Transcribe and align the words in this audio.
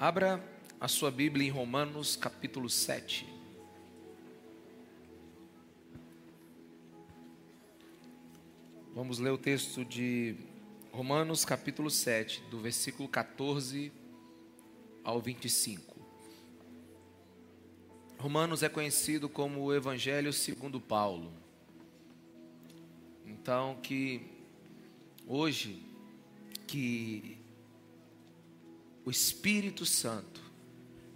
Abra 0.00 0.40
a 0.80 0.86
sua 0.86 1.10
Bíblia 1.10 1.48
em 1.48 1.50
Romanos 1.50 2.14
capítulo 2.14 2.70
7. 2.70 3.26
Vamos 8.94 9.18
ler 9.18 9.30
o 9.30 9.36
texto 9.36 9.84
de 9.84 10.36
Romanos 10.92 11.44
capítulo 11.44 11.90
7, 11.90 12.44
do 12.48 12.60
versículo 12.60 13.08
14 13.08 13.90
ao 15.02 15.20
25. 15.20 15.96
Romanos 18.18 18.62
é 18.62 18.68
conhecido 18.68 19.28
como 19.28 19.62
o 19.62 19.74
Evangelho 19.74 20.32
segundo 20.32 20.80
Paulo. 20.80 21.32
Então 23.26 23.80
que 23.82 24.30
hoje 25.26 25.82
que 26.68 27.37
o 29.08 29.10
Espírito 29.10 29.86
Santo 29.86 30.42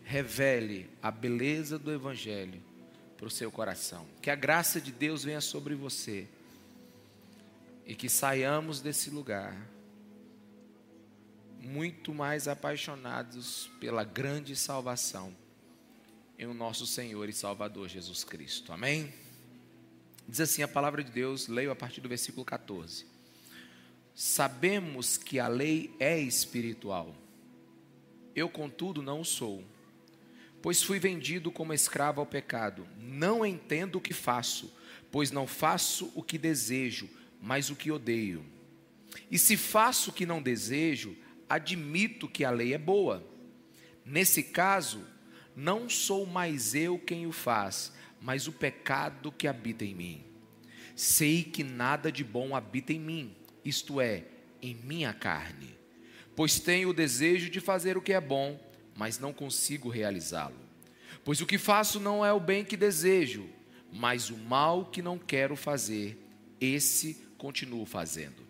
revele 0.03 0.89
a 1.03 1.11
beleza 1.11 1.79
do 1.79 1.93
Evangelho 1.93 2.59
para 3.19 3.27
o 3.27 3.31
seu 3.31 3.53
coração. 3.53 4.07
Que 4.23 4.31
a 4.31 4.35
graça 4.35 4.81
de 4.81 4.91
Deus 4.91 5.25
venha 5.25 5.43
sobre 5.43 5.75
você 5.75 6.27
e 7.85 7.95
que 7.95 8.09
saiamos 8.09 8.81
desse 8.81 9.11
lugar 9.11 9.69
muito 11.61 12.15
mais 12.15 12.49
apaixonados 12.49 13.71
pela 13.79 14.05
grande 14.05 14.57
salvação 14.57 15.37
em 16.39 16.47
o 16.47 16.55
nosso 16.55 16.87
Senhor 16.87 17.29
e 17.29 17.33
Salvador 17.35 17.91
Jesus 17.91 18.25
Cristo. 18.25 18.73
Amém? 18.73 19.13
Diz 20.27 20.41
assim 20.41 20.63
a 20.63 20.69
palavra 20.69 21.05
de 21.05 21.13
Deus, 21.13 21.47
leio 21.47 21.71
a 21.71 21.77
partir 21.77 22.01
do 22.01 22.09
versículo 22.09 22.43
14. 22.43 23.05
Sabemos 24.15 25.19
que 25.19 25.39
a 25.39 25.47
lei 25.47 25.95
é 26.01 26.19
espiritual. 26.19 27.15
Eu, 28.35 28.49
contudo, 28.49 29.03
não 29.03 29.21
o 29.21 29.25
sou, 29.25 29.63
pois 30.63 30.83
fui 30.83 30.99
vendido 30.99 31.51
como 31.51 31.73
escravo 31.73 32.21
ao 32.21 32.27
pecado. 32.27 32.87
Não 32.99 33.45
entendo 33.45 33.97
o 33.97 34.01
que 34.01 34.15
faço, 34.15 34.73
pois 35.11 35.31
não 35.31 35.47
faço 35.47 36.11
o 36.15 36.23
que 36.23 36.39
desejo, 36.39 37.09
mas 37.41 37.69
o 37.69 37.77
que 37.77 37.91
odeio. 37.91 38.45
E 39.31 39.39
se 39.39 39.57
faço 39.57 40.11
o 40.11 40.13
que 40.13 40.25
não 40.25 40.41
desejo, 40.41 41.17
admito 41.49 42.29
que 42.29 42.45
a 42.45 42.51
lei 42.51 42.73
é 42.73 42.79
boa. 42.79 43.23
Nesse 44.05 44.43
caso, 44.43 45.05
não 45.55 45.89
sou 45.89 46.25
mais 46.25 46.75
eu 46.75 46.99
quem 46.99 47.27
o 47.27 47.33
faz, 47.33 47.93
mas 48.21 48.47
o 48.47 48.53
pecado 48.53 49.31
que 49.31 49.47
habita 49.47 49.85
em 49.85 49.95
mim. 49.95 50.25
Sei 50.97 51.43
que 51.43 51.63
nada 51.63 52.11
de 52.11 52.25
bom 52.25 52.55
habita 52.55 52.93
em 52.93 53.01
mim, 53.01 53.37
isto 53.65 54.01
é, 54.01 54.25
em 54.63 54.75
minha 54.75 55.13
carne. 55.13 55.82
Pois 56.35 56.59
tenho 56.59 56.91
o 56.91 56.95
desejo 56.95 57.51
de 57.51 57.61
fazer 57.61 57.97
o 57.97 58.03
que 58.03 58.13
é 58.13 58.21
bom, 58.21 58.59
mas 58.97 59.19
não 59.19 59.33
consigo 59.33 59.89
realizá-lo. 59.89 60.57
Pois 61.25 61.41
o 61.41 61.47
que 61.47 61.59
faço 61.59 62.01
não 62.01 62.25
é 62.25 62.33
o 62.33 62.41
bem 62.41 62.65
que 62.65 62.77
desejo, 62.77 63.49
mas 63.93 64.31
o 64.31 64.37
mal 64.37 64.87
que 64.87 65.03
não 65.03 65.19
quero 65.19 65.55
fazer, 65.55 66.19
esse 66.61 67.15
continuo 67.37 67.85
fazendo. 67.85 68.43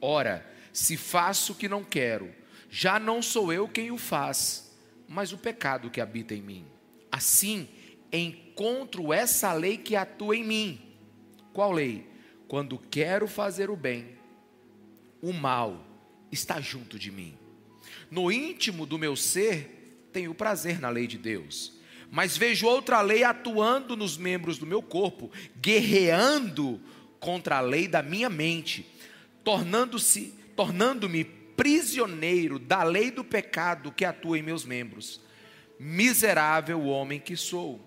Ora, 0.00 0.44
se 0.72 0.96
faço 0.96 1.52
o 1.52 1.54
que 1.54 1.68
não 1.68 1.84
quero, 1.84 2.34
já 2.70 2.98
não 2.98 3.22
sou 3.22 3.52
eu 3.52 3.68
quem 3.68 3.90
o 3.90 3.98
faz, 3.98 4.76
mas 5.08 5.32
o 5.32 5.38
pecado 5.38 5.90
que 5.90 6.00
habita 6.00 6.34
em 6.34 6.42
mim. 6.42 6.66
Assim, 7.10 7.68
encontro 8.12 9.12
essa 9.12 9.52
lei 9.52 9.78
que 9.78 9.96
atua 9.96 10.36
em 10.36 10.44
mim. 10.44 10.80
Qual 11.52 11.72
lei? 11.72 12.06
Quando 12.46 12.78
quero 12.78 13.26
fazer 13.26 13.70
o 13.70 13.76
bem, 13.76 14.18
o 15.22 15.32
mal 15.32 15.87
está 16.30 16.60
junto 16.60 16.98
de 16.98 17.10
mim. 17.10 17.36
No 18.10 18.30
íntimo 18.30 18.86
do 18.86 18.98
meu 18.98 19.16
ser, 19.16 20.08
tenho 20.12 20.34
prazer 20.34 20.80
na 20.80 20.88
lei 20.88 21.06
de 21.06 21.18
Deus, 21.18 21.72
mas 22.10 22.36
vejo 22.36 22.66
outra 22.66 23.00
lei 23.00 23.22
atuando 23.22 23.96
nos 23.96 24.16
membros 24.16 24.58
do 24.58 24.66
meu 24.66 24.82
corpo, 24.82 25.30
guerreando 25.60 26.80
contra 27.20 27.58
a 27.58 27.60
lei 27.60 27.86
da 27.86 28.02
minha 28.02 28.30
mente, 28.30 28.86
tornando-se, 29.44 30.34
tornando-me 30.56 31.24
prisioneiro 31.24 32.58
da 32.58 32.82
lei 32.82 33.10
do 33.10 33.24
pecado 33.24 33.92
que 33.92 34.04
atua 34.04 34.38
em 34.38 34.42
meus 34.42 34.64
membros. 34.64 35.20
Miserável 35.78 36.84
homem 36.86 37.20
que 37.20 37.36
sou, 37.36 37.80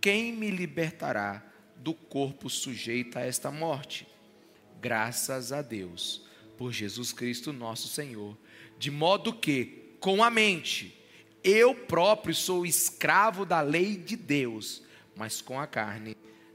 quem 0.00 0.32
me 0.32 0.50
libertará 0.50 1.44
do 1.76 1.94
corpo 1.94 2.50
sujeito 2.50 3.18
a 3.18 3.22
esta 3.22 3.50
morte? 3.50 4.06
Graças 4.80 5.52
a 5.52 5.62
Deus, 5.62 6.24
por 6.60 6.72
Jesus 6.72 7.10
Cristo 7.10 7.54
nosso 7.54 7.88
Senhor, 7.88 8.36
de 8.78 8.90
modo 8.90 9.32
que, 9.32 9.96
com 9.98 10.22
a 10.22 10.28
mente, 10.28 10.94
eu 11.42 11.74
próprio 11.74 12.34
sou 12.34 12.66
escravo 12.66 13.46
da 13.46 13.62
lei 13.62 13.96
de 13.96 14.14
Deus, 14.14 14.82
mas 15.16 15.40
com 15.40 15.58
a 15.58 15.66
carne, 15.66 16.14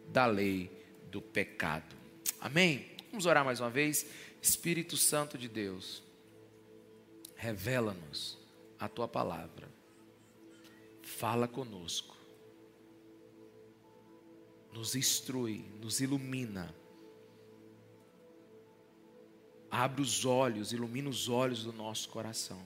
da 0.10 0.28
lei 0.28 0.70
do 1.10 1.20
pecado. 1.20 1.96
Amém? 2.40 2.86
Vamos 3.10 3.26
orar 3.26 3.44
mais 3.44 3.60
uma 3.60 3.72
vez. 3.72 4.06
Espírito 4.40 4.96
Santo 4.96 5.40
de 5.40 5.50
Deus, 5.50 6.04
revela-nos 7.36 8.38
a 8.80 8.88
tua 8.88 9.08
palavra. 9.08 9.68
Fala 11.02 11.48
conosco. 11.48 12.16
Nos 14.72 14.96
instrui, 14.96 15.66
nos 15.82 16.00
ilumina. 16.00 16.76
Abre 19.78 20.02
os 20.02 20.24
olhos, 20.24 20.72
ilumina 20.72 21.10
os 21.10 21.28
olhos 21.28 21.66
do 21.66 21.74
nosso 21.74 22.08
coração. 22.08 22.64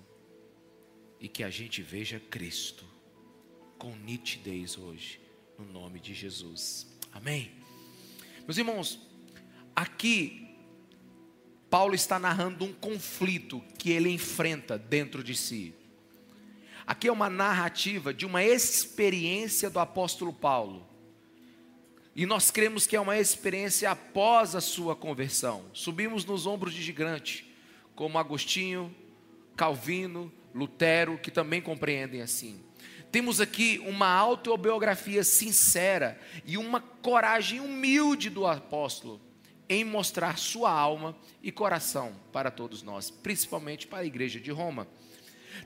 E 1.19 1.27
que 1.27 1.43
a 1.43 1.49
gente 1.49 1.81
veja 1.81 2.19
Cristo 2.19 2.85
com 3.79 3.95
nitidez 3.95 4.77
hoje, 4.77 5.19
no 5.57 5.65
nome 5.65 5.99
de 5.99 6.13
Jesus. 6.13 6.85
Amém. 7.11 7.51
Meus 8.45 8.59
irmãos, 8.59 8.99
aqui 9.75 10.55
Paulo 11.67 11.95
está 11.95 12.19
narrando 12.19 12.63
um 12.63 12.73
conflito 12.73 13.59
que 13.79 13.89
ele 13.89 14.09
enfrenta 14.09 14.77
dentro 14.77 15.23
de 15.23 15.35
si. 15.35 15.73
Aqui 16.85 17.07
é 17.07 17.11
uma 17.11 17.27
narrativa 17.27 18.13
de 18.13 18.23
uma 18.23 18.43
experiência 18.43 19.67
do 19.67 19.79
apóstolo 19.79 20.31
Paulo. 20.31 20.87
E 22.15 22.25
nós 22.25 22.51
cremos 22.51 22.85
que 22.85 22.95
é 22.95 22.99
uma 22.99 23.17
experiência 23.17 23.89
após 23.91 24.55
a 24.55 24.61
sua 24.61 24.95
conversão. 24.95 25.65
Subimos 25.73 26.25
nos 26.25 26.45
ombros 26.45 26.73
de 26.73 26.81
gigante, 26.81 27.53
como 27.95 28.17
Agostinho, 28.17 28.93
Calvino, 29.55 30.31
Lutero, 30.53 31.17
que 31.17 31.31
também 31.31 31.61
compreendem 31.61 32.21
assim. 32.21 32.63
Temos 33.11 33.41
aqui 33.41 33.79
uma 33.85 34.07
autobiografia 34.07 35.23
sincera 35.23 36.19
e 36.45 36.57
uma 36.57 36.79
coragem 36.79 37.59
humilde 37.59 38.29
do 38.29 38.45
apóstolo 38.45 39.19
em 39.67 39.83
mostrar 39.83 40.37
sua 40.37 40.71
alma 40.71 41.15
e 41.43 41.51
coração 41.51 42.15
para 42.31 42.49
todos 42.49 42.81
nós, 42.81 43.09
principalmente 43.09 43.87
para 43.87 43.99
a 43.99 44.05
igreja 44.05 44.39
de 44.39 44.51
Roma. 44.51 44.87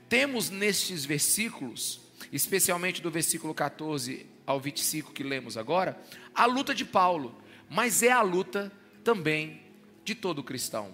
Temos 0.10 0.50
nestes 0.50 1.06
versículos, 1.06 2.02
especialmente 2.32 3.02
do 3.02 3.10
versículo 3.10 3.54
14 3.54 4.33
ao 4.46 4.60
25 4.60 5.12
que 5.12 5.24
lemos 5.24 5.58
agora, 5.58 6.02
a 6.34 6.46
luta 6.46 6.74
de 6.74 6.86
Paulo, 6.86 7.36
mas 7.70 8.04
é 8.04 8.12
a 8.12 8.22
luta 8.22 8.72
também 9.04 9.62
de 10.04 10.16
todo 10.16 10.44
cristão. 10.44 10.94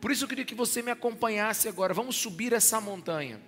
Por 0.00 0.10
isso 0.10 0.24
eu 0.24 0.28
queria 0.28 0.44
que 0.44 0.54
você 0.54 0.82
me 0.82 0.90
acompanhasse 0.90 1.68
agora. 1.68 1.94
Vamos 1.94 2.16
subir 2.16 2.52
essa 2.52 2.80
montanha 2.80 3.40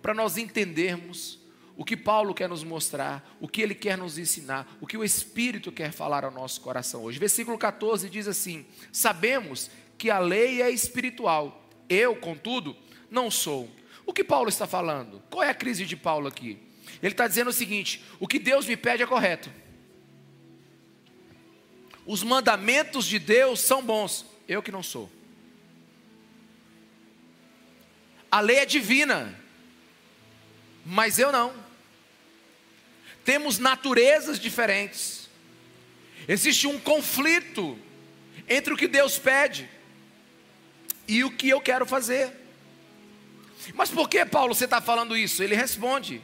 para 0.00 0.14
nós 0.14 0.36
entendermos 0.36 1.40
o 1.76 1.84
que 1.84 1.96
Paulo 1.96 2.34
quer 2.34 2.48
nos 2.48 2.62
mostrar, 2.62 3.36
o 3.40 3.48
que 3.48 3.60
ele 3.60 3.74
quer 3.74 3.98
nos 3.98 4.16
ensinar, 4.16 4.76
o 4.80 4.86
que 4.86 4.96
o 4.96 5.02
Espírito 5.02 5.72
quer 5.72 5.92
falar 5.92 6.24
ao 6.24 6.30
nosso 6.30 6.60
coração 6.60 7.02
hoje. 7.02 7.18
Versículo 7.18 7.58
14 7.58 8.08
diz 8.08 8.28
assim: 8.28 8.64
Sabemos 8.92 9.70
que 9.98 10.10
a 10.10 10.18
lei 10.18 10.62
é 10.62 10.70
espiritual, 10.70 11.68
eu, 11.88 12.14
contudo, 12.14 12.76
não 13.10 13.30
sou. 13.30 13.68
O 14.06 14.12
que 14.12 14.22
Paulo 14.22 14.48
está 14.48 14.66
falando? 14.66 15.22
Qual 15.30 15.42
é 15.42 15.50
a 15.50 15.54
crise 15.54 15.84
de 15.84 15.96
Paulo 15.96 16.28
aqui? 16.28 16.58
Ele 17.02 17.12
está 17.12 17.26
dizendo 17.26 17.48
o 17.48 17.52
seguinte: 17.52 18.02
o 18.18 18.26
que 18.26 18.38
Deus 18.38 18.66
me 18.66 18.76
pede 18.76 19.02
é 19.02 19.06
correto. 19.06 19.50
Os 22.06 22.22
mandamentos 22.22 23.06
de 23.06 23.18
Deus 23.18 23.60
são 23.60 23.82
bons, 23.82 24.26
eu 24.46 24.62
que 24.62 24.72
não 24.72 24.82
sou. 24.82 25.10
A 28.30 28.40
lei 28.40 28.58
é 28.58 28.66
divina, 28.66 29.38
mas 30.84 31.18
eu 31.18 31.30
não. 31.30 31.54
Temos 33.24 33.58
naturezas 33.58 34.38
diferentes. 34.38 35.30
Existe 36.28 36.66
um 36.66 36.78
conflito 36.78 37.78
entre 38.48 38.74
o 38.74 38.76
que 38.76 38.88
Deus 38.88 39.18
pede 39.18 39.68
e 41.06 41.24
o 41.24 41.30
que 41.30 41.48
eu 41.48 41.60
quero 41.60 41.86
fazer. 41.86 42.32
Mas 43.74 43.90
por 43.90 44.08
que, 44.08 44.24
Paulo, 44.26 44.54
você 44.54 44.64
está 44.64 44.80
falando 44.80 45.16
isso? 45.16 45.42
Ele 45.42 45.54
responde: 45.54 46.20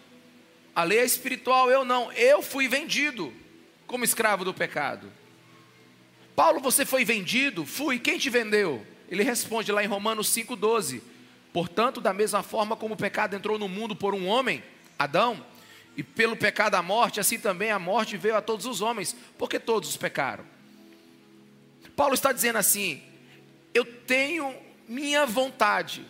a 0.75 0.85
lei 0.85 0.99
é 0.99 1.05
espiritual, 1.05 1.71
eu 1.71 1.85
não. 1.85 2.13
Eu 2.13 2.43
fui 2.43 2.69
vendido 2.69 3.33
como 3.87 4.05
escravo 4.05 4.45
do 4.45 4.55
pecado. 4.55 5.13
Paulo, 6.37 6.61
você 6.61 6.87
foi 6.87 7.05
vendido? 7.05 7.67
Fui. 7.67 7.99
Quem 7.99 8.19
te 8.19 8.31
vendeu? 8.31 8.87
Ele 9.09 9.23
responde 9.23 9.73
lá 9.73 9.83
em 9.83 9.89
Romanos 9.89 10.29
5,12: 10.29 11.03
Portanto, 11.53 12.01
da 12.01 12.15
mesma 12.15 12.43
forma 12.43 12.77
como 12.77 12.95
o 12.95 12.97
pecado 12.97 13.35
entrou 13.35 13.59
no 13.59 13.69
mundo 13.69 13.97
por 13.97 14.15
um 14.15 14.27
homem, 14.27 14.63
Adão, 14.99 15.45
e 15.97 16.03
pelo 16.03 16.37
pecado 16.37 16.77
a 16.77 16.83
morte, 16.83 17.19
assim 17.19 17.39
também 17.39 17.71
a 17.71 17.79
morte 17.79 18.17
veio 18.17 18.37
a 18.37 18.43
todos 18.43 18.65
os 18.67 18.81
homens, 18.81 19.17
porque 19.37 19.59
todos 19.59 19.97
pecaram. 19.97 20.45
Paulo 21.97 22.15
está 22.15 22.33
dizendo 22.33 22.57
assim: 22.57 23.03
eu 23.75 23.85
tenho 23.85 24.55
minha 24.89 25.27
vontade 25.27 26.07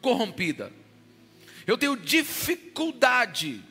corrompida, 0.00 0.72
eu 1.66 1.76
tenho 1.76 1.96
dificuldade 1.96 3.62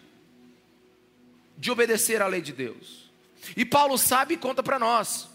de 1.63 1.71
obedecer 1.71 2.21
à 2.21 2.27
lei 2.27 2.41
de 2.41 2.51
Deus. 2.51 3.09
E 3.55 3.63
Paulo 3.63 3.97
sabe 3.97 4.33
e 4.33 4.37
conta 4.37 4.61
para 4.61 4.77
nós. 4.77 5.29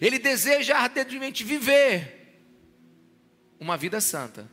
Ele 0.00 0.18
deseja 0.18 0.78
ardentemente 0.78 1.44
viver 1.44 2.40
uma 3.60 3.76
vida 3.76 4.00
santa, 4.00 4.50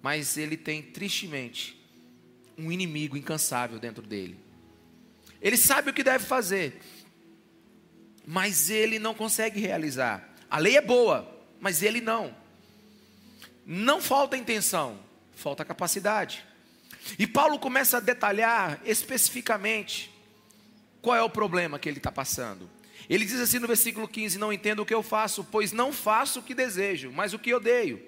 mas 0.00 0.36
ele 0.36 0.56
tem 0.56 0.82
tristemente 0.82 1.76
um 2.56 2.70
inimigo 2.70 3.16
incansável 3.16 3.80
dentro 3.80 4.06
dele. 4.06 4.38
Ele 5.42 5.56
sabe 5.56 5.90
o 5.90 5.92
que 5.92 6.04
deve 6.04 6.24
fazer, 6.24 6.80
mas 8.24 8.70
ele 8.70 9.00
não 9.00 9.14
consegue 9.14 9.58
realizar. 9.58 10.32
A 10.48 10.58
lei 10.58 10.76
é 10.76 10.80
boa, 10.80 11.28
mas 11.58 11.82
ele 11.82 12.00
não. 12.00 12.32
Não 13.66 14.00
falta 14.00 14.36
intenção, 14.36 15.00
falta 15.34 15.64
capacidade. 15.64 16.44
E 17.18 17.26
Paulo 17.26 17.58
começa 17.58 17.96
a 17.96 18.00
detalhar 18.00 18.80
especificamente 18.84 20.09
qual 21.00 21.16
é 21.16 21.22
o 21.22 21.30
problema 21.30 21.78
que 21.78 21.88
ele 21.88 21.98
está 21.98 22.12
passando. 22.12 22.68
Ele 23.08 23.24
diz 23.24 23.40
assim 23.40 23.58
no 23.58 23.66
versículo 23.66 24.06
15: 24.06 24.38
Não 24.38 24.52
entendo 24.52 24.80
o 24.80 24.86
que 24.86 24.94
eu 24.94 25.02
faço, 25.02 25.44
pois 25.44 25.72
não 25.72 25.92
faço 25.92 26.40
o 26.40 26.42
que 26.42 26.54
desejo, 26.54 27.10
mas 27.12 27.32
o 27.32 27.38
que 27.38 27.52
odeio. 27.52 28.00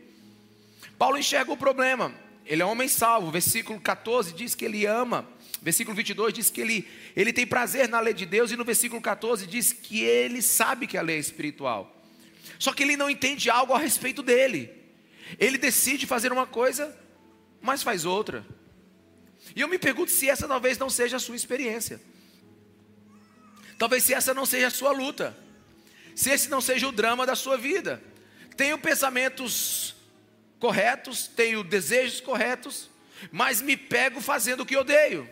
Paulo 0.99 1.19
enxerga 1.19 1.51
o 1.51 1.57
problema, 1.57 2.15
ele 2.47 2.63
é 2.63 2.67
um 2.67 2.71
homem 2.71 2.89
salvo. 2.89 3.31
Versículo 3.31 3.81
14 3.81 4.33
diz 4.33 4.55
que 4.55 4.65
ele 4.65 4.87
ama. 4.87 5.29
Versículo 5.61 5.97
22 5.97 6.35
diz 6.35 6.51
que 6.51 6.61
ele, 6.61 6.89
ele 7.15 7.33
tem 7.33 7.47
prazer 7.47 7.89
na 7.89 8.01
lei 8.01 8.15
de 8.15 8.27
Deus. 8.27 8.51
E 8.51 8.57
no 8.57 8.65
versículo 8.65 9.01
14 9.01 9.47
diz 9.47 9.73
que 9.73 10.03
ele 10.03 10.43
sabe 10.43 10.87
que 10.87 10.99
a 10.99 11.03
lei 11.03 11.17
é 11.17 11.21
espiritual. 11.21 12.05
Só 12.59 12.73
que 12.73 12.83
ele 12.83 12.97
não 12.97 13.09
entende 13.09 13.49
algo 13.49 13.73
a 13.73 13.79
respeito 13.79 14.23
dele. 14.23 14.71
Ele 15.39 15.57
decide 15.57 16.07
fazer 16.07 16.33
uma 16.33 16.47
coisa, 16.47 16.97
mas 17.61 17.83
faz 17.83 18.05
outra. 18.05 18.45
E 19.55 19.61
eu 19.61 19.69
me 19.69 19.79
pergunto 19.79 20.11
se 20.11 20.29
essa 20.29 20.47
talvez 20.47 20.79
não 20.79 20.91
seja 20.91 21.17
a 21.17 21.21
sua 21.21 21.37
experiência. 21.37 22.01
Talvez 23.83 24.05
se 24.05 24.15
essa 24.15 24.33
não 24.33 24.47
seja 24.47 24.69
a 24.69 24.71
sua 24.71 24.93
luta. 24.93 25.37
Se 26.15 26.31
esse 26.31 26.49
não 26.49 26.61
seja 26.61 26.87
o 26.87 26.93
drama 26.93 27.27
da 27.27 27.35
sua 27.35 27.59
vida. 27.59 28.01
Tenho 28.57 28.79
pensamentos 28.79 29.97
corretos, 30.61 31.27
tenho 31.27 31.65
desejos 31.65 32.21
corretos, 32.21 32.89
mas 33.33 33.61
me 33.61 33.77
pego 33.77 34.21
fazendo 34.21 34.61
o 34.61 34.65
que 34.65 34.77
odeio. 34.77 35.29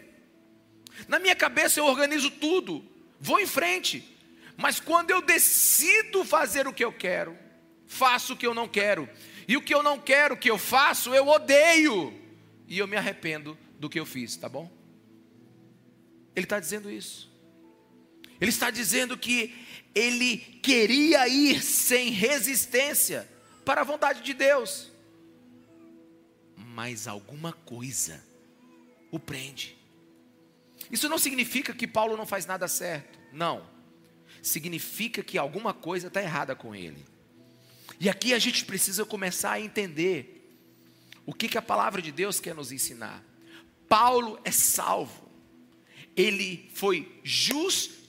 Na 1.06 1.20
minha 1.20 1.36
cabeça 1.36 1.78
eu 1.78 1.86
organizo 1.86 2.28
tudo, 2.28 2.84
vou 3.20 3.38
em 3.38 3.46
frente, 3.46 4.18
mas 4.56 4.80
quando 4.80 5.12
eu 5.12 5.22
decido 5.22 6.24
fazer 6.24 6.66
o 6.66 6.72
que 6.72 6.84
eu 6.84 6.92
quero, 6.92 7.38
faço 7.86 8.32
o 8.32 8.36
que 8.36 8.48
eu 8.48 8.52
não 8.52 8.66
quero, 8.66 9.08
e 9.46 9.56
o 9.56 9.62
que 9.62 9.72
eu 9.72 9.80
não 9.80 9.96
quero 9.96 10.36
que 10.36 10.50
eu 10.50 10.58
faço, 10.58 11.14
eu 11.14 11.28
odeio, 11.28 12.12
e 12.66 12.80
eu 12.80 12.88
me 12.88 12.96
arrependo 12.96 13.56
do 13.78 13.88
que 13.88 14.00
eu 14.00 14.04
fiz, 14.04 14.34
tá 14.34 14.48
bom? 14.48 14.68
Ele 16.34 16.46
está 16.46 16.58
dizendo 16.58 16.90
isso. 16.90 17.29
Ele 18.40 18.50
está 18.50 18.70
dizendo 18.70 19.18
que 19.18 19.54
ele 19.94 20.38
queria 20.62 21.28
ir 21.28 21.62
sem 21.62 22.10
resistência 22.10 23.28
para 23.64 23.82
a 23.82 23.84
vontade 23.84 24.22
de 24.22 24.32
Deus, 24.32 24.90
mas 26.56 27.06
alguma 27.06 27.52
coisa 27.52 28.24
o 29.10 29.18
prende. 29.18 29.76
Isso 30.90 31.08
não 31.08 31.18
significa 31.18 31.74
que 31.74 31.86
Paulo 31.86 32.16
não 32.16 32.26
faz 32.26 32.46
nada 32.46 32.66
certo, 32.66 33.18
não. 33.32 33.68
Significa 34.42 35.22
que 35.22 35.36
alguma 35.36 35.74
coisa 35.74 36.08
está 36.08 36.22
errada 36.22 36.54
com 36.56 36.74
ele. 36.74 37.04
E 37.98 38.08
aqui 38.08 38.32
a 38.32 38.38
gente 38.38 38.64
precisa 38.64 39.04
começar 39.04 39.52
a 39.52 39.60
entender 39.60 40.40
o 41.26 41.34
que, 41.34 41.48
que 41.48 41.58
a 41.58 41.62
palavra 41.62 42.00
de 42.00 42.10
Deus 42.10 42.40
quer 42.40 42.54
nos 42.54 42.72
ensinar. 42.72 43.22
Paulo 43.88 44.40
é 44.44 44.50
salvo, 44.50 45.28
ele 46.16 46.70
foi 46.74 47.20
justificado, 47.22 47.99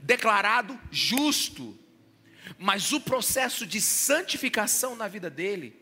declarado 0.00 0.78
justo, 0.90 1.76
mas 2.58 2.92
o 2.92 3.00
processo 3.00 3.66
de 3.66 3.80
santificação 3.80 4.94
na 4.94 5.08
vida 5.08 5.28
dele 5.28 5.76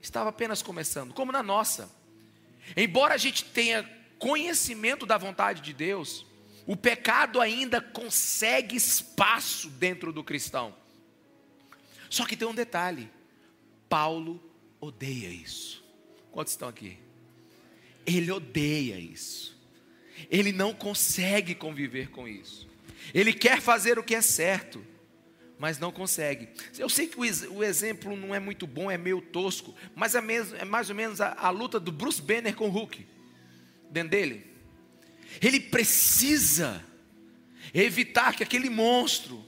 estava 0.00 0.30
apenas 0.30 0.62
começando, 0.62 1.12
como 1.12 1.30
na 1.30 1.42
nossa. 1.42 1.90
Embora 2.76 3.14
a 3.14 3.18
gente 3.18 3.44
tenha 3.44 3.88
conhecimento 4.18 5.06
da 5.06 5.18
vontade 5.18 5.60
de 5.60 5.72
Deus, 5.72 6.26
o 6.66 6.76
pecado 6.76 7.40
ainda 7.40 7.80
consegue 7.80 8.76
espaço 8.76 9.68
dentro 9.70 10.12
do 10.12 10.22
cristão. 10.22 10.74
Só 12.08 12.24
que 12.24 12.36
tem 12.36 12.46
um 12.46 12.54
detalhe: 12.54 13.10
Paulo 13.88 14.42
odeia 14.80 15.28
isso. 15.28 15.84
Quantos 16.30 16.52
estão 16.52 16.68
aqui? 16.68 16.98
Ele 18.06 18.30
odeia 18.30 18.98
isso. 18.98 19.59
Ele 20.28 20.52
não 20.52 20.74
consegue 20.74 21.54
conviver 21.54 22.10
com 22.10 22.26
isso. 22.26 22.68
Ele 23.14 23.32
quer 23.32 23.60
fazer 23.60 23.98
o 23.98 24.02
que 24.02 24.14
é 24.14 24.20
certo, 24.20 24.84
mas 25.58 25.78
não 25.78 25.92
consegue. 25.92 26.48
Eu 26.78 26.88
sei 26.88 27.06
que 27.06 27.18
o, 27.18 27.62
exemplo 27.62 28.16
não 28.16 28.34
é 28.34 28.40
muito 28.40 28.66
bom, 28.66 28.90
é 28.90 28.96
meio 28.96 29.20
tosco, 29.20 29.74
mas 29.94 30.14
é, 30.14 30.20
mesmo, 30.20 30.56
é 30.56 30.64
mais 30.64 30.88
ou 30.88 30.96
menos 30.96 31.20
a, 31.20 31.34
a, 31.34 31.50
luta 31.50 31.78
do 31.78 31.92
Bruce 31.92 32.20
Banner 32.20 32.54
com 32.54 32.68
o 32.68 32.70
Hulk, 32.70 33.06
dentro 33.90 34.10
dele. 34.10 34.46
Ele 35.40 35.60
precisa 35.60 36.84
evitar 37.74 38.34
que 38.34 38.42
aquele 38.42 38.70
monstro 38.70 39.44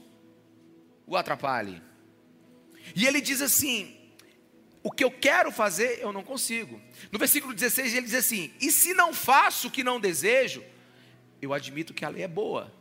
o 1.05 1.17
atrapalhe. 1.17 1.81
E 2.95 3.05
ele 3.05 3.21
diz 3.21 3.41
assim: 3.41 3.95
o 4.83 4.91
que 4.91 5.03
eu 5.03 5.09
quero 5.09 5.51
fazer, 5.51 5.99
eu 6.01 6.11
não 6.11 6.23
consigo. 6.23 6.79
No 7.09 7.17
versículo 7.17 7.53
16 7.53 7.95
ele 7.95 8.05
diz 8.05 8.15
assim: 8.15 8.53
E 8.59 8.69
se 8.69 8.93
não 8.93 9.13
faço 9.13 9.69
o 9.69 9.71
que 9.71 9.83
não 9.83 9.99
desejo, 9.99 10.63
eu 11.41 11.53
admito 11.53 11.93
que 11.93 12.03
a 12.03 12.09
lei 12.09 12.23
é 12.23 12.27
boa. 12.27 12.71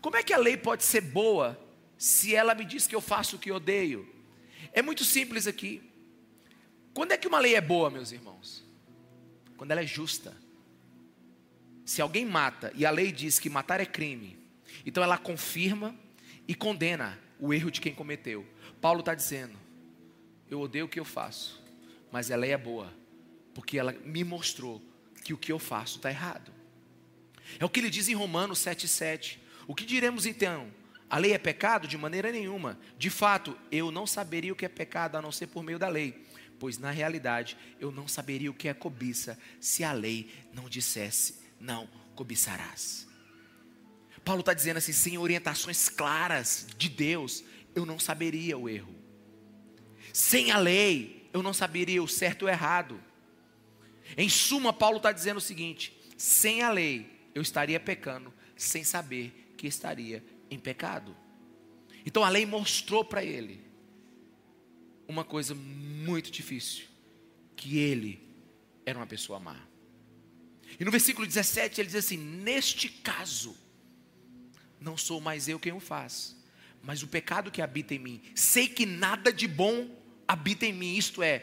Como 0.00 0.16
é 0.16 0.22
que 0.22 0.32
a 0.32 0.38
lei 0.38 0.56
pode 0.56 0.84
ser 0.84 1.00
boa 1.00 1.60
se 1.98 2.34
ela 2.34 2.54
me 2.54 2.64
diz 2.64 2.86
que 2.86 2.94
eu 2.94 3.00
faço 3.00 3.36
o 3.36 3.38
que 3.38 3.50
odeio? 3.50 4.08
É 4.72 4.80
muito 4.80 5.04
simples 5.04 5.46
aqui. 5.46 5.82
Quando 6.94 7.12
é 7.12 7.16
que 7.16 7.28
uma 7.28 7.40
lei 7.40 7.56
é 7.56 7.60
boa, 7.60 7.90
meus 7.90 8.12
irmãos? 8.12 8.64
Quando 9.56 9.72
ela 9.72 9.82
é 9.82 9.86
justa. 9.86 10.34
Se 11.84 12.00
alguém 12.00 12.24
mata 12.24 12.72
e 12.76 12.86
a 12.86 12.90
lei 12.90 13.10
diz 13.10 13.38
que 13.40 13.50
matar 13.50 13.80
é 13.80 13.86
crime, 13.86 14.38
então 14.86 15.02
ela 15.02 15.18
confirma 15.18 15.94
e 16.46 16.54
condena 16.54 17.18
o 17.38 17.52
erro 17.52 17.70
de 17.70 17.80
quem 17.80 17.92
cometeu. 17.92 18.46
Paulo 18.80 19.00
está 19.00 19.14
dizendo: 19.14 19.58
eu 20.50 20.60
odeio 20.60 20.86
o 20.86 20.88
que 20.88 20.98
eu 20.98 21.04
faço, 21.04 21.62
mas 22.10 22.30
a 22.30 22.36
lei 22.36 22.52
é 22.52 22.58
boa, 22.58 22.92
porque 23.54 23.78
ela 23.78 23.92
me 24.04 24.24
mostrou 24.24 24.82
que 25.24 25.32
o 25.32 25.38
que 25.38 25.52
eu 25.52 25.58
faço 25.58 25.96
está 25.96 26.10
errado. 26.10 26.52
É 27.58 27.64
o 27.64 27.68
que 27.68 27.80
ele 27.80 27.90
diz 27.90 28.08
em 28.08 28.14
Romanos 28.14 28.58
7,7. 28.60 29.38
O 29.66 29.74
que 29.74 29.84
diremos 29.84 30.26
então? 30.26 30.72
A 31.08 31.18
lei 31.18 31.32
é 31.32 31.38
pecado? 31.38 31.88
De 31.88 31.98
maneira 31.98 32.30
nenhuma. 32.30 32.78
De 32.96 33.10
fato, 33.10 33.56
eu 33.70 33.90
não 33.90 34.06
saberia 34.06 34.52
o 34.52 34.56
que 34.56 34.64
é 34.64 34.68
pecado 34.68 35.16
a 35.16 35.22
não 35.22 35.32
ser 35.32 35.48
por 35.48 35.62
meio 35.62 35.78
da 35.78 35.88
lei, 35.88 36.24
pois 36.58 36.78
na 36.78 36.90
realidade 36.90 37.56
eu 37.80 37.90
não 37.90 38.06
saberia 38.06 38.50
o 38.50 38.54
que 38.54 38.68
é 38.68 38.74
cobiça 38.74 39.38
se 39.60 39.82
a 39.82 39.92
lei 39.92 40.30
não 40.52 40.68
dissesse: 40.68 41.40
não 41.58 41.88
cobiçarás. 42.14 43.08
Paulo 44.24 44.40
está 44.40 44.54
dizendo 44.54 44.76
assim: 44.76 44.92
sem 44.92 45.18
orientações 45.18 45.88
claras 45.88 46.66
de 46.76 46.88
Deus, 46.88 47.42
eu 47.74 47.84
não 47.84 47.98
saberia 47.98 48.56
o 48.56 48.68
erro. 48.68 48.99
Sem 50.12 50.50
a 50.50 50.58
lei, 50.58 51.28
eu 51.32 51.42
não 51.42 51.52
saberia 51.52 52.02
o 52.02 52.08
certo 52.08 52.42
ou 52.42 52.48
o 52.48 52.50
errado. 52.50 53.00
Em 54.16 54.28
suma, 54.28 54.72
Paulo 54.72 54.96
está 54.96 55.12
dizendo 55.12 55.38
o 55.38 55.40
seguinte: 55.40 55.96
sem 56.16 56.62
a 56.62 56.70
lei, 56.70 57.10
eu 57.34 57.42
estaria 57.42 57.78
pecando, 57.78 58.32
sem 58.56 58.84
saber 58.84 59.52
que 59.56 59.66
estaria 59.66 60.24
em 60.50 60.58
pecado. 60.58 61.16
Então 62.04 62.24
a 62.24 62.28
lei 62.28 62.46
mostrou 62.46 63.04
para 63.04 63.24
ele 63.24 63.62
uma 65.06 65.24
coisa 65.24 65.54
muito 65.54 66.30
difícil: 66.30 66.86
que 67.56 67.78
ele 67.78 68.22
era 68.84 68.98
uma 68.98 69.06
pessoa 69.06 69.38
má. 69.38 69.56
E 70.78 70.84
no 70.84 70.90
versículo 70.90 71.26
17 71.26 71.80
ele 71.80 71.86
diz 71.88 71.96
assim: 71.96 72.16
Neste 72.16 72.88
caso, 72.88 73.56
não 74.80 74.96
sou 74.96 75.20
mais 75.20 75.48
eu 75.48 75.60
quem 75.60 75.72
o 75.72 75.80
faz, 75.80 76.36
mas 76.82 77.02
o 77.02 77.08
pecado 77.08 77.50
que 77.50 77.62
habita 77.62 77.94
em 77.94 77.98
mim. 77.98 78.22
Sei 78.34 78.68
que 78.68 78.86
nada 78.86 79.32
de 79.32 79.46
bom 79.46 79.99
habita 80.30 80.64
em 80.64 80.72
mim, 80.72 80.94
isto 80.96 81.24
é, 81.24 81.42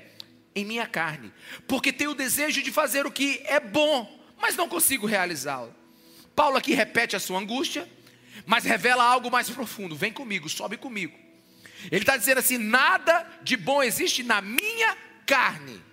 em 0.56 0.64
minha 0.64 0.88
carne, 0.88 1.34
porque 1.68 1.92
tenho 1.92 2.12
o 2.12 2.16
desejo 2.16 2.64
de 2.64 2.72
fazer 2.72 3.06
o 3.06 3.12
que 3.12 3.42
é 3.46 3.60
bom, 3.60 4.18
mas 4.42 4.56
não 4.56 4.70
consigo 4.70 5.06
realizá-lo. 5.06 5.76
Paulo 6.34 6.56
aqui 6.56 6.74
repete 6.74 7.14
a 7.14 7.20
sua 7.20 7.38
angústia, 7.38 7.88
mas 8.46 8.64
revela 8.64 9.04
algo 9.04 9.30
mais 9.30 9.50
profundo. 9.50 9.94
Vem 9.94 10.14
comigo, 10.14 10.48
sobe 10.48 10.78
comigo. 10.78 11.18
Ele 11.92 12.02
está 12.02 12.16
dizendo 12.16 12.38
assim: 12.38 12.58
nada 12.58 13.28
de 13.44 13.58
bom 13.58 13.84
existe 13.84 14.24
na 14.24 14.42
minha 14.42 14.96
carne. 15.26 15.84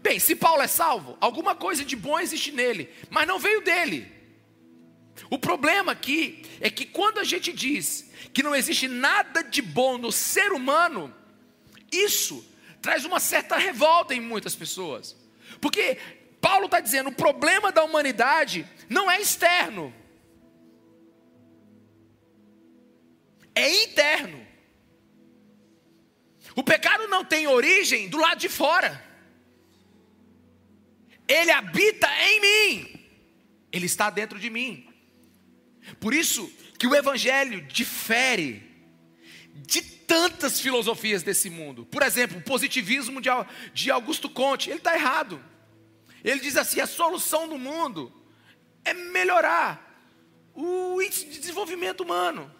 Bem, 0.00 0.18
se 0.18 0.36
Paulo 0.36 0.60
é 0.60 0.66
salvo, 0.66 1.16
alguma 1.20 1.54
coisa 1.54 1.84
de 1.84 1.96
bom 1.96 2.20
existe 2.20 2.52
nele, 2.52 2.90
mas 3.08 3.26
não 3.26 3.38
veio 3.38 3.62
dele. 3.62 4.12
O 5.30 5.38
problema 5.38 5.92
aqui 5.92 6.44
é 6.60 6.68
que 6.68 6.84
quando 6.84 7.18
a 7.18 7.24
gente 7.24 7.50
diz 7.50 8.10
que 8.34 8.42
não 8.42 8.54
existe 8.54 8.88
nada 8.88 9.42
de 9.42 9.62
bom 9.62 9.96
no 9.96 10.12
ser 10.12 10.52
humano, 10.52 11.14
isso 11.92 12.44
traz 12.80 13.04
uma 13.04 13.18
certa 13.18 13.56
revolta 13.56 14.14
em 14.14 14.20
muitas 14.20 14.54
pessoas. 14.54 15.16
Porque 15.60 15.98
Paulo 16.40 16.66
está 16.66 16.80
dizendo: 16.80 17.08
o 17.08 17.14
problema 17.14 17.72
da 17.72 17.82
humanidade 17.82 18.68
não 18.88 19.10
é 19.10 19.20
externo, 19.20 19.94
é 23.54 23.84
interno. 23.84 24.44
O 26.54 26.62
pecado 26.62 27.08
não 27.08 27.24
tem 27.24 27.46
origem 27.46 28.08
do 28.08 28.18
lado 28.18 28.38
de 28.38 28.48
fora, 28.48 29.02
ele 31.26 31.50
habita 31.50 32.08
em 32.28 32.40
mim, 32.40 33.06
ele 33.72 33.86
está 33.86 34.10
dentro 34.10 34.38
de 34.38 34.50
mim. 34.50 34.86
Por 35.98 36.14
isso 36.14 36.52
que 36.78 36.86
o 36.86 36.94
Evangelho 36.94 37.62
difere 37.62 38.62
de 39.54 39.93
tantas 40.06 40.60
filosofias 40.60 41.22
desse 41.22 41.50
mundo. 41.50 41.84
Por 41.86 42.02
exemplo, 42.02 42.38
o 42.38 42.42
positivismo 42.42 43.20
de 43.72 43.90
Augusto 43.90 44.28
Conte, 44.28 44.70
ele 44.70 44.78
está 44.78 44.94
errado. 44.94 45.42
Ele 46.22 46.40
diz 46.40 46.56
assim: 46.56 46.80
a 46.80 46.86
solução 46.86 47.48
do 47.48 47.58
mundo 47.58 48.12
é 48.84 48.92
melhorar 48.92 49.80
o 50.54 51.00
índice 51.02 51.26
de 51.26 51.38
desenvolvimento 51.38 52.02
humano, 52.02 52.52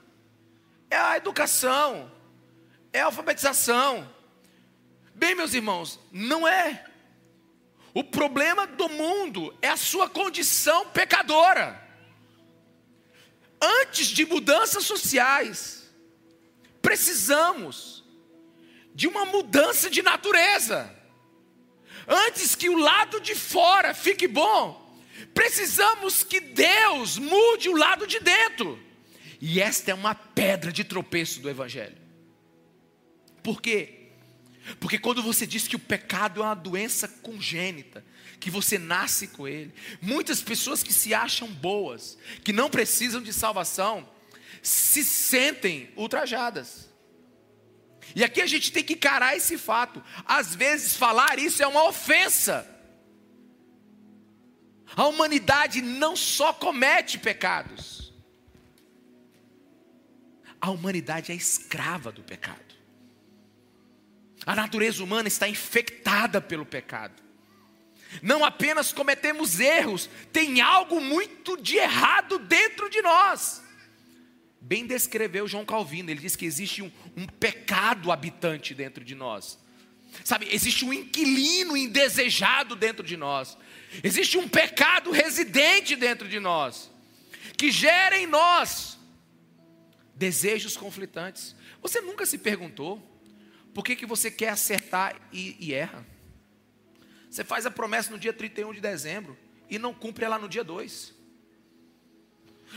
é 0.91 0.97
a 0.97 1.17
educação, 1.17 2.11
é 2.93 3.01
a 3.01 3.07
alfabetização. 3.07 4.13
Bem, 5.15 5.35
meus 5.35 5.55
irmãos, 5.55 6.01
não 6.11 6.47
é. 6.47 6.85
O 7.93 8.03
problema 8.03 8.67
do 8.67 8.89
mundo 8.89 9.57
é 9.63 9.69
a 9.69 9.77
sua 9.77 10.09
condição 10.09 10.89
pecadora 10.89 11.85
antes 13.65 14.09
de 14.09 14.27
mudanças 14.27 14.85
sociais, 14.85 15.84
precisamos 16.85 18.05
de 18.95 19.09
uma 19.09 19.25
mudança 19.25 19.89
de 19.89 20.03
natureza. 20.03 20.95
Antes 22.07 22.55
que 22.55 22.69
o 22.69 22.77
lado 22.77 23.19
de 23.21 23.35
fora 23.35 23.95
fique 23.95 24.29
bom, 24.29 24.95
precisamos 25.33 26.23
que 26.23 26.39
Deus 26.41 27.17
mude 27.17 27.71
o 27.71 27.77
lado 27.77 28.07
de 28.07 28.21
dentro. 28.21 28.79
E 29.41 29.63
esta 29.63 29.93
é 29.93 29.95
uma 29.95 30.15
pedra 30.15 30.71
de 30.71 30.85
tropeço 30.85 31.41
do 31.41 31.49
Evangelho. 31.49 31.97
Por 33.43 33.63
quê? 33.63 34.11
Porque 34.79 34.99
quando 34.99 35.23
você 35.23 35.47
diz 35.47 35.67
que 35.67 35.77
o 35.77 35.79
pecado 35.79 36.43
é 36.43 36.45
uma 36.45 36.55
doença 36.55 37.09
congênita, 37.09 38.05
que 38.39 38.51
você 38.51 38.79
nasce 38.79 39.29
com 39.29 39.49
ele. 39.49 39.73
Muitas 40.03 40.43
pessoas 40.43 40.83
que 40.83 40.93
se 40.93 41.15
acham 41.15 41.49
boas, 41.49 42.19
que 42.43 42.53
não 42.53 42.69
precisam 42.69 43.23
de 43.23 43.33
salvação, 43.33 44.07
se 44.65 45.05
sentem 45.05 45.93
ultrajadas. 45.95 46.89
E 48.17 48.25
aqui 48.25 48.41
a 48.41 48.47
gente 48.47 48.73
tem 48.73 48.83
que 48.83 48.95
encarar 48.95 49.37
esse 49.37 49.59
fato. 49.59 50.03
Às 50.25 50.55
vezes 50.55 50.97
falar 50.97 51.39
isso 51.39 51.63
é 51.63 51.67
uma 51.67 51.85
ofensa. 51.85 52.67
A 54.97 55.07
humanidade 55.07 55.83
não 55.83 56.17
só 56.17 56.53
comete 56.53 57.19
pecados, 57.19 58.13
a 60.61 60.71
humanidade 60.71 61.33
é 61.33 61.35
escrava 61.35 62.13
do 62.13 62.23
pecado. 62.23 62.75
A 64.47 64.55
natureza 64.55 65.03
humana 65.03 65.27
está 65.27 65.49
infectada 65.49 66.41
pelo 66.41 66.65
pecado. 66.65 67.23
Não 68.23 68.45
apenas 68.45 68.93
cometemos 68.93 69.59
erros, 69.59 70.09
tem 70.33 70.61
algo 70.61 71.01
muito 71.01 71.57
de 71.61 71.77
errado 71.77 72.39
dentro 72.39 72.89
de 72.89 73.03
nós. 73.03 73.64
Bem 74.67 74.87
descreveu 74.87 75.47
João 75.47 75.63
Calvino, 75.63 76.11
ele 76.11 76.21
diz 76.21 76.35
que 76.35 76.47
existe 76.47 76.81
um, 76.81 76.91
um 77.15 77.27
pecado 77.27 78.11
habitante 78.11 78.75
dentro 78.75 79.05
de 79.05 79.15
nós. 79.15 79.59
Sabe, 80.25 80.49
existe 80.51 80.87
um 80.87 80.93
inquilino 80.93 81.77
indesejado 81.77 82.75
dentro 82.75 83.05
de 83.05 83.15
nós. 83.15 83.59
Existe 84.03 84.39
um 84.39 84.49
pecado 84.49 85.11
residente 85.11 85.95
dentro 85.95 86.27
de 86.27 86.41
nós, 86.41 86.91
que 87.59 87.71
gera 87.71 88.17
em 88.17 88.27
nós 88.27 88.99
desejos 90.15 90.79
conflitantes. 90.79 91.55
Você 91.83 92.01
nunca 92.01 92.25
se 92.25 92.39
perguntou 92.39 92.99
por 93.75 93.85
que, 93.85 93.95
que 93.95 94.07
você 94.07 94.31
quer 94.31 94.49
acertar 94.49 95.15
e, 95.31 95.59
e 95.61 95.75
erra? 95.75 96.07
Você 97.29 97.45
faz 97.45 97.67
a 97.67 97.71
promessa 97.71 98.11
no 98.11 98.19
dia 98.19 98.33
31 98.33 98.73
de 98.73 98.81
dezembro 98.81 99.37
e 99.69 99.79
não 99.79 99.93
cumpre 99.93 100.25
ela 100.25 100.39
no 100.39 100.49
dia 100.49 100.65
2. 100.65 101.14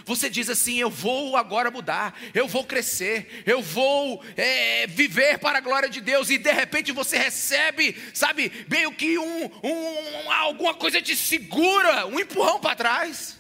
Você 0.06 0.30
diz 0.30 0.50
assim: 0.50 0.77
Eu 0.77 0.89
vou 0.89 1.36
agora 1.36 1.72
mudar, 1.72 2.20
eu 2.34 2.48
vou 2.48 2.63
crescer, 2.63 3.44
eu 3.46 3.62
vou 3.62 4.24
é, 4.36 4.88
viver 4.88 5.38
para 5.39 5.58
a 5.58 5.62
glória 5.62 5.89
de 5.89 6.01
Deus, 6.01 6.30
e 6.30 6.38
de 6.38 6.51
repente 6.51 6.92
você 6.92 7.18
recebe, 7.18 7.96
sabe, 8.13 8.51
meio 8.70 8.94
que 8.94 9.18
um, 9.18 9.46
um, 9.46 10.32
alguma 10.32 10.74
coisa 10.74 11.01
te 11.01 11.16
segura, 11.16 12.06
um 12.08 12.20
empurrão 12.20 12.60
para 12.60 12.75
trás. 12.75 13.38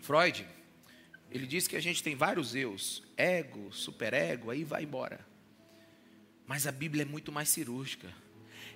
Freud, 0.00 0.46
ele 1.30 1.46
diz 1.46 1.68
que 1.68 1.76
a 1.76 1.80
gente 1.80 2.02
tem 2.02 2.14
vários 2.14 2.54
eus, 2.54 3.02
ego, 3.16 3.72
superego, 3.72 4.50
aí 4.50 4.64
vai 4.64 4.84
embora. 4.84 5.26
Mas 6.46 6.66
a 6.66 6.72
Bíblia 6.72 7.02
é 7.02 7.04
muito 7.04 7.30
mais 7.30 7.50
cirúrgica 7.50 8.08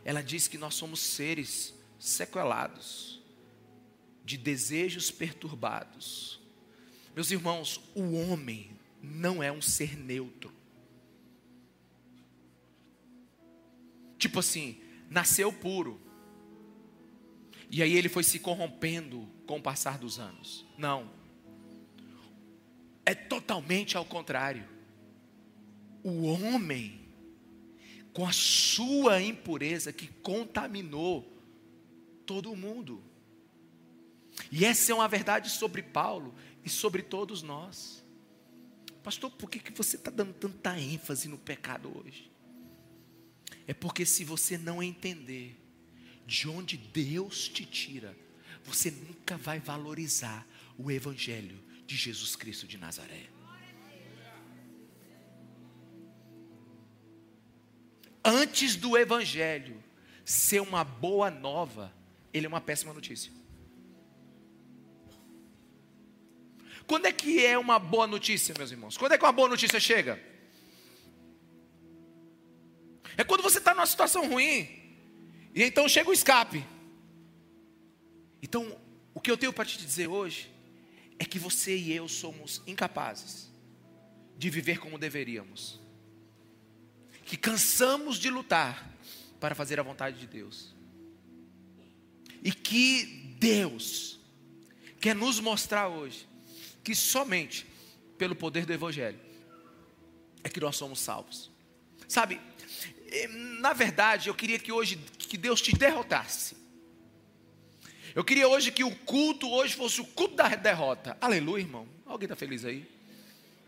ela 0.04 0.22
diz 0.22 0.48
que 0.48 0.58
nós 0.58 0.74
somos 0.74 1.00
seres 1.00 1.74
sequelados, 1.98 3.21
de 4.24 4.36
desejos 4.36 5.10
perturbados. 5.10 6.40
Meus 7.14 7.30
irmãos, 7.30 7.80
o 7.94 8.14
homem 8.14 8.70
não 9.02 9.42
é 9.42 9.50
um 9.50 9.60
ser 9.60 9.98
neutro. 9.98 10.52
Tipo 14.18 14.38
assim, 14.38 14.80
nasceu 15.10 15.52
puro. 15.52 16.00
E 17.70 17.82
aí 17.82 17.96
ele 17.96 18.08
foi 18.08 18.22
se 18.22 18.38
corrompendo 18.38 19.28
com 19.46 19.58
o 19.58 19.62
passar 19.62 19.98
dos 19.98 20.18
anos. 20.18 20.64
Não. 20.78 21.10
É 23.04 23.14
totalmente 23.14 23.96
ao 23.96 24.04
contrário. 24.04 24.68
O 26.04 26.24
homem 26.24 27.00
com 28.12 28.26
a 28.26 28.32
sua 28.32 29.22
impureza 29.22 29.92
que 29.92 30.06
contaminou 30.06 31.26
todo 32.26 32.52
o 32.52 32.56
mundo. 32.56 33.02
E 34.50 34.64
essa 34.64 34.92
é 34.92 34.94
uma 34.94 35.08
verdade 35.08 35.50
sobre 35.50 35.82
Paulo 35.82 36.34
e 36.64 36.70
sobre 36.70 37.02
todos 37.02 37.42
nós. 37.42 38.04
Pastor, 39.02 39.30
por 39.30 39.50
que, 39.50 39.58
que 39.58 39.72
você 39.72 39.96
está 39.96 40.10
dando 40.10 40.32
tanta 40.32 40.78
ênfase 40.78 41.28
no 41.28 41.38
pecado 41.38 41.92
hoje? 41.98 42.30
É 43.66 43.74
porque 43.74 44.04
se 44.06 44.24
você 44.24 44.56
não 44.56 44.82
entender 44.82 45.58
de 46.26 46.48
onde 46.48 46.76
Deus 46.76 47.48
te 47.48 47.64
tira, 47.64 48.16
você 48.64 48.90
nunca 48.90 49.36
vai 49.36 49.58
valorizar 49.58 50.46
o 50.78 50.90
Evangelho 50.90 51.58
de 51.86 51.96
Jesus 51.96 52.36
Cristo 52.36 52.66
de 52.66 52.78
Nazaré. 52.78 53.32
antes 58.24 58.76
do 58.76 58.96
Evangelho 58.96 59.82
ser 60.24 60.60
uma 60.60 60.84
boa 60.84 61.30
nova, 61.30 61.92
ele 62.32 62.46
é 62.46 62.48
uma 62.48 62.60
péssima 62.60 62.92
notícia. 62.92 63.32
Quando 66.92 67.06
é 67.06 67.12
que 67.12 67.42
é 67.42 67.56
uma 67.56 67.78
boa 67.78 68.06
notícia, 68.06 68.54
meus 68.58 68.70
irmãos? 68.70 68.98
Quando 68.98 69.12
é 69.12 69.16
que 69.16 69.24
uma 69.24 69.32
boa 69.32 69.48
notícia 69.48 69.80
chega? 69.80 70.22
É 73.16 73.24
quando 73.24 73.42
você 73.42 73.56
está 73.56 73.72
numa 73.72 73.86
situação 73.86 74.28
ruim, 74.28 74.68
e 75.54 75.62
então 75.62 75.88
chega 75.88 76.10
o 76.10 76.12
escape. 76.12 76.62
Então, 78.42 78.78
o 79.14 79.22
que 79.22 79.30
eu 79.30 79.38
tenho 79.38 79.54
para 79.54 79.64
te 79.64 79.78
dizer 79.78 80.06
hoje 80.06 80.52
é 81.18 81.24
que 81.24 81.38
você 81.38 81.74
e 81.74 81.94
eu 81.94 82.06
somos 82.08 82.60
incapazes 82.66 83.50
de 84.36 84.50
viver 84.50 84.78
como 84.78 84.98
deveríamos 84.98 85.80
que 87.24 87.38
cansamos 87.38 88.18
de 88.18 88.28
lutar 88.28 88.94
para 89.40 89.54
fazer 89.54 89.80
a 89.80 89.82
vontade 89.82 90.18
de 90.20 90.26
Deus. 90.26 90.76
E 92.44 92.52
que 92.52 93.34
Deus 93.38 94.20
quer 95.00 95.16
nos 95.16 95.40
mostrar 95.40 95.88
hoje 95.88 96.30
que 96.82 96.94
somente 96.94 97.66
pelo 98.18 98.34
poder 98.34 98.66
do 98.66 98.72
Evangelho 98.72 99.18
é 100.44 100.48
que 100.48 100.60
nós 100.60 100.76
somos 100.76 101.00
salvos. 101.00 101.50
Sabe, 102.08 102.40
na 103.60 103.72
verdade, 103.72 104.28
eu 104.28 104.34
queria 104.34 104.58
que 104.58 104.72
hoje 104.72 104.96
que 105.18 105.36
Deus 105.36 105.60
te 105.60 105.72
derrotasse. 105.72 106.56
Eu 108.14 108.24
queria 108.24 108.46
hoje 108.46 108.70
que 108.70 108.84
o 108.84 108.94
culto 108.94 109.50
hoje 109.50 109.74
fosse 109.74 110.00
o 110.00 110.04
culto 110.04 110.34
da 110.34 110.48
derrota. 110.48 111.16
Aleluia, 111.20 111.62
irmão. 111.62 111.88
Alguém 112.04 112.26
está 112.26 112.36
feliz 112.36 112.64
aí? 112.64 112.86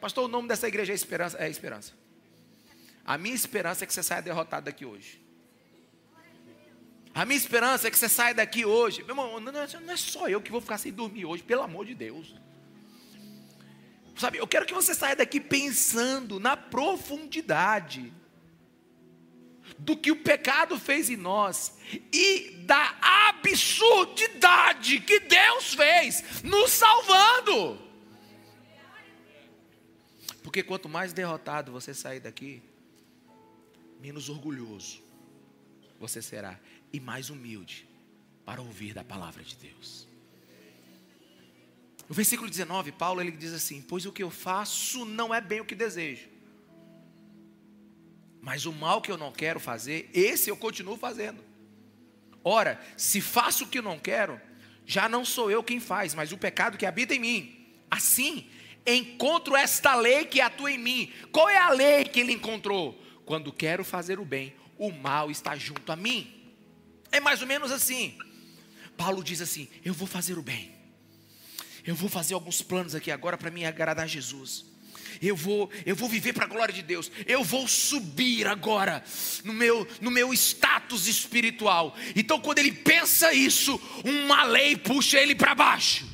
Pastor, 0.00 0.26
o 0.26 0.28
nome 0.28 0.48
dessa 0.48 0.68
igreja 0.68 0.92
é 0.92 0.94
Esperança. 0.94 1.38
É 1.38 1.48
Esperança. 1.48 1.92
A 3.04 3.16
minha 3.16 3.34
esperança 3.34 3.84
é 3.84 3.86
que 3.86 3.92
você 3.92 4.02
saia 4.02 4.20
derrotado 4.20 4.66
daqui 4.66 4.84
hoje. 4.84 5.20
A 7.14 7.24
minha 7.24 7.36
esperança 7.36 7.86
é 7.86 7.90
que 7.90 7.98
você 7.98 8.08
saia 8.08 8.34
daqui 8.34 8.64
hoje. 8.64 9.02
Meu 9.02 9.10
irmão, 9.10 9.40
não 9.40 9.60
é 9.60 9.96
só 9.96 10.28
eu 10.28 10.40
que 10.40 10.50
vou 10.50 10.60
ficar 10.60 10.78
sem 10.78 10.92
dormir 10.92 11.24
hoje, 11.24 11.42
pelo 11.42 11.62
amor 11.62 11.86
de 11.86 11.94
Deus. 11.94 12.34
Sabe, 14.16 14.38
eu 14.38 14.46
quero 14.46 14.64
que 14.64 14.74
você 14.74 14.94
saia 14.94 15.16
daqui 15.16 15.40
pensando 15.40 16.38
na 16.38 16.56
profundidade 16.56 18.12
do 19.78 19.96
que 19.96 20.12
o 20.12 20.22
pecado 20.22 20.78
fez 20.78 21.10
em 21.10 21.16
nós 21.16 21.76
e 22.12 22.50
da 22.64 22.96
absurdidade 23.28 25.00
que 25.00 25.20
Deus 25.20 25.74
fez 25.74 26.42
nos 26.42 26.70
salvando. 26.70 27.82
Porque 30.42 30.62
quanto 30.62 30.88
mais 30.88 31.12
derrotado 31.12 31.72
você 31.72 31.92
sair 31.92 32.20
daqui, 32.20 32.62
menos 34.00 34.28
orgulhoso 34.28 35.02
você 35.98 36.20
será 36.20 36.60
e 36.92 37.00
mais 37.00 37.30
humilde 37.30 37.88
para 38.44 38.60
ouvir 38.60 38.92
da 38.92 39.02
palavra 39.02 39.42
de 39.42 39.56
Deus. 39.56 40.06
Versículo 42.14 42.48
19, 42.48 42.92
Paulo 42.92 43.20
ele 43.20 43.32
diz 43.32 43.52
assim: 43.52 43.82
Pois 43.82 44.06
o 44.06 44.12
que 44.12 44.22
eu 44.22 44.30
faço 44.30 45.04
não 45.04 45.34
é 45.34 45.40
bem 45.40 45.60
o 45.60 45.64
que 45.64 45.74
desejo, 45.74 46.28
mas 48.40 48.66
o 48.66 48.72
mal 48.72 49.02
que 49.02 49.10
eu 49.10 49.18
não 49.18 49.32
quero 49.32 49.58
fazer, 49.58 50.08
esse 50.14 50.48
eu 50.48 50.56
continuo 50.56 50.96
fazendo. 50.96 51.42
Ora, 52.44 52.80
se 52.96 53.20
faço 53.20 53.64
o 53.64 53.66
que 53.66 53.78
eu 53.78 53.82
não 53.82 53.98
quero, 53.98 54.40
já 54.86 55.08
não 55.08 55.24
sou 55.24 55.50
eu 55.50 55.60
quem 55.60 55.80
faz, 55.80 56.14
mas 56.14 56.30
o 56.30 56.38
pecado 56.38 56.78
que 56.78 56.86
habita 56.86 57.16
em 57.16 57.18
mim. 57.18 57.66
Assim, 57.90 58.48
encontro 58.86 59.56
esta 59.56 59.96
lei 59.96 60.24
que 60.24 60.40
atua 60.40 60.70
em 60.70 60.78
mim. 60.78 61.12
Qual 61.32 61.48
é 61.48 61.56
a 61.56 61.70
lei 61.70 62.04
que 62.04 62.20
ele 62.20 62.32
encontrou? 62.32 62.96
Quando 63.24 63.52
quero 63.52 63.84
fazer 63.84 64.20
o 64.20 64.24
bem, 64.24 64.54
o 64.78 64.92
mal 64.92 65.32
está 65.32 65.56
junto 65.56 65.90
a 65.90 65.96
mim. 65.96 66.32
É 67.10 67.18
mais 67.18 67.40
ou 67.42 67.48
menos 67.48 67.72
assim. 67.72 68.16
Paulo 68.96 69.24
diz 69.24 69.40
assim: 69.40 69.68
Eu 69.84 69.92
vou 69.92 70.06
fazer 70.06 70.38
o 70.38 70.42
bem. 70.42 70.73
Eu 71.84 71.94
vou 71.94 72.08
fazer 72.08 72.34
alguns 72.34 72.62
planos 72.62 72.94
aqui 72.94 73.10
agora 73.10 73.36
para 73.36 73.50
me 73.50 73.64
agradar 73.64 74.04
a 74.04 74.08
Jesus. 74.08 74.64
Eu 75.20 75.36
vou, 75.36 75.70
eu 75.84 75.94
vou 75.94 76.08
viver 76.08 76.32
para 76.32 76.44
a 76.44 76.48
glória 76.48 76.72
de 76.72 76.82
Deus. 76.82 77.10
Eu 77.26 77.44
vou 77.44 77.68
subir 77.68 78.46
agora 78.46 79.04
no 79.44 79.52
meu, 79.52 79.86
no 80.00 80.10
meu 80.10 80.32
status 80.32 81.06
espiritual. 81.06 81.94
Então, 82.16 82.40
quando 82.40 82.58
ele 82.58 82.72
pensa 82.72 83.32
isso, 83.32 83.80
uma 84.04 84.44
lei 84.44 84.76
puxa 84.76 85.18
ele 85.18 85.34
para 85.34 85.54
baixo. 85.54 86.08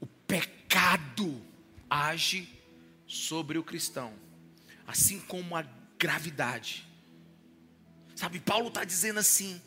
O 0.00 0.06
pecado 0.06 1.42
age 1.90 2.48
sobre 3.06 3.58
o 3.58 3.64
cristão, 3.64 4.12
assim 4.86 5.20
como 5.20 5.56
a 5.56 5.64
gravidade. 5.98 6.86
Sabe, 8.14 8.38
Paulo 8.38 8.68
está 8.68 8.84
dizendo 8.84 9.18
assim: 9.18 9.60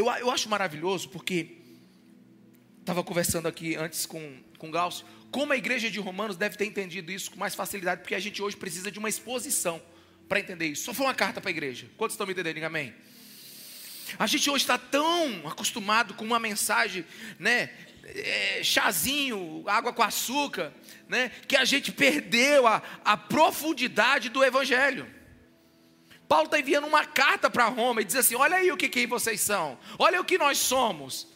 eu, 0.00 0.06
eu 0.06 0.30
acho 0.30 0.48
maravilhoso 0.48 1.08
porque 1.10 1.58
estava 2.80 3.04
conversando 3.04 3.46
aqui 3.46 3.76
antes 3.76 4.06
com, 4.06 4.42
com 4.58 4.70
Gauss, 4.70 5.04
como 5.30 5.52
a 5.52 5.56
igreja 5.56 5.90
de 5.90 6.00
Romanos 6.00 6.36
deve 6.36 6.56
ter 6.56 6.64
entendido 6.64 7.12
isso 7.12 7.30
com 7.30 7.38
mais 7.38 7.54
facilidade, 7.54 8.00
porque 8.00 8.14
a 8.14 8.18
gente 8.18 8.42
hoje 8.42 8.56
precisa 8.56 8.90
de 8.90 8.98
uma 8.98 9.08
exposição 9.08 9.80
para 10.28 10.40
entender 10.40 10.66
isso. 10.66 10.84
Só 10.84 10.94
foi 10.94 11.06
uma 11.06 11.14
carta 11.14 11.40
para 11.40 11.50
a 11.50 11.52
igreja. 11.52 11.86
Quantos 11.96 12.14
estão 12.14 12.26
me 12.26 12.32
entendendo? 12.32 12.54
Diga 12.54 12.66
amém. 12.66 12.94
A 14.18 14.26
gente 14.26 14.48
hoje 14.50 14.64
está 14.64 14.78
tão 14.78 15.46
acostumado 15.46 16.14
com 16.14 16.24
uma 16.24 16.38
mensagem, 16.38 17.04
né? 17.38 17.70
É, 18.02 18.60
chazinho, 18.64 19.62
água 19.66 19.92
com 19.92 20.02
açúcar, 20.02 20.72
né? 21.08 21.30
Que 21.46 21.56
a 21.56 21.64
gente 21.64 21.92
perdeu 21.92 22.66
a, 22.66 22.82
a 23.04 23.16
profundidade 23.16 24.30
do 24.30 24.42
Evangelho. 24.42 25.06
Paulo 26.30 26.44
está 26.44 26.60
enviando 26.60 26.86
uma 26.86 27.04
carta 27.04 27.50
para 27.50 27.64
Roma 27.64 28.02
e 28.02 28.04
diz 28.04 28.14
assim: 28.14 28.36
olha 28.36 28.58
aí 28.58 28.70
o 28.70 28.76
que, 28.76 28.88
que 28.88 29.04
vocês 29.04 29.40
são, 29.40 29.76
olha 29.98 30.20
o 30.20 30.24
que 30.24 30.38
nós 30.38 30.58
somos. 30.58 31.26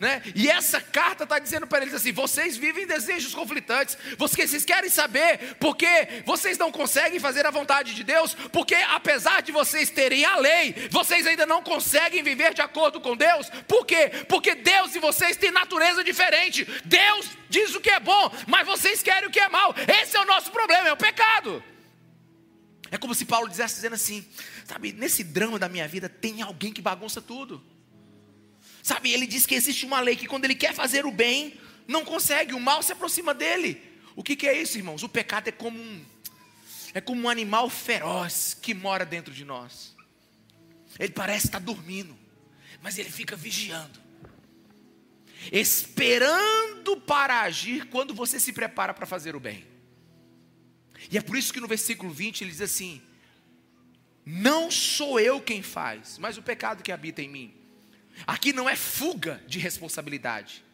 Né? 0.00 0.20
E 0.34 0.50
essa 0.50 0.80
carta 0.80 1.22
está 1.22 1.38
dizendo 1.38 1.64
para 1.64 1.82
eles 1.82 1.94
assim: 1.94 2.10
vocês 2.10 2.56
vivem 2.56 2.84
desejos 2.84 3.32
conflitantes, 3.32 3.96
vocês 4.18 4.64
querem 4.64 4.90
saber 4.90 5.54
porque 5.60 5.86
vocês 6.26 6.58
não 6.58 6.72
conseguem 6.72 7.20
fazer 7.20 7.46
a 7.46 7.52
vontade 7.52 7.94
de 7.94 8.02
Deus, 8.02 8.34
porque 8.50 8.74
apesar 8.74 9.42
de 9.42 9.52
vocês 9.52 9.90
terem 9.90 10.24
a 10.24 10.36
lei, 10.38 10.88
vocês 10.90 11.24
ainda 11.24 11.46
não 11.46 11.62
conseguem 11.62 12.24
viver 12.24 12.52
de 12.52 12.62
acordo 12.62 13.00
com 13.00 13.16
Deus, 13.16 13.48
por 13.68 13.86
quê? 13.86 14.10
Porque 14.28 14.56
Deus 14.56 14.92
e 14.96 14.98
vocês 14.98 15.36
têm 15.36 15.52
natureza 15.52 16.02
diferente, 16.02 16.66
Deus 16.84 17.30
diz 17.48 17.76
o 17.76 17.80
que 17.80 17.90
é 17.90 18.00
bom, 18.00 18.28
mas 18.48 18.66
vocês 18.66 19.04
querem 19.04 19.28
o 19.28 19.32
que 19.32 19.38
é 19.38 19.48
mal, 19.48 19.72
esse 20.02 20.16
é 20.16 20.20
o 20.20 20.26
nosso 20.26 20.50
problema, 20.50 20.88
é 20.88 20.92
o 20.92 20.96
pecado. 20.96 21.62
É 22.92 22.98
como 22.98 23.14
se 23.14 23.24
Paulo 23.24 23.48
dissesse 23.48 23.76
dizendo 23.76 23.94
assim: 23.94 24.24
sabe, 24.66 24.92
nesse 24.92 25.24
drama 25.24 25.58
da 25.58 25.66
minha 25.66 25.88
vida 25.88 26.10
tem 26.10 26.42
alguém 26.42 26.70
que 26.70 26.82
bagunça 26.82 27.22
tudo. 27.22 27.64
Sabe, 28.82 29.10
ele 29.10 29.26
diz 29.26 29.46
que 29.46 29.54
existe 29.54 29.86
uma 29.86 29.98
lei 30.00 30.14
que 30.14 30.26
quando 30.26 30.44
ele 30.44 30.54
quer 30.54 30.74
fazer 30.74 31.06
o 31.06 31.10
bem, 31.10 31.58
não 31.88 32.04
consegue, 32.04 32.52
o 32.52 32.60
mal 32.60 32.82
se 32.82 32.92
aproxima 32.92 33.32
dele. 33.32 33.80
O 34.14 34.22
que, 34.22 34.36
que 34.36 34.46
é 34.46 34.60
isso, 34.60 34.76
irmãos? 34.76 35.02
O 35.02 35.08
pecado 35.08 35.48
é 35.48 35.52
como 35.52 35.80
um 35.80 36.04
é 36.92 37.00
como 37.00 37.22
um 37.22 37.28
animal 37.30 37.70
feroz 37.70 38.54
que 38.60 38.74
mora 38.74 39.06
dentro 39.06 39.32
de 39.32 39.46
nós. 39.46 39.96
Ele 40.98 41.12
parece 41.12 41.46
estar 41.46 41.60
dormindo, 41.60 42.14
mas 42.82 42.98
ele 42.98 43.08
fica 43.08 43.34
vigiando, 43.34 43.98
esperando 45.50 46.98
para 47.00 47.40
agir 47.40 47.86
quando 47.86 48.12
você 48.12 48.38
se 48.38 48.52
prepara 48.52 48.92
para 48.92 49.06
fazer 49.06 49.34
o 49.34 49.40
bem. 49.40 49.71
E 51.12 51.18
é 51.18 51.20
por 51.20 51.36
isso 51.36 51.52
que 51.52 51.60
no 51.60 51.68
versículo 51.68 52.10
20 52.10 52.40
ele 52.40 52.50
diz 52.50 52.62
assim: 52.62 53.02
Não 54.24 54.70
sou 54.70 55.20
eu 55.20 55.42
quem 55.42 55.62
faz, 55.62 56.16
mas 56.16 56.38
o 56.38 56.42
pecado 56.42 56.82
que 56.82 56.90
habita 56.90 57.20
em 57.20 57.28
mim. 57.28 57.54
Aqui 58.26 58.50
não 58.50 58.66
é 58.66 58.74
fuga 58.74 59.42
de 59.46 59.58
responsabilidade. 59.58 60.64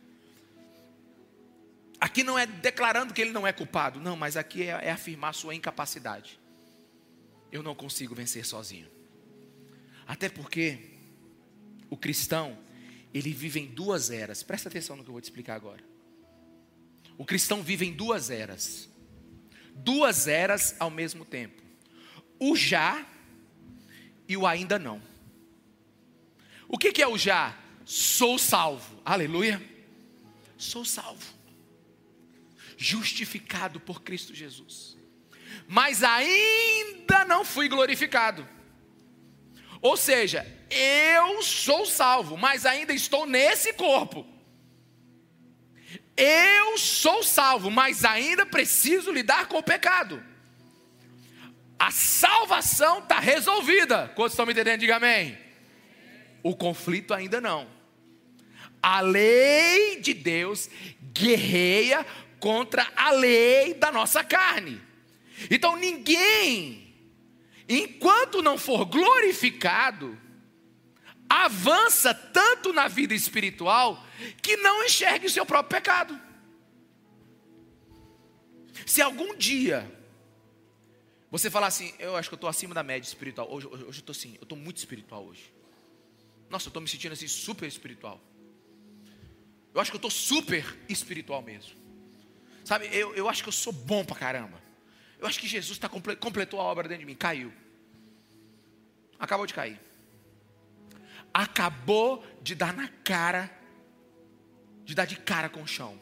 Aqui 2.00 2.22
não 2.22 2.38
é 2.38 2.46
declarando 2.46 3.12
que 3.12 3.20
ele 3.20 3.32
não 3.32 3.44
é 3.44 3.52
culpado. 3.52 3.98
Não, 3.98 4.16
mas 4.16 4.36
aqui 4.36 4.62
é, 4.62 4.86
é 4.86 4.90
afirmar 4.92 5.34
sua 5.34 5.56
incapacidade. 5.56 6.38
Eu 7.50 7.60
não 7.60 7.74
consigo 7.74 8.14
vencer 8.14 8.46
sozinho. 8.46 8.88
Até 10.06 10.28
porque 10.28 10.78
o 11.90 11.96
cristão, 11.96 12.56
ele 13.12 13.32
vive 13.32 13.58
em 13.58 13.66
duas 13.66 14.08
eras. 14.08 14.44
Presta 14.44 14.68
atenção 14.68 14.96
no 14.96 15.02
que 15.02 15.10
eu 15.10 15.14
vou 15.14 15.20
te 15.20 15.24
explicar 15.24 15.56
agora. 15.56 15.82
O 17.16 17.24
cristão 17.24 17.60
vive 17.60 17.84
em 17.84 17.92
duas 17.92 18.30
eras 18.30 18.87
duas 19.78 20.26
eras 20.28 20.74
ao 20.78 20.90
mesmo 20.90 21.24
tempo: 21.24 21.62
o 22.38 22.54
já 22.56 23.04
e 24.28 24.36
o 24.36 24.46
ainda 24.46 24.78
não. 24.78 25.02
O 26.68 26.76
que, 26.76 26.92
que 26.92 27.02
é 27.02 27.08
o 27.08 27.16
já? 27.16 27.56
Sou 27.84 28.38
salvo, 28.38 29.00
aleluia. 29.04 29.60
Sou 30.56 30.84
salvo, 30.84 31.24
justificado 32.76 33.78
por 33.78 34.02
Cristo 34.02 34.34
Jesus, 34.34 34.96
mas 35.66 36.02
ainda 36.02 37.24
não 37.24 37.44
fui 37.44 37.68
glorificado. 37.68 38.46
Ou 39.80 39.96
seja, 39.96 40.44
eu 40.68 41.40
sou 41.42 41.86
salvo, 41.86 42.36
mas 42.36 42.66
ainda 42.66 42.92
estou 42.92 43.24
nesse 43.24 43.72
corpo. 43.72 44.26
Eu 46.20 46.76
sou 46.76 47.22
salvo, 47.22 47.70
mas 47.70 48.04
ainda 48.04 48.44
preciso 48.44 49.12
lidar 49.12 49.46
com 49.46 49.56
o 49.58 49.62
pecado. 49.62 50.20
A 51.78 51.92
salvação 51.92 52.98
está 52.98 53.20
resolvida. 53.20 54.10
Quantos 54.16 54.32
estão 54.32 54.44
me 54.44 54.52
entendendo? 54.52 54.80
Diga 54.80 54.96
amém. 54.96 55.38
O 56.42 56.56
conflito 56.56 57.14
ainda 57.14 57.40
não. 57.40 57.68
A 58.82 59.00
lei 59.00 60.00
de 60.00 60.12
Deus 60.12 60.68
guerreia 61.12 62.04
contra 62.40 62.84
a 62.96 63.12
lei 63.12 63.74
da 63.74 63.92
nossa 63.92 64.24
carne. 64.24 64.80
Então 65.48 65.76
ninguém, 65.76 66.96
enquanto 67.68 68.42
não 68.42 68.58
for 68.58 68.84
glorificado, 68.84 70.18
avança 71.28 72.14
tanto 72.14 72.72
na 72.72 72.88
vida 72.88 73.14
espiritual 73.14 74.04
que 74.42 74.56
não 74.56 74.84
enxergue 74.84 75.26
o 75.26 75.30
seu 75.30 75.44
próprio 75.44 75.78
pecado. 75.80 76.18
Se 78.86 79.02
algum 79.02 79.36
dia 79.36 79.90
você 81.30 81.50
falar 81.50 81.66
assim, 81.66 81.92
eu 81.98 82.16
acho 82.16 82.28
que 82.28 82.34
eu 82.34 82.38
estou 82.38 82.48
acima 82.48 82.74
da 82.74 82.82
média 82.82 83.06
espiritual, 83.06 83.52
hoje, 83.52 83.66
hoje 83.66 83.84
eu 83.84 83.90
estou 83.90 84.12
assim, 84.12 84.36
eu 84.36 84.44
estou 84.44 84.56
muito 84.56 84.78
espiritual 84.78 85.24
hoje. 85.26 85.52
Nossa, 86.48 86.66
eu 86.66 86.70
estou 86.70 86.80
me 86.80 86.88
sentindo 86.88 87.12
assim 87.12 87.28
super 87.28 87.66
espiritual. 87.66 88.18
Eu 89.74 89.80
acho 89.80 89.90
que 89.90 89.96
eu 89.96 89.98
estou 89.98 90.10
super 90.10 90.64
espiritual 90.88 91.42
mesmo. 91.42 91.76
Sabe, 92.64 92.86
eu, 92.92 93.14
eu 93.14 93.28
acho 93.28 93.42
que 93.42 93.48
eu 93.48 93.52
sou 93.52 93.72
bom 93.72 94.04
pra 94.04 94.16
caramba. 94.16 94.60
Eu 95.18 95.26
acho 95.26 95.38
que 95.38 95.46
Jesus 95.46 95.78
tá, 95.78 95.88
completou 95.88 96.60
a 96.60 96.64
obra 96.64 96.88
dentro 96.88 97.00
de 97.00 97.06
mim. 97.06 97.14
Caiu. 97.14 97.52
Acabou 99.18 99.46
de 99.46 99.52
cair. 99.52 99.78
Acabou 101.32 102.24
de 102.42 102.54
dar 102.54 102.74
na 102.74 102.88
cara 102.88 103.58
de 104.88 104.94
dar 104.94 105.04
de 105.04 105.16
cara 105.16 105.50
com 105.50 105.62
o 105.62 105.66
chão. 105.66 106.00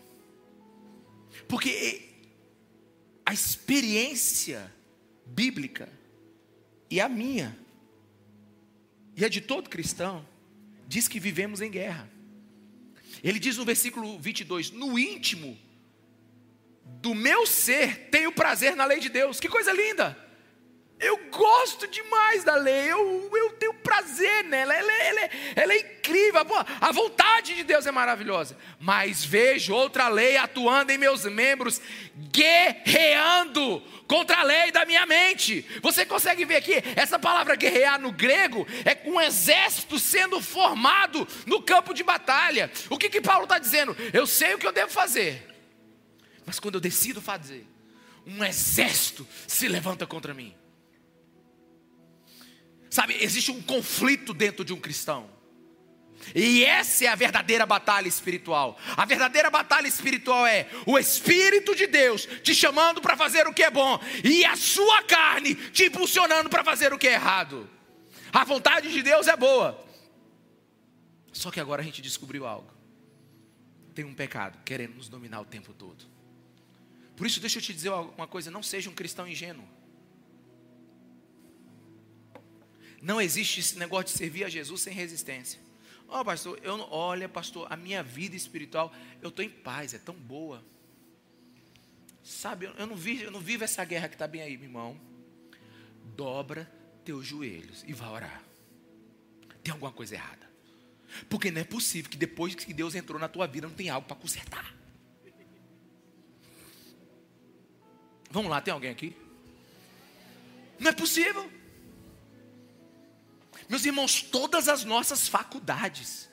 Porque 1.49 2.09
a 3.27 3.35
experiência 3.35 4.73
bíblica 5.27 5.89
e 6.89 7.01
a 7.01 7.09
minha, 7.09 7.59
e 9.17 9.25
a 9.25 9.29
de 9.29 9.41
todo 9.41 9.69
cristão, 9.69 10.25
diz 10.87 11.09
que 11.09 11.19
vivemos 11.19 11.61
em 11.61 11.69
guerra. 11.69 12.09
Ele 13.25 13.41
diz 13.41 13.57
no 13.57 13.65
versículo 13.65 14.21
22: 14.21 14.71
No 14.71 14.97
íntimo 14.97 15.59
do 16.85 17.13
meu 17.13 17.45
ser 17.45 18.09
tenho 18.09 18.31
prazer 18.31 18.77
na 18.77 18.85
lei 18.85 19.01
de 19.01 19.09
Deus. 19.09 19.41
Que 19.41 19.49
coisa 19.49 19.73
linda! 19.73 20.17
Eu 21.01 21.29
gosto 21.29 21.89
demais 21.89 22.45
da 22.45 22.55
lei, 22.55 22.93
eu, 22.93 23.37
eu 23.37 23.53
tenho 23.55 23.75
prazer 23.87 24.45
nela, 24.45 24.75
ela, 24.75 24.93
ela, 24.93 25.21
ela, 25.21 25.31
ela 25.55 25.73
é 25.73 25.79
incrível, 25.79 26.41
a 26.81 26.93
vontade 26.93 27.55
de 27.55 27.63
Deus 27.63 27.87
é 27.87 27.93
maravilhosa. 27.93 28.59
Mas 28.81 29.25
vejo 29.25 29.73
outra 29.73 30.09
lei 30.09 30.37
atuando 30.37 30.91
em 30.91 30.99
meus 30.99 31.25
membros, 31.25 31.81
guerreando 32.33 33.81
contra 34.09 34.39
a 34.39 34.43
lei 34.43 34.73
da 34.73 34.85
minha 34.85 35.07
mente. 35.07 35.65
Você 35.83 36.05
consegue 36.05 36.45
ver 36.45 36.57
aqui, 36.57 36.83
essa 36.97 37.19
palavra 37.19 37.55
guerrear 37.55 38.01
no 38.01 38.11
grego 38.11 38.67
é 38.85 39.09
um 39.09 39.21
exército 39.21 39.99
sendo 39.99 40.41
formado 40.41 41.27
no 41.47 41.63
campo 41.63 41.95
de 41.95 42.03
batalha. 42.03 42.71
O 42.91 42.99
que, 42.99 43.09
que 43.09 43.21
Paulo 43.21 43.45
está 43.45 43.59
dizendo? 43.59 43.97
Eu 44.13 44.27
sei 44.27 44.55
o 44.55 44.59
que 44.59 44.67
eu 44.67 44.73
devo 44.73 44.91
fazer, 44.91 45.47
mas 46.45 46.59
quando 46.59 46.75
eu 46.75 46.81
decido 46.81 47.21
fazer, 47.21 47.65
um 48.27 48.45
exército 48.45 49.27
se 49.47 49.69
levanta 49.69 50.07
contra 50.07 50.35
mim. 50.35 50.55
Sabe, 52.97 53.15
existe 53.23 53.51
um 53.51 53.61
conflito 53.61 54.33
dentro 54.33 54.65
de 54.65 54.73
um 54.73 54.81
cristão. 54.81 55.29
E 56.35 56.65
essa 56.65 57.05
é 57.05 57.09
a 57.09 57.15
verdadeira 57.15 57.67
batalha 57.67 58.09
espiritual. 58.09 58.79
A 58.97 59.05
verdadeira 59.05 59.51
batalha 59.51 59.87
espiritual 59.87 60.47
é 60.47 60.67
o 60.87 60.99
Espírito 60.99 61.75
de 61.75 61.87
Deus 61.87 62.27
te 62.43 62.55
chamando 62.55 63.03
para 63.03 63.15
fazer 63.15 63.47
o 63.47 63.53
que 63.53 63.63
é 63.63 63.71
bom 63.71 64.01
e 64.25 64.47
a 64.47 64.57
sua 64.57 65.03
carne 65.03 65.55
te 65.55 65.85
impulsionando 65.85 66.49
para 66.49 66.65
fazer 66.65 66.91
o 66.95 66.99
que 66.99 67.07
é 67.07 67.13
errado. 67.13 67.69
A 68.33 68.45
vontade 68.45 68.91
de 68.91 69.03
Deus 69.03 69.29
é 69.29 69.37
boa. 69.37 69.79
Só 71.35 71.51
que 71.51 71.61
agora 71.61 71.83
a 71.83 71.85
gente 71.85 72.01
descobriu 72.01 72.47
algo. 72.47 72.73
Tem 73.95 74.07
um 74.07 74.15
pecado 74.15 74.59
querendo 74.65 74.95
nos 74.95 75.11
dominar 75.11 75.43
o 75.43 75.45
tempo 75.45 75.75
todo. 75.75 76.03
Por 77.15 77.27
isso, 77.27 77.41
deixa 77.41 77.59
eu 77.59 77.63
te 77.63 77.75
dizer 77.75 77.91
uma 77.91 78.27
coisa: 78.27 78.51
não 78.51 78.63
seja 78.63 78.89
um 78.89 78.95
cristão 78.95 79.29
ingênuo. 79.29 79.76
Não 83.07 83.21
existe 83.21 83.61
esse 83.61 83.79
negócio 83.79 84.07
de 84.07 84.19
servir 84.19 84.43
a 84.43 84.49
Jesus 84.49 84.81
sem 84.81 84.93
resistência. 84.93 85.61
Ó, 86.09 86.21
oh, 86.21 86.25
pastor, 86.25 86.59
eu, 86.61 86.77
olha, 86.91 87.29
pastor, 87.29 87.73
a 87.73 87.77
minha 87.77 88.03
vida 88.03 88.35
espiritual, 88.35 88.93
eu 89.23 89.29
estou 89.29 89.45
em 89.45 89.49
paz, 89.49 89.95
é 89.95 89.99
tão 89.99 90.13
boa. 90.13 90.61
Sabe, 92.21 92.67
eu 92.67 92.85
não, 92.85 92.97
vivo, 92.97 93.23
eu 93.23 93.31
não 93.31 93.39
vivo 93.39 93.63
essa 93.63 93.85
guerra 93.85 94.09
que 94.09 94.17
está 94.17 94.27
bem 94.27 94.43
aí, 94.43 94.57
meu 94.57 94.67
irmão. 94.67 95.01
Dobra 96.17 96.69
teus 97.05 97.25
joelhos 97.25 97.85
e 97.87 97.93
vá 97.93 98.11
orar. 98.11 98.43
Tem 99.63 99.73
alguma 99.73 99.93
coisa 99.93 100.17
errada. 100.17 100.51
Porque 101.29 101.53
não 101.53 101.61
é 101.61 101.65
possível 101.65 102.11
que 102.11 102.17
depois 102.17 102.57
que 102.57 102.75
Deus 102.75 102.97
entrou 102.97 103.21
na 103.21 103.29
tua 103.29 103.47
vida 103.47 103.69
não 103.69 103.75
tem 103.77 103.89
algo 103.89 104.09
para 104.09 104.17
consertar. 104.17 104.75
Vamos 108.33 108.51
lá, 108.51 108.61
tem 108.61 108.75
alguém 108.75 108.91
aqui? 108.91 109.17
Não 110.81 110.91
é 110.91 110.93
possível. 110.93 111.49
Meus 113.69 113.85
irmãos, 113.85 114.23
todas 114.23 114.69
as 114.69 114.85
nossas 114.85 115.27
faculdades 115.29 116.29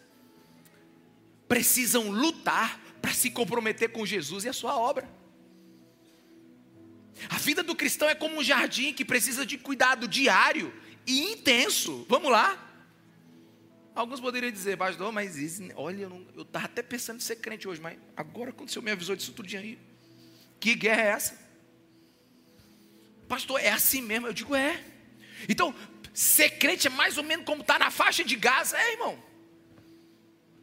precisam 1.47 2.09
lutar 2.09 2.79
para 3.01 3.13
se 3.13 3.29
comprometer 3.31 3.91
com 3.91 4.05
Jesus 4.05 4.45
e 4.45 4.49
a 4.49 4.53
sua 4.53 4.77
obra. 4.77 5.09
A 7.29 7.37
vida 7.37 7.63
do 7.63 7.75
cristão 7.75 8.09
é 8.09 8.15
como 8.15 8.37
um 8.37 8.43
jardim 8.43 8.93
que 8.93 9.05
precisa 9.05 9.45
de 9.45 9.57
cuidado 9.57 10.07
diário 10.07 10.73
e 11.05 11.31
intenso. 11.31 12.05
Vamos 12.09 12.31
lá. 12.31 12.59
Alguns 13.95 14.19
poderiam 14.19 14.51
dizer, 14.51 14.77
pastor, 14.77 15.11
mas 15.11 15.37
isso, 15.37 15.61
olha, 15.75 16.09
eu 16.35 16.41
estava 16.41 16.65
até 16.65 16.81
pensando 16.81 17.17
em 17.17 17.21
ser 17.21 17.35
crente 17.35 17.67
hoje, 17.67 17.79
mas 17.79 17.97
agora 18.17 18.51
quando 18.51 18.69
o 18.69 18.71
senhor 18.71 18.83
me 18.83 18.89
avisou 18.89 19.15
disso 19.15 19.33
tudo 19.33 19.55
aí, 19.55 19.77
que 20.59 20.73
guerra 20.73 21.01
é 21.01 21.07
essa? 21.07 21.37
Pastor, 23.27 23.59
é 23.59 23.69
assim 23.69 24.01
mesmo? 24.01 24.25
Eu 24.25 24.33
digo, 24.33 24.55
é. 24.55 24.83
Então, 25.47 25.75
Ser 26.13 26.51
crente 26.51 26.87
é 26.87 26.89
mais 26.91 27.17
ou 27.17 27.23
menos 27.23 27.45
como 27.45 27.61
estar 27.61 27.79
tá 27.79 27.85
na 27.85 27.91
faixa 27.91 28.23
de 28.23 28.35
Gaza, 28.35 28.77
é, 28.77 28.91
irmão. 28.91 29.21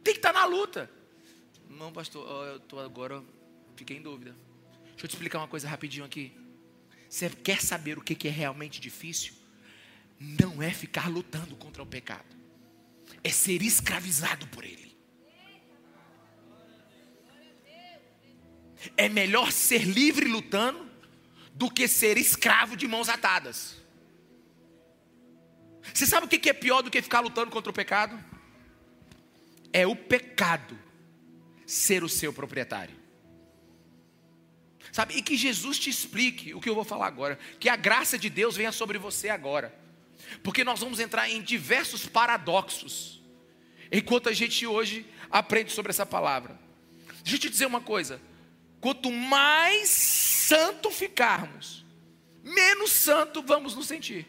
Tem 0.03 0.13
que 0.13 0.19
estar 0.19 0.31
tá 0.31 0.39
na 0.39 0.45
luta. 0.45 0.89
Não, 1.69 1.91
pastor, 1.91 2.47
eu 2.47 2.57
estou 2.57 2.79
agora, 2.79 3.21
fiquei 3.75 3.97
em 3.97 4.01
dúvida. 4.01 4.35
Deixa 4.91 5.05
eu 5.05 5.09
te 5.09 5.13
explicar 5.13 5.39
uma 5.39 5.47
coisa 5.47 5.67
rapidinho 5.67 6.05
aqui. 6.05 6.31
Você 7.09 7.29
quer 7.29 7.61
saber 7.61 7.97
o 7.97 8.01
que 8.01 8.27
é 8.27 8.31
realmente 8.31 8.79
difícil? 8.79 9.33
Não 10.17 10.63
é 10.63 10.71
ficar 10.71 11.09
lutando 11.09 11.55
contra 11.55 11.83
o 11.83 11.85
pecado, 11.85 12.37
é 13.23 13.29
ser 13.29 13.61
escravizado 13.61 14.47
por 14.47 14.63
ele. 14.63 14.95
É 18.95 19.09
melhor 19.09 19.51
ser 19.51 19.83
livre 19.83 20.27
lutando 20.27 20.89
do 21.53 21.69
que 21.69 21.87
ser 21.87 22.17
escravo 22.17 22.77
de 22.77 22.87
mãos 22.87 23.09
atadas. 23.09 23.80
Você 25.93 26.05
sabe 26.05 26.25
o 26.25 26.29
que 26.29 26.49
é 26.49 26.53
pior 26.53 26.81
do 26.81 26.91
que 26.91 27.01
ficar 27.01 27.19
lutando 27.19 27.51
contra 27.51 27.69
o 27.69 27.73
pecado? 27.73 28.17
É 29.73 29.85
o 29.87 29.95
pecado 29.95 30.77
ser 31.65 32.03
o 32.03 32.09
seu 32.09 32.33
proprietário. 32.33 32.95
Sabe? 34.91 35.15
E 35.15 35.21
que 35.21 35.37
Jesus 35.37 35.79
te 35.79 35.89
explique 35.89 36.53
o 36.53 36.59
que 36.59 36.69
eu 36.69 36.75
vou 36.75 36.83
falar 36.83 37.07
agora. 37.07 37.39
Que 37.59 37.69
a 37.69 37.75
graça 37.75 38.17
de 38.17 38.29
Deus 38.29 38.57
venha 38.57 38.71
sobre 38.71 38.97
você 38.97 39.29
agora. 39.29 39.73
Porque 40.43 40.63
nós 40.63 40.79
vamos 40.79 40.99
entrar 40.99 41.29
em 41.29 41.41
diversos 41.41 42.05
paradoxos. 42.05 43.21
Enquanto 43.91 44.29
a 44.29 44.33
gente 44.33 44.67
hoje 44.67 45.05
aprende 45.29 45.71
sobre 45.71 45.91
essa 45.91 46.05
palavra. 46.05 46.59
Deixa 47.23 47.37
eu 47.37 47.39
te 47.39 47.49
dizer 47.49 47.65
uma 47.65 47.81
coisa. 47.81 48.21
Quanto 48.81 49.11
mais 49.11 49.89
santo 49.89 50.89
ficarmos, 50.91 51.85
menos 52.43 52.91
santo 52.91 53.41
vamos 53.43 53.75
nos 53.75 53.87
sentir. 53.87 54.27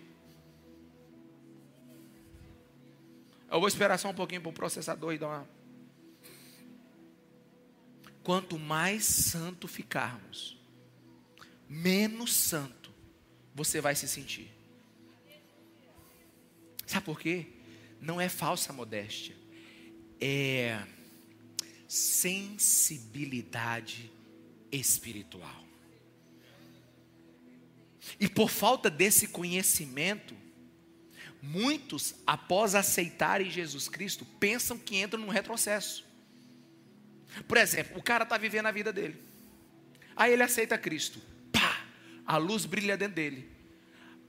Eu 3.53 3.61
vou 3.61 3.69
esperar 3.69 3.97
só 3.99 4.09
um 4.09 4.15
pouquinho 4.15 4.41
para 4.41 4.49
o 4.49 4.53
processador 4.53 5.13
e 5.13 5.19
dar 5.19 5.29
uma. 5.29 5.47
Quanto 8.23 8.59
mais 8.59 9.05
santo 9.05 9.69
ficarmos, 9.69 10.59
menos 11.69 12.33
santo 12.33 12.91
você 13.55 13.79
vai 13.79 13.95
se 13.95 14.09
sentir. 14.09 14.51
Sabe 16.87 17.05
por 17.05 17.21
quê? 17.21 17.47
Não 18.01 18.19
é 18.19 18.31
falsa 18.31 18.73
modéstia, 18.73 19.37
é 20.19 20.83
sensibilidade 21.87 24.11
espiritual. 24.71 25.63
E 28.19 28.31
por 28.31 28.49
falta 28.49 28.89
desse 28.89 29.29
conhecimento, 29.29 30.35
Muitos, 31.43 32.15
após 32.25 32.77
aceitarem 32.77 33.51
Jesus 33.51 33.89
Cristo, 33.89 34.25
pensam 34.39 34.79
que 34.79 35.03
entram 35.03 35.21
num 35.21 35.29
retrocesso. 35.29 36.07
Por 37.49 37.57
exemplo, 37.57 37.99
o 37.99 38.03
cara 38.03 38.23
está 38.23 38.39
vivendo 38.39 38.67
a 38.67 38.71
vida 38.71 38.93
dele. 38.93 39.21
Aí 40.15 40.33
ele 40.33 40.45
aceita 40.45 40.79
Cristo. 40.79 41.21
Pá! 41.51 41.85
A 42.25 42.37
luz 42.37 42.65
brilha 42.65 42.97
dentro 42.97 43.17
dele. 43.17 43.51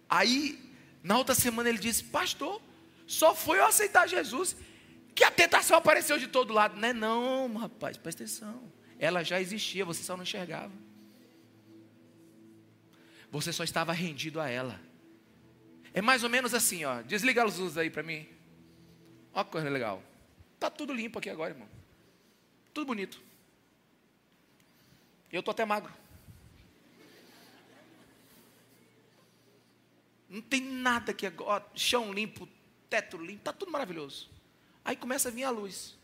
Aí, 0.10 0.60
na 1.04 1.16
outra 1.16 1.36
semana, 1.36 1.70
ele 1.70 1.78
diz: 1.78 2.02
Pastor, 2.02 2.60
só 3.06 3.36
foi 3.36 3.60
eu 3.60 3.66
aceitar 3.66 4.08
Jesus 4.08 4.56
que 5.14 5.24
a 5.24 5.30
tentação 5.30 5.78
apareceu 5.78 6.18
de 6.18 6.28
todo 6.28 6.52
lado. 6.52 6.80
Não 6.80 6.88
é 6.88 6.94
não, 6.94 7.54
rapaz, 7.56 7.96
presta 7.96 8.24
atenção. 8.24 8.72
Ela 8.98 9.24
já 9.24 9.40
existia, 9.40 9.86
você 9.86 10.02
só 10.02 10.16
não 10.16 10.24
enxergava. 10.24 10.72
Você 13.30 13.54
só 13.54 13.64
estava 13.64 13.94
rendido 13.94 14.40
a 14.40 14.50
ela. 14.50 14.82
É 15.94 16.02
mais 16.02 16.24
ou 16.24 16.30
menos 16.30 16.54
assim, 16.54 16.84
ó. 16.86 17.02
Desliga 17.02 17.44
as 17.44 17.58
luzes 17.58 17.78
aí 17.78 17.90
para 17.90 18.04
mim. 18.04 18.28
Ó 19.34 19.44
que 19.44 19.52
coisa 19.52 19.70
legal. 19.70 20.02
Tá 20.60 20.70
tudo 20.70 20.94
limpo 20.94 21.20
aqui 21.20 21.30
agora, 21.30 21.54
irmão. 21.54 21.70
Tudo 22.74 22.88
bonito. 22.88 23.22
Eu 25.32 25.44
tô 25.44 25.52
até 25.52 25.66
magro. 25.66 25.92
Não 30.30 30.42
tem 30.42 30.62
nada 30.62 31.12
aqui 31.12 31.28
agora. 31.28 31.64
Chão 31.76 32.12
limpo, 32.12 32.48
teto 32.90 33.18
limpo, 33.18 33.44
tá 33.44 33.54
tudo 33.54 33.72
maravilhoso. 33.72 34.30
Aí 34.84 34.96
começa 34.96 35.30
a 35.30 35.32
vir 35.32 35.44
a 35.44 35.52
luz. 35.52 35.96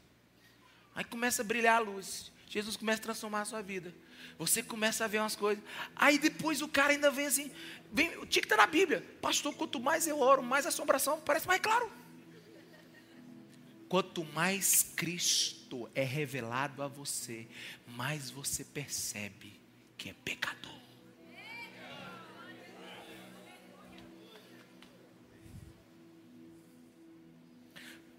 Aí 0.93 1.03
começa 1.03 1.41
a 1.41 1.45
brilhar 1.45 1.77
a 1.77 1.79
luz. 1.79 2.31
Jesus 2.47 2.75
começa 2.75 2.99
a 2.99 3.03
transformar 3.03 3.41
a 3.41 3.45
sua 3.45 3.61
vida. 3.61 3.93
Você 4.37 4.63
começa 4.63 5.05
a 5.05 5.07
ver 5.07 5.19
umas 5.19 5.35
coisas. 5.35 5.63
Aí 5.95 6.17
depois 6.17 6.61
o 6.61 6.67
cara 6.67 6.93
ainda 6.93 7.11
vem 7.11 7.25
assim. 7.25 7.51
Vem, 7.91 8.09
tinha 8.25 8.41
que 8.41 8.45
estar 8.45 8.57
na 8.57 8.67
Bíblia. 8.67 9.03
Pastor, 9.21 9.53
quanto 9.53 9.79
mais 9.79 10.07
eu 10.07 10.19
oro, 10.19 10.41
mais 10.41 10.65
assombração 10.65 11.19
parece 11.19 11.47
mais 11.47 11.61
claro. 11.61 11.91
Quanto 13.87 14.23
mais 14.23 14.83
Cristo 14.95 15.89
é 15.95 16.03
revelado 16.03 16.83
a 16.83 16.87
você, 16.87 17.47
mais 17.87 18.29
você 18.29 18.63
percebe 18.63 19.59
que 19.97 20.09
é 20.09 20.13
pecador. 20.23 20.79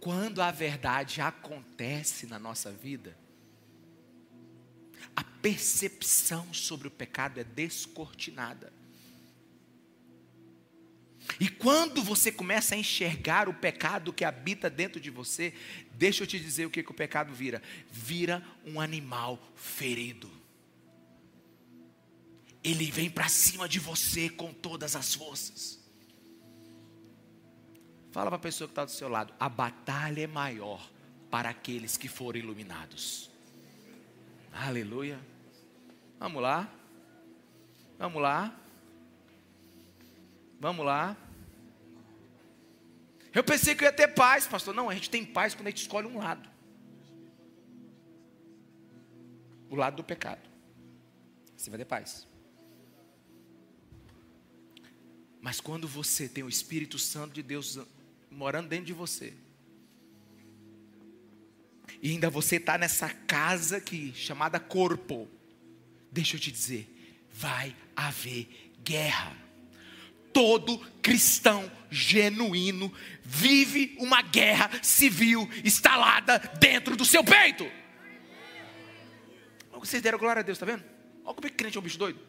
Quando 0.01 0.41
a 0.41 0.51
verdade 0.51 1.21
acontece 1.21 2.27
na 2.27 2.39
nossa 2.39 2.73
vida, 2.73 3.17
a 5.21 5.25
percepção 5.43 6.53
sobre 6.55 6.89
o 6.89 6.91
pecado 6.91 7.39
é 7.39 7.45
descortinada. 7.45 8.73
E 11.39 11.47
quando 11.47 12.03
você 12.03 12.33
começa 12.33 12.75
a 12.75 12.79
enxergar 12.79 13.47
o 13.47 13.53
pecado 13.53 14.15
que 14.15 14.25
habita 14.25 14.71
dentro 14.71 14.99
de 14.99 15.11
você, 15.11 15.53
deixa 15.93 16.23
eu 16.23 16.27
te 16.27 16.41
dizer 16.41 16.65
o 16.65 16.71
que, 16.71 16.83
que 16.83 16.91
o 16.91 16.95
pecado 16.95 17.35
vira: 17.35 17.63
vira 17.93 18.43
um 18.65 18.81
animal 18.81 19.39
ferido. 19.55 20.31
Ele 22.65 22.91
vem 22.91 23.11
para 23.11 23.29
cima 23.29 23.69
de 23.69 23.79
você 23.79 24.31
com 24.31 24.55
todas 24.55 24.97
as 24.97 25.15
forças. 25.15 25.79
Fala 28.11 28.31
para 28.31 28.37
a 28.37 28.41
pessoa 28.41 28.67
que 28.67 28.73
está 28.73 28.87
do 28.87 28.91
seu 28.91 29.09
lado: 29.11 29.35
a 29.39 29.51
batalha 29.51 30.23
é 30.23 30.27
maior 30.27 30.91
para 31.31 31.51
aqueles 31.51 31.99
que 31.99 32.09
forem 32.09 32.43
iluminados. 32.43 33.30
Aleluia. 34.53 35.19
Vamos 36.19 36.43
lá. 36.43 36.73
Vamos 37.99 38.23
lá. 38.23 38.61
Vamos 40.59 40.85
lá. 40.85 41.17
Eu 43.33 43.45
pensei 43.45 43.75
que 43.75 43.85
eu 43.85 43.87
ia 43.87 43.93
ter 43.93 44.09
paz, 44.09 44.47
pastor. 44.47 44.75
Não, 44.75 44.91
a 44.91 44.95
gente 44.95 45.09
tem 45.09 45.25
paz 45.25 45.55
quando 45.55 45.69
a 45.69 45.71
gente 45.71 45.83
escolhe 45.83 46.07
um 46.07 46.19
lado 46.19 46.51
o 49.71 49.77
lado 49.77 49.97
do 49.97 50.05
pecado. 50.05 50.51
Você 51.57 51.71
vai 51.71 51.79
ter 51.79 51.85
paz. 51.85 52.27
Mas 55.41 55.61
quando 55.61 55.87
você 55.87 56.29
tem 56.29 56.43
o 56.43 56.49
Espírito 56.49 56.99
Santo 56.99 57.33
de 57.33 57.43
Deus 57.43 57.79
morando 58.31 58.69
dentro 58.69 58.87
de 58.87 58.93
você, 58.93 59.33
e 62.03 62.11
ainda 62.11 62.31
você 62.31 62.57
está 62.57 62.79
nessa 62.79 63.09
casa 63.09 63.77
aqui, 63.77 64.13
chamada 64.15 64.59
corpo, 64.59 65.29
deixa 66.11 66.37
eu 66.37 66.41
te 66.41 66.51
dizer, 66.51 66.89
vai 67.31 67.75
haver 67.95 68.73
guerra 68.83 69.37
todo 70.33 70.79
cristão 71.03 71.71
genuíno 71.91 72.93
vive 73.23 73.97
uma 73.99 74.23
guerra 74.23 74.71
civil 74.83 75.49
instalada 75.65 76.39
dentro 76.59 76.97
do 76.97 77.05
seu 77.05 77.23
peito. 77.25 77.71
Vocês 79.73 80.03
deram 80.03 80.19
glória 80.19 80.41
a 80.41 80.43
Deus, 80.43 80.59
tá 80.59 80.67
vendo? 80.67 80.85
Olha 81.25 81.35
como 81.35 81.47
é 81.47 81.51
que 81.51 81.57
crente 81.57 81.77
é 81.77 81.81
um 81.81 81.83
bicho 81.83 81.99
doido. 81.99 82.21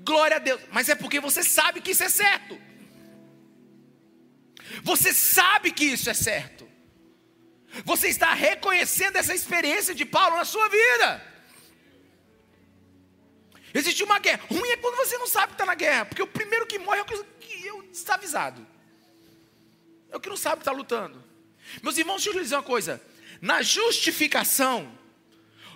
Glória 0.00 0.36
a 0.36 0.40
Deus, 0.40 0.60
mas 0.70 0.88
é 0.88 0.94
porque 0.94 1.18
você 1.20 1.42
sabe 1.42 1.80
que 1.80 1.90
isso 1.90 2.02
é 2.02 2.08
certo. 2.08 2.58
Você 4.82 5.12
sabe 5.12 5.72
que 5.72 5.84
isso 5.84 6.10
é 6.10 6.14
certo. 6.14 6.65
Você 7.84 8.08
está 8.08 8.32
reconhecendo 8.32 9.16
essa 9.16 9.34
experiência 9.34 9.94
de 9.94 10.04
Paulo 10.04 10.36
na 10.36 10.44
sua 10.44 10.68
vida. 10.68 11.36
Existe 13.74 14.02
uma 14.02 14.18
guerra. 14.18 14.42
Ruim 14.48 14.70
é 14.70 14.76
quando 14.76 14.96
você 14.96 15.18
não 15.18 15.26
sabe 15.26 15.48
que 15.48 15.54
está 15.54 15.66
na 15.66 15.74
guerra, 15.74 16.06
porque 16.06 16.22
o 16.22 16.26
primeiro 16.26 16.66
que 16.66 16.78
morre 16.78 17.00
é 17.00 17.02
o 17.02 17.04
que, 17.04 17.68
é 17.68 17.72
o 17.72 17.82
desavisado. 17.82 18.66
É 20.10 20.16
o 20.16 20.20
que 20.20 20.28
não 20.28 20.36
sabe 20.36 20.56
que 20.56 20.62
está 20.62 20.72
lutando. 20.72 21.22
Meus 21.82 21.98
irmãos, 21.98 22.22
deixa 22.22 22.38
eu 22.38 22.42
dizer 22.42 22.54
uma 22.56 22.62
coisa. 22.62 23.02
Na 23.40 23.60
justificação, 23.60 24.96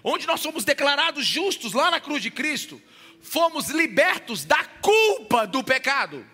onde 0.02 0.26
nós 0.26 0.40
somos 0.40 0.64
declarados 0.64 1.26
justos 1.26 1.72
lá 1.74 1.90
na 1.90 2.00
cruz 2.00 2.22
de 2.22 2.30
Cristo, 2.30 2.80
fomos 3.20 3.68
libertos 3.68 4.44
da 4.44 4.64
culpa 4.64 5.46
do 5.46 5.62
pecado. 5.62 6.26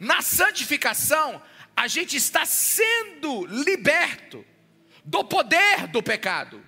Na 0.00 0.22
santificação, 0.22 1.42
a 1.78 1.86
gente 1.86 2.16
está 2.16 2.44
sendo 2.44 3.46
liberto 3.46 4.44
do 5.04 5.24
poder 5.24 5.86
do 5.86 6.02
pecado. 6.02 6.60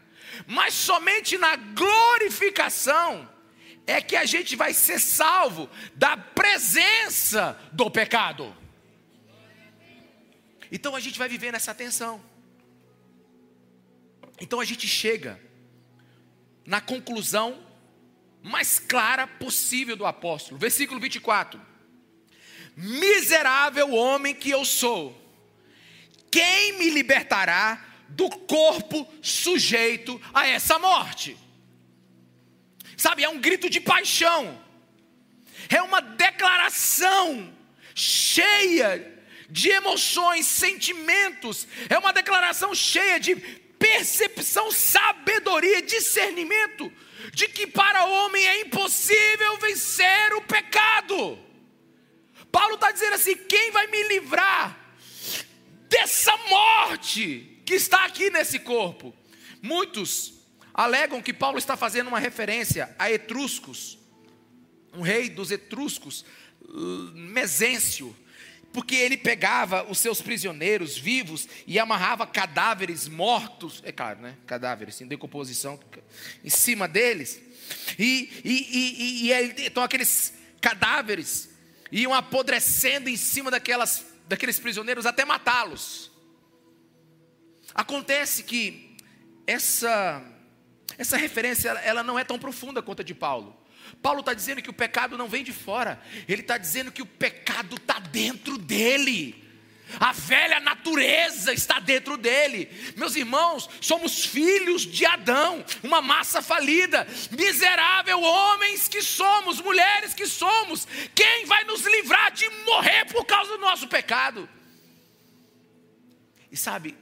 Mas 0.46 0.72
somente 0.72 1.36
na 1.36 1.56
glorificação 1.56 3.28
é 3.88 4.00
que 4.00 4.14
a 4.14 4.24
gente 4.24 4.54
vai 4.54 4.72
ser 4.72 5.00
salvo 5.00 5.68
da 5.96 6.16
presença 6.16 7.60
do 7.72 7.90
pecado. 7.90 8.56
Então 10.70 10.94
a 10.94 11.00
gente 11.00 11.18
vai 11.18 11.28
viver 11.28 11.50
nessa 11.50 11.74
tensão. 11.74 12.24
Então 14.40 14.60
a 14.60 14.64
gente 14.64 14.86
chega 14.86 15.40
na 16.64 16.80
conclusão 16.80 17.66
mais 18.44 18.78
clara 18.78 19.26
possível 19.26 19.96
do 19.96 20.06
apóstolo. 20.06 20.56
Versículo 20.56 21.00
24: 21.00 21.69
Miserável 22.76 23.92
homem 23.92 24.34
que 24.34 24.50
eu 24.50 24.64
sou, 24.64 25.16
quem 26.30 26.78
me 26.78 26.90
libertará 26.90 27.84
do 28.08 28.28
corpo 28.30 29.06
sujeito 29.22 30.20
a 30.32 30.46
essa 30.46 30.78
morte. 30.78 31.36
Sabe, 32.96 33.24
é 33.24 33.28
um 33.28 33.40
grito 33.40 33.70
de 33.70 33.80
paixão, 33.80 34.60
é 35.68 35.80
uma 35.82 36.00
declaração 36.00 37.52
cheia 37.94 39.18
de 39.48 39.70
emoções, 39.70 40.46
sentimentos, 40.46 41.66
é 41.88 41.98
uma 41.98 42.12
declaração 42.12 42.74
cheia 42.74 43.18
de 43.18 43.34
percepção, 43.80 44.70
sabedoria, 44.70 45.82
discernimento, 45.82 46.92
de 47.32 47.48
que 47.48 47.66
para 47.66 48.04
o 48.04 48.12
homem 48.12 48.46
é 48.46 48.60
impossível 48.60 49.56
vencer 49.58 50.34
o 50.34 50.42
pecado. 50.42 51.38
Paulo 52.52 52.74
está 52.74 52.90
dizendo 52.90 53.14
assim: 53.14 53.36
quem 53.36 53.70
vai 53.70 53.86
me 53.86 54.02
livrar 54.08 54.78
dessa 55.88 56.36
morte? 56.48 57.50
que 57.70 57.76
está 57.76 58.04
aqui 58.04 58.30
nesse 58.30 58.58
corpo. 58.58 59.14
Muitos 59.62 60.34
alegam 60.74 61.22
que 61.22 61.32
Paulo 61.32 61.56
está 61.56 61.76
fazendo 61.76 62.08
uma 62.08 62.18
referência 62.18 62.92
a 62.98 63.08
Etruscos, 63.08 63.96
um 64.92 65.02
rei 65.02 65.30
dos 65.30 65.52
Etruscos, 65.52 66.24
Mesêncio, 67.14 68.16
porque 68.72 68.96
ele 68.96 69.16
pegava 69.16 69.88
os 69.88 69.98
seus 69.98 70.20
prisioneiros 70.20 70.98
vivos 70.98 71.46
e 71.64 71.78
amarrava 71.78 72.26
cadáveres 72.26 73.06
mortos, 73.06 73.80
é 73.84 73.92
claro, 73.92 74.18
né? 74.20 74.34
Cadáveres 74.48 75.00
em 75.00 75.06
decomposição 75.06 75.78
em 76.42 76.50
cima 76.50 76.88
deles. 76.88 77.40
E, 77.96 78.42
e, 78.44 79.28
e, 79.28 79.32
e 79.32 79.66
então 79.66 79.84
aqueles 79.84 80.34
cadáveres 80.60 81.49
iam 81.90 82.14
apodrecendo 82.14 83.08
em 83.08 83.16
cima 83.16 83.50
daquelas, 83.50 84.06
daqueles 84.28 84.58
prisioneiros 84.58 85.06
até 85.06 85.24
matá-los. 85.24 86.10
Acontece 87.74 88.42
que 88.42 88.96
essa, 89.46 90.22
essa 90.98 91.16
referência 91.16 91.70
ela 91.70 92.02
não 92.02 92.18
é 92.18 92.24
tão 92.24 92.38
profunda 92.38 92.82
quanto 92.82 93.00
a 93.00 93.04
de 93.04 93.14
Paulo. 93.14 93.56
Paulo 94.02 94.20
está 94.20 94.34
dizendo 94.34 94.62
que 94.62 94.70
o 94.70 94.74
pecado 94.74 95.18
não 95.18 95.28
vem 95.28 95.42
de 95.42 95.52
fora, 95.52 96.00
ele 96.28 96.42
está 96.42 96.56
dizendo 96.56 96.92
que 96.92 97.02
o 97.02 97.06
pecado 97.06 97.76
está 97.76 97.98
dentro 97.98 98.56
dele. 98.56 99.49
A 99.98 100.12
velha 100.12 100.60
natureza 100.60 101.52
está 101.52 101.80
dentro 101.80 102.16
dele. 102.16 102.70
Meus 102.96 103.16
irmãos, 103.16 103.68
somos 103.80 104.24
filhos 104.24 104.82
de 104.82 105.04
Adão, 105.04 105.64
uma 105.82 106.00
massa 106.00 106.40
falida, 106.42 107.06
miserável 107.30 108.20
homens 108.20 108.86
que 108.86 109.02
somos, 109.02 109.60
mulheres 109.60 110.14
que 110.14 110.26
somos. 110.26 110.86
Quem 111.14 111.46
vai 111.46 111.64
nos 111.64 111.84
livrar 111.84 112.30
de 112.32 112.48
morrer 112.64 113.06
por 113.06 113.24
causa 113.24 113.52
do 113.52 113.58
nosso 113.58 113.88
pecado? 113.88 114.48
E 116.50 116.56
sabe, 116.56 116.96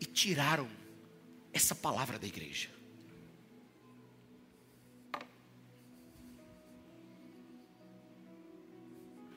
e 0.00 0.06
tiraram 0.06 0.68
essa 1.52 1.74
palavra 1.74 2.18
da 2.18 2.26
igreja. 2.26 2.68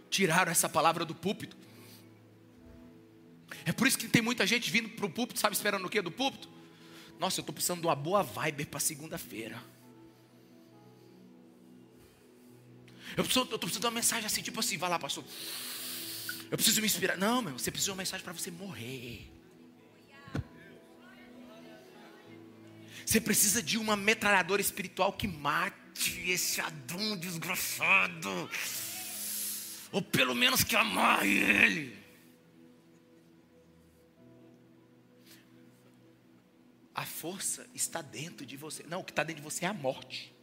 Tiraram 0.10 0.52
essa 0.52 0.67
palavra 0.67 1.06
do 1.06 1.13
púlpito. 1.13 1.66
É 3.67 3.73
por 3.73 3.86
isso 3.86 3.97
que 3.97 4.08
tem 4.08 4.21
muita 4.21 4.47
gente 4.47 4.71
vindo 4.71 4.88
para 4.88 5.06
o 5.06 5.10
púlpito, 5.10 5.41
sabe, 5.41 5.53
esperando 5.53 5.86
o 5.86 5.89
que 5.89 6.01
do 6.01 6.10
púlpito? 6.10 6.47
Nossa, 7.19 7.41
eu 7.41 7.41
estou 7.41 7.53
precisando 7.53 7.82
de 7.82 7.88
uma 7.88 7.95
boa 7.97 8.23
vibe 8.23 8.65
para 8.65 8.80
segunda-feira. 8.80 9.62
Eu 13.17 13.25
estou 13.25 13.45
precisando 13.45 13.82
de 13.82 13.86
uma 13.88 13.91
mensagem 13.91 14.25
assim, 14.25 14.41
tipo 14.41 14.58
assim, 14.62 14.77
vai 14.77 14.89
lá, 14.89 14.97
pastor. 14.97 15.25
Eu 16.49 16.58
preciso 16.58 16.80
me 16.80 16.88
inspirar. 16.88 17.17
Não, 17.17 17.41
meu, 17.41 17.60
você 17.60 17.69
precisa 17.69 17.88
de 17.88 17.91
uma 17.91 17.97
mensagem 17.97 18.23
para 18.23 18.32
você 18.32 18.49
morrer. 18.49 19.30
Você 23.06 23.19
precisa 23.19 23.62
de 23.62 23.77
uma 23.77 23.97
metralhadora 23.97 24.62
espiritual 24.62 25.12
que 25.12 25.27
mate 25.27 26.21
esse 26.30 26.62
Adão 26.62 27.17
desgraçado. 27.17 28.49
Ou 29.91 30.01
pelo 30.01 30.34
menos 30.34 30.63
que 30.63 30.75
amarre 30.77 31.38
ele. 31.38 32.07
A 36.97 37.05
força 37.05 37.69
está 37.75 38.01
dentro 38.01 38.43
de 38.43 38.57
você. 38.57 38.81
Não, 38.88 39.01
o 39.01 39.03
que 39.03 39.12
está 39.12 39.23
dentro 39.23 39.43
de 39.43 39.47
você 39.47 39.65
é 39.65 39.67
a 39.67 39.73
morte. 39.73 40.36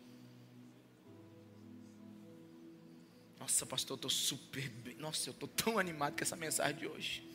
Nossa, 3.41 3.67
pastor, 3.67 3.95
eu 3.95 3.97
estou 3.97 4.11
super 4.11 4.69
bem. 4.69 4.95
Nossa, 4.95 5.29
eu 5.29 5.33
estou 5.33 5.49
tão 5.49 5.81
animado 5.81 6.17
com 6.17 6.23
essa 6.23 6.37
mensagem 6.37 6.79
de 6.79 6.87
hoje. 6.87 7.29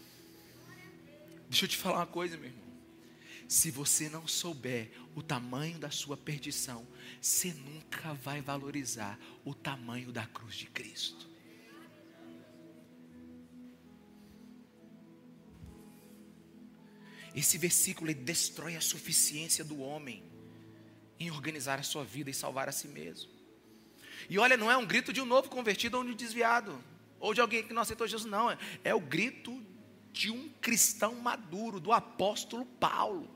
Deixa 1.49 1.65
eu 1.65 1.69
te 1.69 1.75
falar 1.75 1.97
uma 1.97 2.07
coisa, 2.07 2.37
meu 2.37 2.49
irmão. 2.49 2.69
Se 3.45 3.69
você 3.69 4.07
não 4.07 4.25
souber 4.25 4.89
o 5.13 5.21
tamanho 5.21 5.77
da 5.77 5.91
sua 5.91 6.15
perdição, 6.15 6.87
você 7.21 7.51
nunca 7.53 8.13
vai 8.13 8.41
valorizar 8.41 9.19
o 9.43 9.53
tamanho 9.53 10.13
da 10.13 10.25
cruz 10.27 10.55
de 10.55 10.67
Cristo. 10.67 11.28
Esse 17.39 17.57
versículo 17.57 18.13
destrói 18.13 18.75
a 18.75 18.81
suficiência 18.81 19.63
do 19.63 19.79
homem 19.79 20.21
em 21.17 21.31
organizar 21.31 21.79
a 21.79 21.83
sua 21.83 22.03
vida 22.03 22.29
e 22.29 22.33
salvar 22.33 22.67
a 22.67 22.71
si 22.73 22.89
mesmo. 22.89 23.31
E 24.29 24.37
olha, 24.37 24.57
não 24.57 24.69
é 24.69 24.75
um 24.75 24.85
grito 24.85 25.13
de 25.13 25.21
um 25.21 25.25
novo 25.25 25.47
convertido 25.47 25.97
ou 25.97 26.03
de 26.03 26.11
um 26.11 26.15
desviado, 26.15 26.83
ou 27.17 27.33
de 27.33 27.39
alguém 27.39 27.63
que 27.63 27.71
não 27.71 27.81
aceitou 27.81 28.05
Jesus, 28.05 28.29
não. 28.29 28.51
É, 28.51 28.57
é 28.83 28.93
o 28.93 28.99
grito 28.99 29.65
de 30.11 30.29
um 30.29 30.49
cristão 30.59 31.15
maduro, 31.15 31.79
do 31.79 31.93
apóstolo 31.93 32.65
Paulo. 32.65 33.29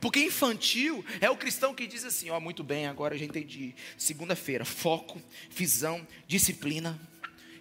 Porque 0.00 0.20
infantil 0.20 1.04
é 1.20 1.28
o 1.28 1.36
cristão 1.36 1.74
que 1.74 1.88
diz 1.88 2.04
assim: 2.04 2.30
Ó, 2.30 2.38
oh, 2.38 2.40
muito 2.40 2.62
bem, 2.62 2.86
agora 2.86 3.16
eu 3.16 3.18
já 3.18 3.24
entendi. 3.24 3.74
Segunda-feira, 3.98 4.64
foco, 4.64 5.20
visão, 5.50 6.06
disciplina, 6.28 6.96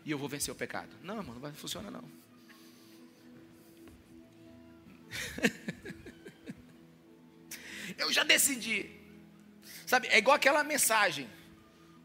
e 0.06 0.12
eu 0.12 0.17
vou 0.19 0.30
vencer 0.30 0.54
o 0.54 0.56
pecado. 0.56 0.96
Não, 1.02 1.17
irmão, 1.17 1.34
não 1.34 1.41
vai 1.41 1.52
funcionar 1.54 1.89
não. 1.89 2.23
eu 7.97 8.12
já 8.12 8.23
decidi. 8.23 8.89
Sabe, 9.86 10.08
é 10.08 10.17
igual 10.17 10.36
aquela 10.36 10.63
mensagem. 10.63 11.30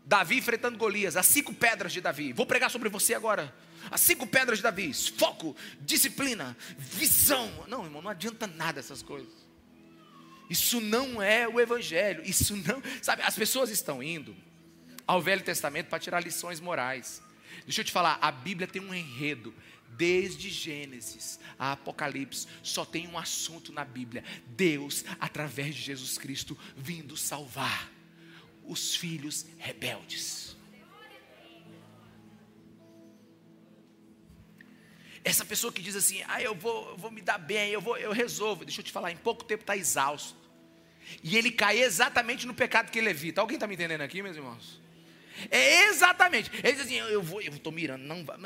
Davi 0.05 0.39
enfrentando 0.39 0.79
Golias, 0.79 1.17
as 1.17 1.27
cinco 1.27 1.53
pedras 1.53 1.93
de 1.93 2.01
Davi. 2.01 2.33
Vou 2.33 2.47
pregar 2.47 2.71
sobre 2.71 2.89
você 2.89 3.15
agora. 3.15 3.55
As 3.91 4.01
cinco 4.01 4.27
pedras 4.27 4.59
de 4.59 4.63
Davi: 4.63 4.93
foco, 4.95 5.55
disciplina, 5.81 6.57
visão. 6.79 7.51
Não, 7.69 7.85
irmão, 7.85 8.01
não 8.01 8.11
adianta 8.11 8.47
nada 8.47 8.81
essas 8.81 9.03
coisas. 9.03 9.33
Isso 10.49 10.81
não 10.81 11.21
é 11.21 11.47
o 11.47 11.61
Evangelho. 11.61 12.23
Isso 12.25 12.57
não. 12.57 12.83
Sabe, 13.03 13.23
as 13.23 13.37
pessoas 13.37 13.71
estão 13.71 14.03
indo 14.03 14.35
ao 15.07 15.21
Velho 15.21 15.43
Testamento 15.43 15.89
para 15.89 15.99
tirar 15.99 16.21
lições 16.21 16.61
morais. 16.61 17.23
Deixa 17.65 17.83
eu 17.83 17.85
te 17.85 17.93
falar, 17.93 18.19
a 18.21 18.31
Bíblia 18.31 18.67
tem 18.67 18.81
um 18.81 18.95
enredo. 18.95 19.55
Desde 19.99 20.49
Gênesis 20.49 21.41
a 21.59 21.73
Apocalipse, 21.73 22.47
só 22.63 22.85
tem 22.85 23.09
um 23.09 23.19
assunto 23.19 23.73
na 23.73 23.85
Bíblia: 23.85 24.23
Deus, 24.47 25.05
através 25.19 25.75
de 25.75 25.83
Jesus 25.83 26.17
Cristo, 26.17 26.57
vindo 26.77 27.17
salvar 27.17 27.91
os 28.65 28.95
filhos 28.95 29.45
rebeldes. 29.59 30.57
Essa 35.25 35.45
pessoa 35.45 35.73
que 35.73 35.83
diz 35.83 35.97
assim, 35.97 36.23
ah, 36.29 36.41
eu 36.41 36.55
vou, 36.55 36.91
eu 36.91 36.97
vou 36.97 37.11
me 37.11 37.21
dar 37.21 37.39
bem, 37.39 37.73
eu, 37.73 37.81
vou, 37.81 37.97
eu 37.99 38.13
resolvo. 38.13 38.65
Deixa 38.65 38.81
eu 38.81 38.85
te 38.85 38.93
falar, 38.93 39.11
em 39.11 39.17
pouco 39.17 39.45
tempo 39.45 39.63
está 39.63 39.77
exausto. 39.77 40.39
E 41.25 41.37
ele 41.37 41.51
cai 41.51 41.81
exatamente 41.81 42.47
no 42.47 42.55
pecado 42.55 42.91
que 42.91 43.01
ele 43.01 43.11
evita. 43.11 43.41
Alguém 43.41 43.57
está 43.57 43.67
me 43.67 43.75
entendendo 43.75 44.03
aqui, 44.03 44.23
meus 44.23 44.37
irmãos? 44.37 44.81
É 45.51 45.89
exatamente. 45.89 46.51
Ele 46.55 46.73
diz 46.73 46.83
assim, 46.83 46.95
eu 46.95 47.23
vou, 47.23 47.41
eu 47.43 47.53
estou 47.53 47.73
mirando, 47.73 48.05
não 48.05 48.25
vai. 48.25 48.39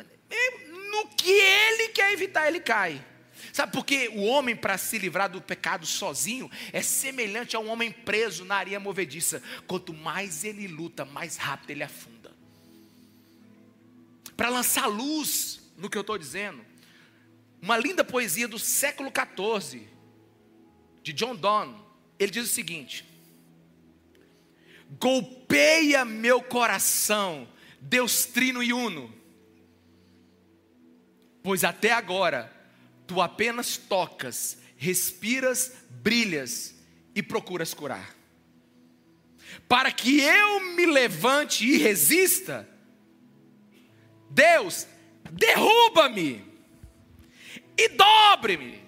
No 0.92 1.09
que 1.09 1.31
ele 1.31 1.88
quer 1.88 2.12
evitar, 2.12 2.46
ele 2.46 2.61
cai. 2.61 3.02
Sabe 3.50 3.72
por 3.72 3.85
que 3.85 4.09
o 4.09 4.24
homem, 4.24 4.55
para 4.55 4.76
se 4.76 4.98
livrar 4.98 5.31
do 5.31 5.40
pecado 5.40 5.87
sozinho, 5.87 6.50
é 6.70 6.83
semelhante 6.83 7.57
a 7.57 7.59
um 7.59 7.70
homem 7.70 7.90
preso 7.90 8.44
na 8.44 8.57
areia 8.57 8.78
movediça. 8.78 9.42
Quanto 9.66 9.94
mais 9.94 10.44
ele 10.44 10.68
luta, 10.68 11.07
mais 11.07 11.38
rápido 11.38 11.70
ele 11.70 11.83
afunda. 11.83 12.31
Para 14.37 14.50
lançar 14.50 14.87
luz 14.87 15.62
no 15.78 15.88
que 15.88 15.96
eu 15.96 16.02
estou 16.02 16.18
dizendo, 16.18 16.62
uma 17.61 17.78
linda 17.78 18.05
poesia 18.05 18.46
do 18.46 18.59
século 18.59 19.11
XIV, 19.11 19.88
de 21.02 21.12
John 21.14 21.35
Donne, 21.35 21.74
ele 22.18 22.31
diz 22.31 22.44
o 22.44 22.52
seguinte: 22.52 23.05
Golpeia 25.00 26.05
meu 26.05 26.42
coração, 26.42 27.48
Deus 27.81 28.26
trino 28.26 28.62
e 28.62 28.74
uno, 28.74 29.22
pois 31.42 31.64
até 31.64 31.92
agora 31.92 32.52
tu 33.07 33.20
apenas 33.20 33.76
tocas, 33.76 34.59
respiras, 34.76 35.72
brilhas 35.90 36.74
e 37.14 37.22
procuras 37.22 37.74
curar. 37.74 38.16
Para 39.68 39.92
que 39.92 40.20
eu 40.20 40.61
me 40.74 40.87
levante 40.87 41.66
e 41.66 41.76
resista, 41.76 42.68
Deus, 44.31 44.87
derruba-me 45.31 46.44
e 47.76 47.88
dobre-me. 47.88 48.83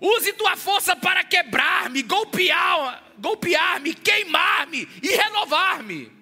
Use 0.00 0.32
tua 0.34 0.56
força 0.56 0.94
para 0.96 1.24
quebrar-me, 1.24 2.02
golpear, 2.02 3.12
golpear-me, 3.18 3.94
queimar-me 3.94 4.88
e 5.02 5.08
renovar-me. 5.16 6.12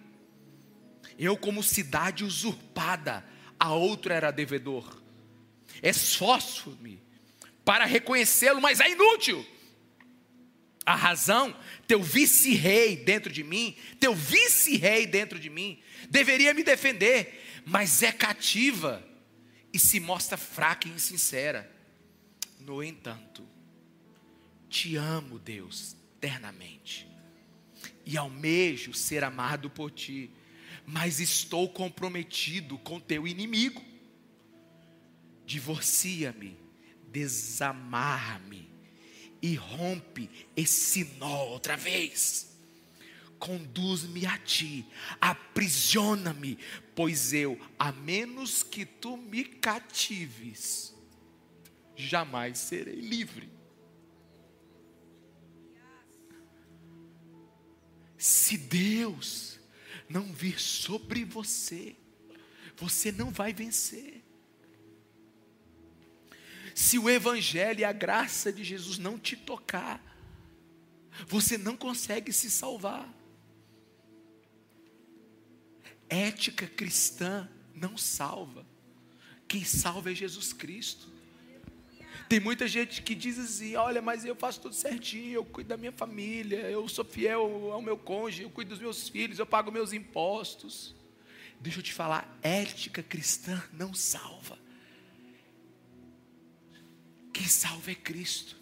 Eu, 1.19 1.37
como 1.37 1.63
cidade 1.63 2.25
usurpada, 2.25 3.25
a 3.63 3.73
outro 3.73 4.13
era 4.13 4.31
devedor 4.31 5.03
esforço-me 5.83 7.01
para 7.65 7.85
reconhecê-lo, 7.85 8.61
mas 8.61 8.81
é 8.81 8.91
inútil. 8.91 9.47
A 10.85 10.97
razão, 10.97 11.57
teu 11.87 12.03
vice-rei 12.03 12.97
dentro 12.97 13.33
de 13.33 13.45
mim, 13.45 13.77
teu 14.01 14.15
vice-rei 14.15 15.07
dentro 15.07 15.39
de 15.39 15.49
mim, 15.49 15.81
deveria 16.11 16.53
me 16.53 16.65
defender, 16.65 17.63
mas 17.65 18.03
é 18.03 18.11
cativa 18.11 19.07
e 19.73 19.79
se 19.79 20.01
mostra 20.01 20.37
fraca 20.37 20.89
e 20.89 20.91
insincera. 20.91 21.71
No 22.59 22.83
entanto, 22.83 23.47
te 24.69 24.97
amo, 24.97 25.39
Deus, 25.39 25.97
eternamente, 26.17 27.09
e 28.05 28.17
almejo 28.17 28.93
ser 28.93 29.23
amado 29.23 29.71
por 29.71 29.91
ti, 29.91 30.31
mas 30.87 31.21
estou 31.21 31.69
comprometido 31.69 32.79
com 32.79 32.99
teu 33.01 33.27
inimigo 33.27 33.93
divorcia-me, 35.53 36.59
desamarra-me 37.09 38.71
e 39.41 39.55
rompe 39.55 40.31
esse 40.57 41.05
nó 41.19 41.45
outra 41.45 41.77
vez. 41.77 42.51
Conduz-me 43.39 44.25
a 44.25 44.39
ti, 44.39 44.87
aprisiona-me, 45.21 46.57
pois 46.95 47.33
eu, 47.33 47.61
a 47.77 47.91
menos 47.91 48.63
que 48.63 48.87
tu 48.87 49.17
me 49.17 49.45
catives, 49.45 50.95
jamais 51.97 52.57
serei 52.59 53.01
livre. 53.01 53.51
Se 58.17 58.57
Deus 58.57 59.52
não 60.13 60.31
vir 60.31 60.61
sobre 60.61 61.25
você, 61.25 61.97
você 62.77 63.11
não 63.11 63.31
vai 63.31 63.53
vencer. 63.55 64.23
Se 66.75 66.99
o 66.99 67.09
Evangelho 67.09 67.81
e 67.81 67.85
a 67.85 67.93
graça 67.93 68.53
de 68.53 68.63
Jesus 68.63 68.99
não 68.99 69.19
te 69.19 69.37
tocar, 69.37 70.01
você 71.27 71.57
não 71.57 71.77
consegue 71.77 72.33
se 72.33 72.51
salvar. 72.51 73.13
Ética 76.09 76.67
cristã 76.67 77.49
não 77.75 77.97
salva. 77.97 78.67
Quem 79.49 79.65
salva 79.65 80.13
é 80.13 80.15
Jesus 80.15 80.53
Cristo. 80.53 81.11
Tem 82.33 82.41
muita 82.41 82.67
gente 82.67 83.03
que 83.03 83.15
diz 83.15 83.39
assim: 83.39 83.77
olha, 83.77 84.01
mas 84.01 84.25
eu 84.25 84.35
faço 84.35 84.59
tudo 84.59 84.75
certinho, 84.75 85.35
eu 85.35 85.45
cuido 85.45 85.69
da 85.69 85.77
minha 85.77 85.93
família, 85.93 86.61
eu 86.61 86.89
sou 86.89 87.05
fiel 87.05 87.71
ao 87.71 87.83
meu 87.83 87.95
cônjuge, 87.95 88.45
eu 88.45 88.49
cuido 88.49 88.71
dos 88.71 88.79
meus 88.79 89.07
filhos, 89.07 89.39
eu 89.39 89.45
pago 89.45 89.71
meus 89.71 89.93
impostos. 89.93 90.95
Deixa 91.61 91.81
eu 91.81 91.83
te 91.83 91.93
falar, 91.93 92.27
ética 92.43 93.03
cristã 93.03 93.63
não 93.71 93.93
salva. 93.93 94.59
Quem 97.35 97.47
salva 97.47 97.91
é 97.91 97.95
Cristo. 97.95 98.57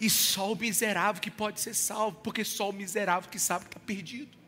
E 0.00 0.08
só 0.08 0.52
o 0.52 0.56
miserável 0.56 1.20
que 1.20 1.28
pode 1.28 1.60
ser 1.60 1.74
salvo, 1.74 2.20
porque 2.20 2.44
só 2.44 2.70
o 2.70 2.72
miserável 2.72 3.28
que 3.28 3.38
sabe 3.40 3.64
que 3.64 3.70
está 3.70 3.80
perdido. 3.80 4.38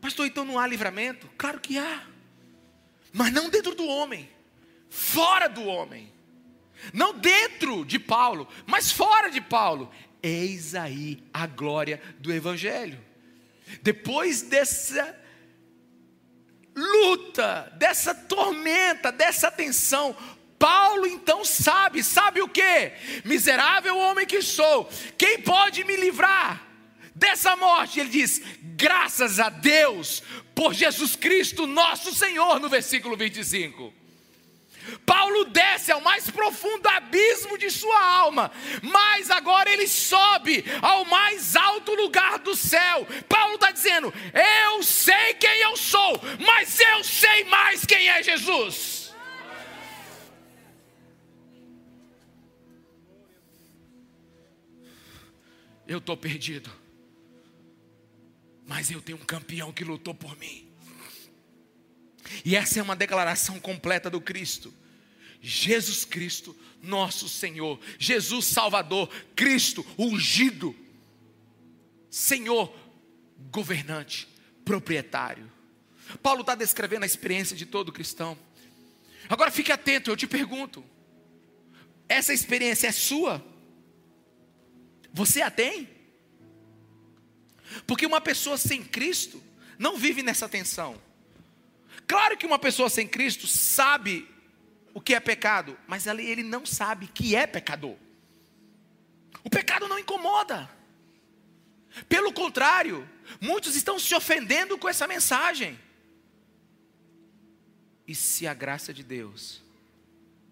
Pastor, 0.00 0.26
então 0.26 0.44
não 0.44 0.58
há 0.58 0.66
livramento? 0.66 1.30
Claro 1.38 1.60
que 1.60 1.78
há. 1.78 2.11
Mas 3.12 3.32
não 3.32 3.48
dentro 3.50 3.74
do 3.74 3.86
homem, 3.86 4.28
fora 4.88 5.48
do 5.48 5.64
homem. 5.64 6.10
Não 6.92 7.14
dentro 7.14 7.84
de 7.84 7.98
Paulo, 7.98 8.48
mas 8.66 8.90
fora 8.90 9.30
de 9.30 9.40
Paulo. 9.40 9.92
Eis 10.22 10.74
aí 10.74 11.22
a 11.32 11.46
glória 11.46 12.00
do 12.18 12.32
Evangelho. 12.32 12.98
Depois 13.82 14.42
dessa 14.42 15.16
luta, 16.74 17.72
dessa 17.76 18.14
tormenta, 18.14 19.12
dessa 19.12 19.50
tensão, 19.50 20.16
Paulo 20.58 21.06
então 21.06 21.44
sabe, 21.44 22.02
sabe 22.02 22.40
o 22.40 22.48
que? 22.48 22.92
Miserável 23.24 23.96
homem 23.96 24.26
que 24.26 24.40
sou, 24.40 24.88
quem 25.18 25.40
pode 25.42 25.84
me 25.84 25.96
livrar? 25.96 26.71
Dessa 27.14 27.56
morte, 27.56 28.00
ele 28.00 28.10
diz: 28.10 28.42
graças 28.76 29.38
a 29.38 29.48
Deus 29.48 30.22
por 30.54 30.74
Jesus 30.74 31.16
Cristo, 31.16 31.66
nosso 31.66 32.14
Senhor, 32.14 32.60
no 32.60 32.68
versículo 32.68 33.16
25. 33.16 34.02
Paulo 35.06 35.44
desce 35.44 35.92
ao 35.92 36.00
mais 36.00 36.30
profundo 36.30 36.88
abismo 36.88 37.56
de 37.56 37.70
sua 37.70 38.04
alma, 38.04 38.50
mas 38.82 39.30
agora 39.30 39.70
ele 39.70 39.86
sobe 39.86 40.64
ao 40.80 41.04
mais 41.04 41.54
alto 41.54 41.94
lugar 41.94 42.38
do 42.40 42.56
céu. 42.56 43.06
Paulo 43.28 43.54
está 43.54 43.70
dizendo: 43.70 44.12
Eu 44.66 44.82
sei 44.82 45.34
quem 45.34 45.60
eu 45.60 45.76
sou, 45.76 46.20
mas 46.44 46.80
eu 46.80 47.04
sei 47.04 47.44
mais 47.44 47.84
quem 47.84 48.08
é 48.08 48.22
Jesus. 48.22 49.02
Eu 55.86 55.98
estou 55.98 56.16
perdido, 56.16 56.72
mas 58.66 58.90
eu 58.90 59.00
tenho 59.00 59.18
um 59.18 59.24
campeão 59.24 59.72
que 59.72 59.84
lutou 59.84 60.14
por 60.14 60.36
mim. 60.38 60.68
E 62.44 62.56
essa 62.56 62.78
é 62.78 62.82
uma 62.82 62.96
declaração 62.96 63.58
completa 63.60 64.08
do 64.08 64.20
Cristo. 64.20 64.72
Jesus 65.40 66.04
Cristo, 66.04 66.56
nosso 66.80 67.28
Senhor, 67.28 67.78
Jesus 67.98 68.46
Salvador, 68.46 69.08
Cristo 69.34 69.84
ungido, 69.98 70.74
Senhor, 72.08 72.72
governante, 73.50 74.28
proprietário. 74.64 75.50
Paulo 76.22 76.42
está 76.42 76.54
descrevendo 76.54 77.02
a 77.02 77.06
experiência 77.06 77.56
de 77.56 77.66
todo 77.66 77.92
cristão. 77.92 78.38
Agora 79.28 79.50
fique 79.50 79.72
atento, 79.72 80.10
eu 80.10 80.16
te 80.16 80.26
pergunto: 80.26 80.84
essa 82.08 82.32
experiência 82.32 82.86
é 82.86 82.92
sua? 82.92 83.44
Você 85.12 85.42
a 85.42 85.50
tem? 85.50 85.88
Porque 87.86 88.06
uma 88.06 88.20
pessoa 88.20 88.56
sem 88.56 88.82
Cristo 88.82 89.42
não 89.78 89.96
vive 89.96 90.22
nessa 90.22 90.48
tensão. 90.48 91.00
Claro 92.06 92.36
que 92.36 92.46
uma 92.46 92.58
pessoa 92.58 92.88
sem 92.88 93.06
Cristo 93.06 93.46
sabe 93.46 94.28
o 94.94 95.00
que 95.00 95.14
é 95.14 95.20
pecado, 95.20 95.78
mas 95.86 96.06
ele 96.06 96.42
não 96.42 96.66
sabe 96.66 97.06
que 97.06 97.34
é 97.34 97.46
pecador. 97.46 97.96
O 99.42 99.50
pecado 99.50 99.88
não 99.88 99.98
incomoda. 99.98 100.70
Pelo 102.08 102.32
contrário, 102.32 103.08
muitos 103.40 103.74
estão 103.74 103.98
se 103.98 104.14
ofendendo 104.14 104.78
com 104.78 104.88
essa 104.88 105.06
mensagem. 105.06 105.78
E 108.06 108.14
se 108.14 108.46
a 108.46 108.54
graça 108.54 108.92
de 108.92 109.02
Deus 109.02 109.62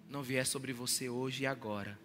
não 0.09 0.23
vier 0.23 0.47
sobre 0.47 0.73
você 0.73 1.09
hoje 1.09 1.45
e 1.45 1.47
agora, 1.47 1.99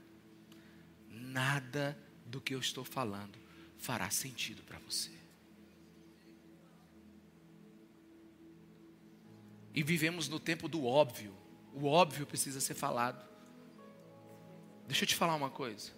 nada 1.09 1.97
do 2.25 2.41
que 2.41 2.53
eu 2.53 2.59
estou 2.59 2.83
falando 2.83 3.44
fará 3.85 4.09
sentido 4.09 4.63
para 4.63 4.79
você. 4.79 5.11
E 9.75 9.83
vivemos 9.83 10.27
no 10.27 10.39
tempo 10.39 10.67
do 10.67 10.85
óbvio. 10.85 11.35
O 11.71 11.85
óbvio 11.85 12.25
precisa 12.25 12.59
ser 12.59 12.73
falado. 12.73 13.23
Deixa 14.87 15.03
eu 15.03 15.07
te 15.07 15.15
falar 15.15 15.35
uma 15.35 15.51
coisa. 15.51 15.91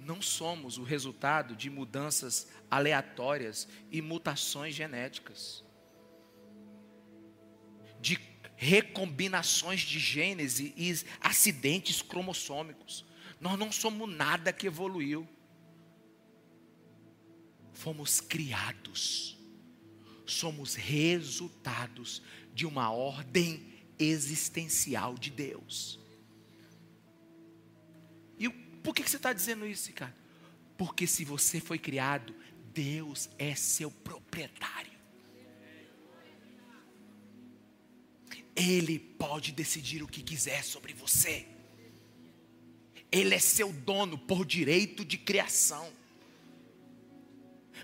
Não 0.00 0.20
somos 0.20 0.78
o 0.78 0.82
resultado 0.82 1.54
de 1.54 1.70
mudanças 1.70 2.48
aleatórias 2.68 3.68
e 3.88 4.02
mutações 4.02 4.74
genéticas. 4.74 5.62
De 8.00 8.18
recombinações 8.56 9.80
de 9.80 10.00
genes 10.00 10.58
e 10.58 11.06
acidentes 11.20 12.02
cromossômicos. 12.02 13.04
Nós 13.40 13.56
não 13.56 13.70
somos 13.70 14.12
nada 14.12 14.52
que 14.52 14.66
evoluiu. 14.66 15.28
Fomos 17.76 18.22
criados. 18.22 19.36
Somos 20.24 20.74
resultados 20.74 22.22
de 22.54 22.64
uma 22.64 22.90
ordem 22.90 23.70
existencial 23.98 25.14
de 25.14 25.30
Deus. 25.30 26.00
E 28.38 28.48
por 28.48 28.94
que 28.94 29.02
você 29.02 29.16
está 29.16 29.30
dizendo 29.30 29.66
isso, 29.66 29.92
cara? 29.92 30.16
Porque 30.78 31.06
se 31.06 31.22
você 31.22 31.60
foi 31.60 31.78
criado, 31.78 32.34
Deus 32.72 33.28
é 33.38 33.54
seu 33.54 33.90
proprietário. 33.90 34.96
Ele 38.56 38.98
pode 38.98 39.52
decidir 39.52 40.02
o 40.02 40.08
que 40.08 40.22
quiser 40.22 40.64
sobre 40.64 40.94
você. 40.94 41.46
Ele 43.12 43.34
é 43.34 43.38
seu 43.38 43.70
dono 43.70 44.16
por 44.16 44.46
direito 44.46 45.04
de 45.04 45.18
criação. 45.18 45.92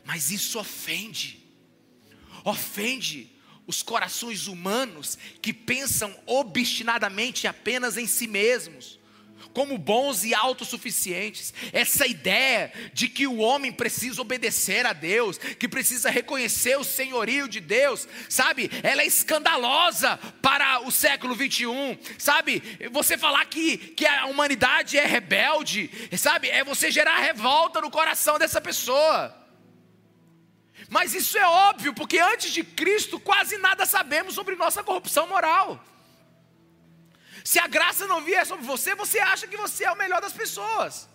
Mas 0.04 0.30
isso 0.30 0.58
ofende. 0.58 1.42
Ofende 2.44 3.30
os 3.66 3.82
corações 3.82 4.46
humanos 4.46 5.16
que 5.40 5.52
pensam 5.52 6.14
obstinadamente 6.26 7.46
apenas 7.46 7.96
em 7.96 8.06
si 8.06 8.26
mesmos, 8.26 8.98
como 9.52 9.78
bons 9.78 10.24
e 10.24 10.34
autossuficientes. 10.34 11.52
Essa 11.72 12.06
ideia 12.06 12.72
de 12.92 13.08
que 13.08 13.26
o 13.26 13.38
homem 13.38 13.72
precisa 13.72 14.20
obedecer 14.20 14.86
a 14.86 14.92
Deus, 14.92 15.38
que 15.38 15.68
precisa 15.68 16.10
reconhecer 16.10 16.76
o 16.76 16.84
senhorio 16.84 17.48
de 17.48 17.60
Deus, 17.60 18.08
sabe? 18.28 18.70
Ela 18.82 19.02
é 19.02 19.06
escandalosa 19.06 20.16
para 20.40 20.80
o 20.80 20.90
século 20.90 21.34
21, 21.34 21.98
sabe? 22.18 22.62
Você 22.90 23.16
falar 23.16 23.44
que, 23.46 23.78
que 23.78 24.06
a 24.06 24.26
humanidade 24.26 24.96
é 24.98 25.06
rebelde, 25.06 25.90
sabe? 26.16 26.48
É 26.48 26.64
você 26.64 26.90
gerar 26.90 27.18
revolta 27.18 27.80
no 27.80 27.90
coração 27.90 28.38
dessa 28.38 28.60
pessoa. 28.60 29.41
Mas 30.88 31.14
isso 31.14 31.38
é 31.38 31.46
óbvio, 31.46 31.94
porque 31.94 32.18
antes 32.18 32.52
de 32.52 32.62
Cristo 32.64 33.18
quase 33.18 33.58
nada 33.58 33.86
sabemos 33.86 34.34
sobre 34.34 34.56
nossa 34.56 34.82
corrupção 34.82 35.26
moral. 35.26 35.82
Se 37.44 37.58
a 37.58 37.66
graça 37.66 38.06
não 38.06 38.20
vier 38.20 38.46
sobre 38.46 38.64
você, 38.64 38.94
você 38.94 39.18
acha 39.18 39.46
que 39.46 39.56
você 39.56 39.84
é 39.84 39.90
o 39.90 39.96
melhor 39.96 40.20
das 40.20 40.32
pessoas. 40.32 41.08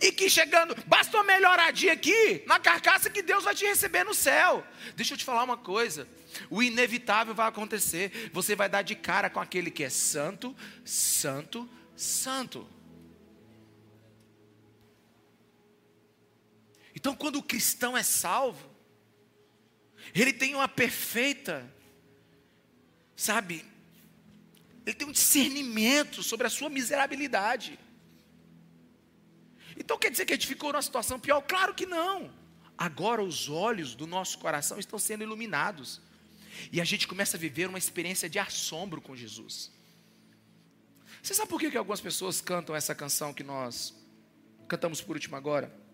E 0.00 0.12
que 0.12 0.28
chegando, 0.28 0.74
basta 0.86 1.16
uma 1.16 1.24
melhoradinha 1.24 1.92
aqui, 1.92 2.42
na 2.46 2.58
carcaça 2.58 3.08
que 3.08 3.22
Deus 3.22 3.44
vai 3.44 3.54
te 3.54 3.64
receber 3.64 4.04
no 4.04 4.14
céu. 4.14 4.66
Deixa 4.94 5.14
eu 5.14 5.18
te 5.18 5.24
falar 5.24 5.44
uma 5.44 5.56
coisa: 5.56 6.08
o 6.50 6.62
inevitável 6.62 7.34
vai 7.34 7.48
acontecer. 7.48 8.30
Você 8.32 8.54
vai 8.54 8.68
dar 8.68 8.82
de 8.82 8.94
cara 8.94 9.30
com 9.30 9.40
aquele 9.40 9.70
que 9.70 9.84
é 9.84 9.90
santo, 9.90 10.54
santo, 10.84 11.68
santo. 11.96 12.68
Então, 16.98 17.14
quando 17.14 17.36
o 17.36 17.42
cristão 17.44 17.96
é 17.96 18.02
salvo, 18.02 18.68
ele 20.12 20.32
tem 20.32 20.56
uma 20.56 20.66
perfeita, 20.66 21.64
sabe, 23.14 23.64
ele 24.84 24.96
tem 24.96 25.06
um 25.06 25.12
discernimento 25.12 26.24
sobre 26.24 26.48
a 26.48 26.50
sua 26.50 26.68
miserabilidade. 26.68 27.78
Então 29.76 29.96
quer 29.96 30.10
dizer 30.10 30.26
que 30.26 30.32
a 30.32 30.36
gente 30.36 30.48
ficou 30.48 30.72
numa 30.72 30.82
situação 30.82 31.20
pior? 31.20 31.40
Claro 31.42 31.72
que 31.72 31.86
não. 31.86 32.34
Agora 32.76 33.22
os 33.22 33.48
olhos 33.48 33.94
do 33.94 34.08
nosso 34.08 34.36
coração 34.40 34.76
estão 34.76 34.98
sendo 34.98 35.22
iluminados. 35.22 36.00
E 36.72 36.80
a 36.80 36.84
gente 36.84 37.06
começa 37.06 37.36
a 37.36 37.40
viver 37.40 37.68
uma 37.68 37.78
experiência 37.78 38.28
de 38.28 38.40
assombro 38.40 39.00
com 39.00 39.14
Jesus. 39.14 39.70
Você 41.22 41.32
sabe 41.32 41.48
por 41.48 41.60
que, 41.60 41.70
que 41.70 41.78
algumas 41.78 42.00
pessoas 42.00 42.40
cantam 42.40 42.74
essa 42.74 42.92
canção 42.92 43.32
que 43.32 43.44
nós 43.44 43.94
cantamos 44.66 45.00
por 45.00 45.14
último 45.14 45.36
agora? 45.36 45.87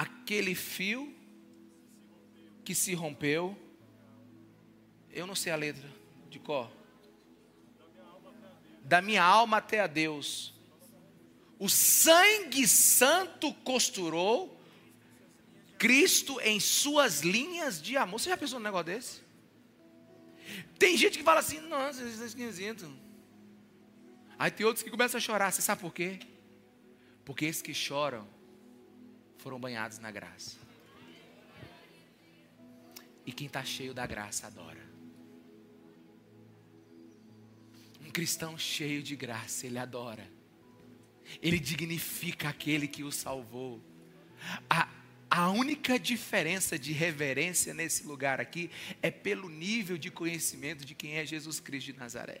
Aquele 0.00 0.54
fio 0.54 1.14
que 2.64 2.74
se 2.74 2.94
rompeu. 2.94 3.54
Eu 5.12 5.26
não 5.26 5.34
sei 5.34 5.52
a 5.52 5.56
letra 5.56 5.86
de 6.30 6.38
cor. 6.38 6.70
Da 8.82 9.02
minha 9.02 9.22
alma 9.22 9.58
até 9.58 9.80
a 9.80 9.86
Deus. 9.86 10.54
O 11.58 11.68
sangue 11.68 12.66
santo 12.66 13.52
costurou 13.52 14.58
Cristo 15.78 16.40
em 16.40 16.58
suas 16.58 17.20
linhas 17.20 17.82
de 17.82 17.98
amor. 17.98 18.18
Você 18.18 18.30
já 18.30 18.38
pensou 18.38 18.58
num 18.58 18.64
negócio 18.64 18.86
desse? 18.86 19.20
Tem 20.78 20.96
gente 20.96 21.18
que 21.18 21.24
fala 21.24 21.40
assim, 21.40 21.60
nossa, 21.60 22.02
isso 22.02 22.22
é 22.22 22.26
esquisito. 22.26 22.90
Aí 24.38 24.50
tem 24.50 24.64
outros 24.64 24.82
que 24.82 24.90
começam 24.90 25.18
a 25.18 25.20
chorar. 25.20 25.52
Você 25.52 25.60
sabe 25.60 25.82
por 25.82 25.92
quê? 25.92 26.18
Porque 27.22 27.44
esses 27.44 27.60
que 27.60 27.74
choram 27.74 28.39
foram 29.42 29.58
banhados 29.58 29.98
na 29.98 30.10
graça. 30.10 30.56
E 33.26 33.32
quem 33.32 33.46
está 33.46 33.64
cheio 33.64 33.92
da 33.94 34.06
graça 34.06 34.46
adora. 34.46 34.80
Um 38.00 38.10
cristão 38.10 38.56
cheio 38.58 39.02
de 39.02 39.14
graça, 39.14 39.66
ele 39.66 39.78
adora. 39.78 40.26
Ele 41.40 41.58
dignifica 41.58 42.48
aquele 42.48 42.88
que 42.88 43.04
o 43.04 43.12
salvou. 43.12 43.80
A, 44.68 44.88
a 45.30 45.50
única 45.50 45.98
diferença 45.98 46.78
de 46.78 46.92
reverência 46.92 47.72
nesse 47.72 48.06
lugar 48.06 48.40
aqui 48.40 48.70
é 49.00 49.10
pelo 49.10 49.48
nível 49.48 49.96
de 49.96 50.10
conhecimento 50.10 50.84
de 50.84 50.94
quem 50.94 51.14
é 51.14 51.24
Jesus 51.24 51.60
Cristo 51.60 51.92
de 51.92 51.98
Nazaré. 51.98 52.40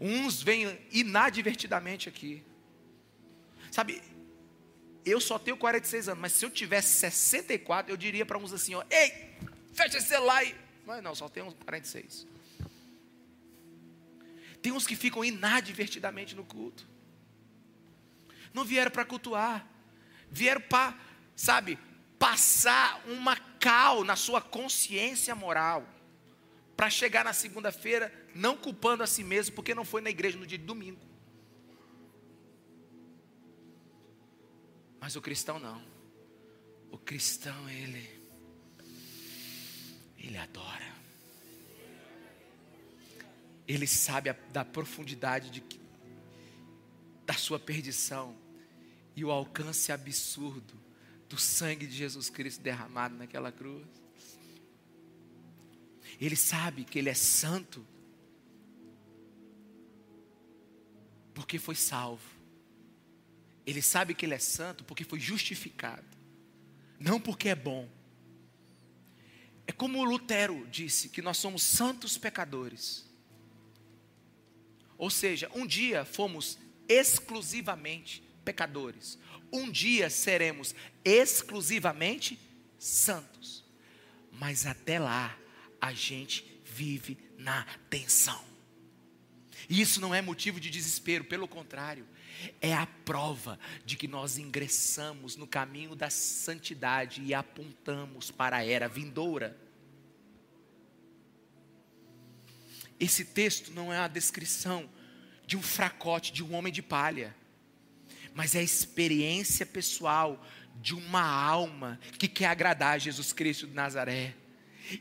Uns 0.00 0.42
vêm 0.42 0.78
inadvertidamente 0.92 2.08
aqui, 2.08 2.44
Sabe, 3.70 4.02
eu 5.04 5.20
só 5.20 5.38
tenho 5.38 5.56
46 5.56 6.08
anos, 6.08 6.20
mas 6.20 6.32
se 6.32 6.44
eu 6.44 6.50
tivesse 6.50 6.88
64, 7.00 7.92
eu 7.92 7.96
diria 7.96 8.26
para 8.26 8.38
uns 8.38 8.52
assim: 8.52 8.74
ó, 8.74 8.84
ei, 8.90 9.12
fecha 9.72 9.98
esse 9.98 10.08
celular 10.08 10.38
aí. 10.38 10.54
Mas 10.86 11.02
não, 11.02 11.14
só 11.14 11.26
uns 11.26 11.54
46. 11.54 12.26
Tem 14.60 14.72
uns 14.72 14.86
que 14.86 14.96
ficam 14.96 15.24
inadvertidamente 15.24 16.34
no 16.34 16.44
culto. 16.44 16.86
Não 18.52 18.64
vieram 18.64 18.90
para 18.90 19.04
cultuar, 19.04 19.66
vieram 20.30 20.60
para, 20.60 20.98
sabe, 21.34 21.78
passar 22.18 23.02
uma 23.06 23.36
cal 23.36 24.04
na 24.04 24.16
sua 24.16 24.40
consciência 24.42 25.34
moral. 25.34 25.86
Para 26.76 26.90
chegar 26.90 27.24
na 27.24 27.32
segunda-feira 27.32 28.12
não 28.34 28.56
culpando 28.56 29.02
a 29.02 29.06
si 29.06 29.24
mesmo 29.24 29.54
porque 29.54 29.74
não 29.74 29.84
foi 29.84 30.00
na 30.00 30.10
igreja 30.10 30.38
no 30.38 30.46
dia 30.46 30.58
de 30.58 30.64
domingo. 30.64 31.09
Mas 35.00 35.16
o 35.16 35.22
cristão 35.22 35.58
não. 35.58 35.82
O 36.90 36.98
cristão, 36.98 37.68
ele 37.68 38.20
ele 40.22 40.36
adora. 40.36 40.94
Ele 43.66 43.86
sabe 43.86 44.30
a, 44.30 44.32
da 44.52 44.64
profundidade 44.64 45.50
de, 45.50 45.62
da 47.24 47.34
sua 47.34 47.58
perdição 47.58 48.36
e 49.16 49.24
o 49.24 49.30
alcance 49.30 49.90
absurdo 49.90 50.78
do 51.28 51.38
sangue 51.38 51.86
de 51.86 51.96
Jesus 51.96 52.28
Cristo 52.28 52.60
derramado 52.60 53.14
naquela 53.14 53.50
cruz. 53.50 53.86
Ele 56.20 56.36
sabe 56.36 56.84
que 56.84 56.98
ele 56.98 57.08
é 57.08 57.14
santo 57.14 57.86
porque 61.32 61.58
foi 61.58 61.74
salvo. 61.74 62.39
Ele 63.70 63.80
sabe 63.80 64.14
que 64.14 64.26
ele 64.26 64.34
é 64.34 64.38
santo 64.38 64.82
porque 64.82 65.04
foi 65.04 65.20
justificado, 65.20 66.04
não 66.98 67.20
porque 67.20 67.48
é 67.48 67.54
bom. 67.54 67.88
É 69.64 69.72
como 69.72 70.02
Lutero 70.02 70.66
disse 70.68 71.08
que 71.08 71.22
nós 71.22 71.36
somos 71.36 71.62
santos 71.62 72.18
pecadores. 72.18 73.08
Ou 74.98 75.08
seja, 75.08 75.48
um 75.54 75.64
dia 75.64 76.04
fomos 76.04 76.58
exclusivamente 76.88 78.22
pecadores. 78.44 79.16
Um 79.52 79.70
dia 79.70 80.10
seremos 80.10 80.74
exclusivamente 81.04 82.38
santos. 82.76 83.64
Mas 84.32 84.66
até 84.66 84.98
lá, 84.98 85.38
a 85.80 85.92
gente 85.92 86.60
vive 86.64 87.16
na 87.38 87.64
tensão. 87.88 88.44
E 89.68 89.80
isso 89.80 90.00
não 90.00 90.12
é 90.12 90.20
motivo 90.20 90.58
de 90.58 90.68
desespero, 90.68 91.24
pelo 91.24 91.46
contrário, 91.46 92.04
é 92.60 92.74
a 92.74 92.86
prova 92.86 93.58
de 93.84 93.96
que 93.96 94.08
nós 94.08 94.38
ingressamos 94.38 95.36
no 95.36 95.46
caminho 95.46 95.94
da 95.94 96.10
santidade 96.10 97.22
e 97.22 97.34
apontamos 97.34 98.30
para 98.30 98.56
a 98.56 98.66
era 98.66 98.88
vindoura. 98.88 99.56
Esse 102.98 103.24
texto 103.24 103.72
não 103.72 103.92
é 103.92 103.98
a 103.98 104.08
descrição 104.08 104.88
de 105.46 105.56
um 105.56 105.62
fracote, 105.62 106.32
de 106.32 106.44
um 106.44 106.54
homem 106.54 106.72
de 106.72 106.82
palha, 106.82 107.34
mas 108.34 108.54
é 108.54 108.60
a 108.60 108.62
experiência 108.62 109.64
pessoal 109.64 110.44
de 110.76 110.94
uma 110.94 111.22
alma 111.22 111.98
que 112.18 112.28
quer 112.28 112.46
agradar 112.46 112.94
a 112.94 112.98
Jesus 112.98 113.32
Cristo 113.32 113.66
de 113.66 113.74
Nazaré 113.74 114.34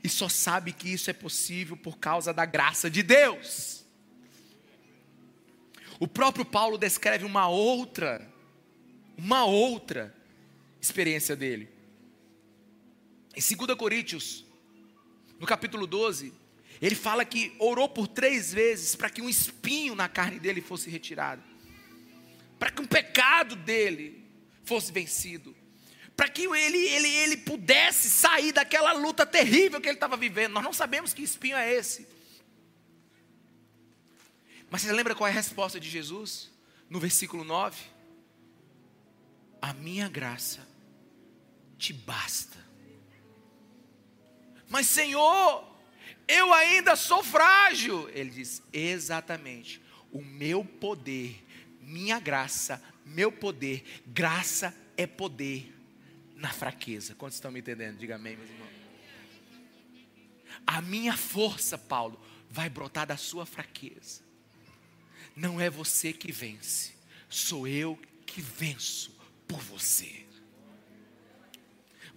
e 0.04 0.10
só 0.10 0.30
sabe 0.30 0.72
que 0.72 0.90
isso 0.90 1.10
é 1.10 1.14
possível 1.14 1.76
por 1.76 1.98
causa 1.98 2.34
da 2.34 2.46
graça 2.46 2.90
de 2.90 3.02
Deus. 3.02 3.86
O 6.00 6.08
próprio 6.08 6.46
Paulo 6.46 6.78
descreve 6.78 7.26
uma 7.26 7.50
outra, 7.50 8.26
uma 9.18 9.44
outra 9.44 10.16
experiência 10.80 11.36
dele. 11.36 11.68
Em 13.36 13.56
2 13.56 13.78
Coríntios, 13.78 14.46
no 15.38 15.46
capítulo 15.46 15.86
12, 15.86 16.34
ele 16.82 16.96
fala 16.96 17.26
que 17.26 17.54
orou 17.60 17.90
por 17.90 18.08
três 18.08 18.54
vezes 18.54 18.96
para 18.96 19.10
que 19.10 19.22
um 19.22 19.30
espinho 19.30 19.94
na 19.94 20.08
carne 20.08 20.40
dele 20.40 20.62
fosse 20.62 20.90
retirado, 20.90 21.44
para 22.58 22.72
que 22.72 22.82
um 22.82 22.88
pecado 22.88 23.58
dele 23.58 24.24
fosse 24.64 24.94
vencido, 24.94 25.54
para 26.16 26.30
que 26.30 26.44
ele, 26.44 26.78
ele, 26.78 27.08
ele 27.08 27.38
pudesse 27.38 28.10
sair 28.10 28.54
daquela 28.54 28.94
luta 28.94 29.26
terrível 29.26 29.82
que 29.82 29.88
ele 29.90 29.96
estava 29.96 30.16
vivendo. 30.16 30.54
Nós 30.54 30.64
não 30.64 30.74
sabemos 30.74 31.14
que 31.14 31.22
espinho 31.22 31.58
é 31.58 31.74
esse. 31.74 32.08
Mas 34.70 34.82
você 34.82 34.92
lembra 34.92 35.16
qual 35.16 35.28
é 35.28 35.32
a 35.32 35.34
resposta 35.34 35.80
de 35.80 35.90
Jesus? 35.90 36.52
No 36.90 37.00
versículo 37.00 37.44
9: 37.44 37.82
A 39.62 39.74
minha 39.74 40.08
graça 40.08 40.68
te 41.78 41.94
basta. 41.94 42.58
Mas 44.70 44.88
Senhor, 44.88 45.68
eu 46.28 46.54
ainda 46.54 46.96
sou 46.96 47.24
frágil. 47.24 48.10
Ele 48.10 48.30
diz: 48.30 48.62
Exatamente. 48.72 49.82
O 50.12 50.22
meu 50.22 50.64
poder, 50.66 51.44
minha 51.82 52.20
graça, 52.20 52.82
meu 53.06 53.32
poder, 53.32 53.84
graça 54.08 54.76
é 54.98 55.06
poder 55.06 55.76
na 56.36 56.52
fraqueza. 56.52 57.16
Quantos 57.16 57.36
estão 57.36 57.52
me 57.52 57.60
entendendo? 57.60 57.98
Diga 57.98 58.16
amém, 58.16 58.36
meus 58.36 58.50
irmãos. 58.50 58.70
A 60.66 60.82
minha 60.82 61.16
força, 61.16 61.78
Paulo, 61.78 62.20
vai 62.50 62.70
brotar 62.70 63.06
da 63.06 63.18
sua 63.18 63.46
fraqueza. 63.46 64.29
Não 65.40 65.60
é 65.60 65.70
você 65.70 66.12
que 66.12 66.34
vence, 66.34 66.94
sou 67.30 67.66
eu 67.66 67.98
que 68.26 68.42
venço 68.42 69.18
por 69.48 69.62
você. 69.62 70.26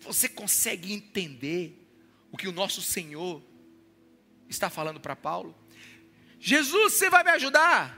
Você 0.00 0.28
consegue 0.28 0.92
entender 0.92 1.78
o 2.32 2.36
que 2.36 2.48
o 2.48 2.52
nosso 2.52 2.82
Senhor 2.82 3.40
está 4.48 4.68
falando 4.68 4.98
para 4.98 5.14
Paulo? 5.14 5.56
Jesus, 6.40 6.94
você 6.94 7.08
vai 7.08 7.22
me 7.22 7.30
ajudar? 7.30 7.96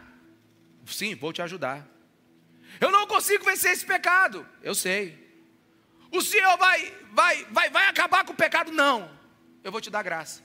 Sim, 0.85 1.14
vou 1.14 1.33
te 1.33 1.41
ajudar. 1.41 1.89
Eu 2.79 2.91
não 2.91 3.07
consigo 3.07 3.47
vencer 3.47 3.72
esse 3.72 3.87
pecado. 3.87 4.47
Eu 4.62 4.75
sei. 4.75 5.18
O 6.12 6.20
Senhor 6.20 6.59
vai, 6.59 6.95
vai, 7.12 7.45
vai, 7.47 7.70
vai 7.70 7.89
acabar 7.89 8.27
com 8.27 8.35
o 8.35 8.37
pecado? 8.37 8.70
Não. 8.70 9.11
Eu 9.62 9.72
vou 9.72 9.81
te 9.81 9.89
dar 9.89 10.03
graça. 10.03 10.43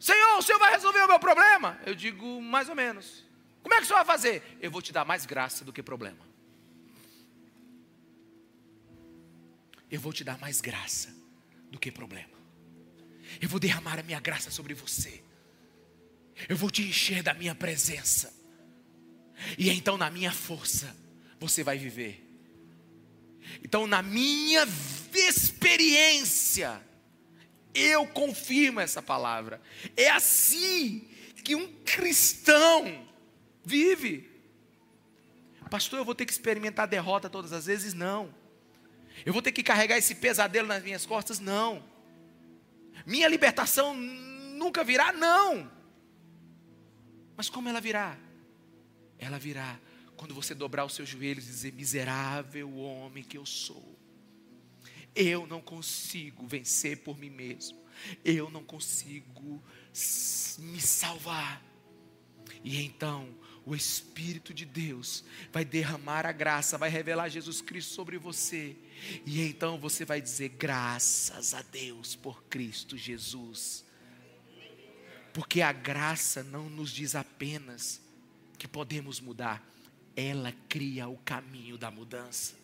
Senhor, 0.00 0.38
o 0.38 0.42
Senhor 0.42 0.58
vai 0.58 0.72
resolver 0.72 1.00
o 1.00 1.08
meu 1.08 1.20
problema? 1.20 1.78
Eu 1.84 1.94
digo 1.94 2.40
mais 2.40 2.70
ou 2.70 2.74
menos. 2.74 3.30
Como 3.62 3.74
é 3.74 3.78
que 3.78 3.84
o 3.84 3.86
senhor 3.86 3.98
vai 3.98 4.04
fazer? 4.04 4.42
Eu 4.60 4.70
vou 4.70 4.82
te 4.82 4.92
dar 4.92 5.04
mais 5.04 5.24
graça 5.24 5.64
do 5.64 5.72
que 5.72 5.82
problema. 5.82 6.26
Eu 9.90 10.00
vou 10.00 10.12
te 10.12 10.24
dar 10.24 10.38
mais 10.38 10.60
graça 10.60 11.14
do 11.70 11.78
que 11.78 11.92
problema. 11.92 12.32
Eu 13.40 13.48
vou 13.48 13.60
derramar 13.60 13.98
a 13.98 14.02
minha 14.02 14.20
graça 14.20 14.50
sobre 14.50 14.74
você. 14.74 15.22
Eu 16.48 16.56
vou 16.56 16.70
te 16.70 16.82
encher 16.82 17.22
da 17.22 17.34
minha 17.34 17.54
presença. 17.54 18.32
E 19.58 19.70
então, 19.70 19.96
na 19.96 20.10
minha 20.10 20.32
força, 20.32 20.96
você 21.38 21.62
vai 21.62 21.78
viver. 21.78 22.26
Então, 23.62 23.86
na 23.86 24.02
minha 24.02 24.66
experiência, 25.14 26.80
eu 27.74 28.06
confirmo 28.06 28.80
essa 28.80 29.02
palavra. 29.02 29.60
É 29.96 30.10
assim 30.10 31.08
que 31.42 31.54
um 31.54 31.72
cristão 31.84 33.11
Vive. 33.64 34.30
Pastor, 35.70 35.98
eu 35.98 36.04
vou 36.04 36.14
ter 36.14 36.26
que 36.26 36.32
experimentar 36.32 36.86
derrota 36.86 37.30
todas 37.30 37.52
as 37.52 37.66
vezes? 37.66 37.94
Não. 37.94 38.34
Eu 39.24 39.32
vou 39.32 39.42
ter 39.42 39.52
que 39.52 39.62
carregar 39.62 39.96
esse 39.96 40.14
pesadelo 40.14 40.68
nas 40.68 40.82
minhas 40.82 41.06
costas? 41.06 41.38
Não. 41.38 41.82
Minha 43.06 43.28
libertação 43.28 43.94
nunca 43.94 44.84
virá? 44.84 45.12
Não. 45.12 45.70
Mas 47.36 47.48
como 47.48 47.68
ela 47.68 47.80
virá? 47.80 48.18
Ela 49.18 49.38
virá 49.38 49.78
quando 50.16 50.34
você 50.34 50.54
dobrar 50.54 50.84
os 50.84 50.94
seus 50.94 51.08
joelhos 51.08 51.44
e 51.44 51.48
dizer: 51.48 51.72
Miserável 51.72 52.76
homem 52.76 53.24
que 53.24 53.38
eu 53.38 53.46
sou. 53.46 53.98
Eu 55.14 55.46
não 55.46 55.60
consigo 55.60 56.46
vencer 56.46 56.98
por 56.98 57.18
mim 57.18 57.30
mesmo. 57.30 57.78
Eu 58.24 58.50
não 58.50 58.64
consigo 58.64 59.62
me 60.58 60.80
salvar. 60.80 61.62
E 62.64 62.82
então 62.84 63.28
o 63.64 63.74
Espírito 63.74 64.52
de 64.52 64.64
Deus 64.64 65.24
vai 65.52 65.64
derramar 65.64 66.26
a 66.26 66.32
graça, 66.32 66.78
vai 66.78 66.90
revelar 66.90 67.28
Jesus 67.28 67.60
Cristo 67.60 67.94
sobre 67.94 68.18
você. 68.18 68.76
E 69.24 69.40
então 69.42 69.78
você 69.78 70.04
vai 70.04 70.20
dizer: 70.20 70.50
graças 70.50 71.54
a 71.54 71.62
Deus 71.62 72.14
por 72.14 72.42
Cristo 72.44 72.96
Jesus. 72.96 73.84
Porque 75.32 75.62
a 75.62 75.72
graça 75.72 76.42
não 76.42 76.68
nos 76.68 76.90
diz 76.90 77.14
apenas 77.14 78.02
que 78.58 78.68
podemos 78.68 79.18
mudar, 79.18 79.66
ela 80.14 80.52
cria 80.68 81.08
o 81.08 81.16
caminho 81.18 81.78
da 81.78 81.90
mudança. 81.90 82.60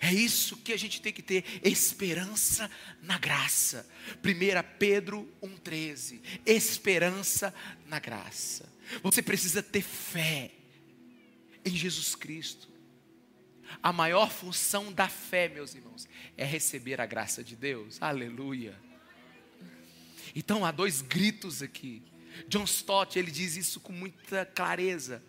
É 0.00 0.12
isso 0.12 0.56
que 0.56 0.72
a 0.72 0.76
gente 0.76 1.00
tem 1.00 1.12
que 1.12 1.22
ter, 1.22 1.44
esperança 1.62 2.70
na 3.02 3.18
graça. 3.18 3.88
1 4.24 4.78
Pedro 4.78 5.32
1,13. 5.42 6.20
Esperança 6.44 7.54
na 7.86 8.00
graça. 8.00 8.75
Você 9.02 9.22
precisa 9.22 9.62
ter 9.62 9.82
fé. 9.82 10.52
em 11.64 11.74
Jesus 11.74 12.14
Cristo. 12.14 12.68
A 13.82 13.92
maior 13.92 14.30
função 14.30 14.92
da 14.92 15.08
fé, 15.08 15.48
meus 15.48 15.74
irmãos, 15.74 16.08
é 16.36 16.44
receber 16.44 17.00
a 17.00 17.06
graça 17.06 17.42
de 17.42 17.56
Deus. 17.56 18.00
Aleluia. 18.00 18.78
Então 20.34 20.64
há 20.64 20.70
dois 20.70 21.02
gritos 21.02 21.62
aqui. 21.62 22.02
John 22.48 22.64
Stott, 22.64 23.18
ele 23.18 23.30
diz 23.30 23.56
isso 23.56 23.80
com 23.80 23.92
muita 23.92 24.44
clareza. 24.44 25.22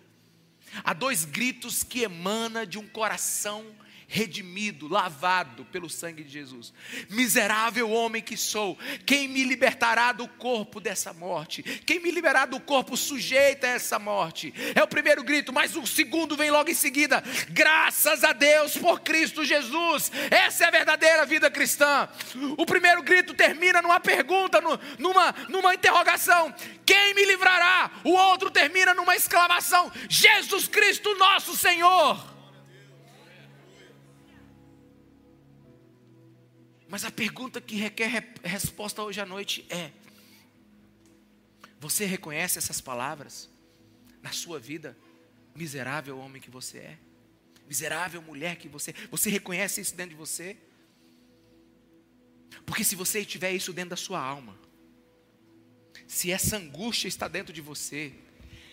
Há 0.84 0.94
dois 0.94 1.26
gritos 1.26 1.82
que 1.84 2.04
emana 2.04 2.66
de 2.66 2.78
um 2.78 2.88
coração 2.88 3.66
redimido, 4.08 4.88
lavado 4.88 5.66
pelo 5.66 5.90
sangue 5.90 6.24
de 6.24 6.32
Jesus. 6.32 6.74
Miserável 7.10 7.92
homem 7.92 8.22
que 8.22 8.38
sou, 8.38 8.78
quem 9.06 9.28
me 9.28 9.44
libertará 9.44 10.14
do 10.14 10.28
corpo 10.28 10.80
dessa 10.80 11.12
morte? 11.12 11.62
Quem 11.62 12.00
me 12.00 12.10
liberará 12.10 12.46
do 12.46 12.60
corpo 12.60 12.96
sujeito 12.96 13.66
a 13.66 13.70
essa 13.70 14.00
morte? 14.00 14.54
É 14.74 14.82
o 14.82 14.88
primeiro 14.88 15.24
grito, 15.24 15.52
mas 15.52 15.76
o 15.76 15.86
segundo 15.86 16.38
vem 16.38 16.50
logo 16.50 16.70
em 16.70 16.74
seguida. 16.74 17.22
Graças 17.50 18.24
a 18.24 18.32
Deus 18.32 18.78
por 18.78 19.02
Cristo 19.02 19.44
Jesus. 19.44 20.10
Essa 20.32 20.64
é 20.64 20.68
a 20.68 20.72
verdadeira 20.72 21.26
vida 21.26 21.52
cristã. 21.52 22.08
O 22.58 22.66
primeiro 22.66 23.04
grito 23.04 23.34
termina 23.34 23.82
numa 23.82 24.00
pergunta, 24.00 24.62
numa, 24.98 25.36
numa 25.50 25.74
interrogação: 25.74 26.54
Quem 26.86 27.14
me 27.14 27.26
livrará? 27.26 27.92
O 28.06 28.12
outro 28.12 28.50
termina 28.50 28.94
numa 28.94 29.18
exclamação: 29.18 29.92
Jesus 30.08 30.68
Cristo, 30.68 31.14
nosso 31.18 31.56
Senhor. 31.58 32.37
Mas 36.88 37.04
a 37.04 37.12
pergunta 37.12 37.60
que 37.60 37.76
requer 37.76 38.34
resposta 38.44 39.04
hoje 39.04 39.20
à 39.20 39.26
noite 39.26 39.66
é: 39.70 39.92
Você 41.80 42.06
reconhece 42.06 42.58
essas 42.58 42.80
palavras 42.80 43.50
na 44.22 44.32
sua 44.32 44.60
vida? 44.60 44.98
Miserável 45.54 46.20
homem 46.20 46.42
que 46.42 46.52
você 46.52 46.78
é, 46.78 46.98
miserável 47.68 48.22
mulher 48.22 48.58
que 48.58 48.70
você 48.70 48.92
é, 48.92 48.94
você 49.10 49.30
reconhece 49.30 49.82
isso 49.82 49.96
dentro 49.96 50.12
de 50.12 50.16
você? 50.16 50.56
Porque 52.66 52.84
se 52.84 52.96
você 52.96 53.26
tiver 53.26 53.52
isso 53.52 53.74
dentro 53.74 53.92
da 53.92 53.96
sua 53.96 54.20
alma, 54.20 54.58
se 56.08 56.32
essa 56.32 56.58
angústia 56.58 57.08
está 57.08 57.28
dentro 57.28 57.52
de 57.52 57.62
você, 57.62 58.14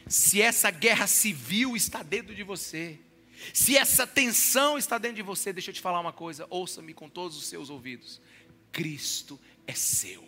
se 0.07 0.41
essa 0.41 0.71
guerra 0.71 1.07
civil 1.07 1.75
está 1.75 2.03
dentro 2.03 2.35
de 2.35 2.43
você, 2.43 2.99
se 3.53 3.77
essa 3.77 4.07
tensão 4.07 4.79
está 4.79 4.99
dentro 4.99 5.17
de 5.17 5.23
você, 5.23 5.53
deixa 5.53 5.71
eu 5.71 5.75
te 5.75 5.81
falar 5.81 6.01
uma 6.01 6.13
coisa, 6.13 6.47
ouça-me 6.51 6.95
com 6.95 7.09
todos 7.09 7.37
os 7.37 7.47
seus 7.47 7.71
ouvidos. 7.71 8.21
Cristo 8.73 9.41
é 9.67 9.75
seu. 9.75 10.27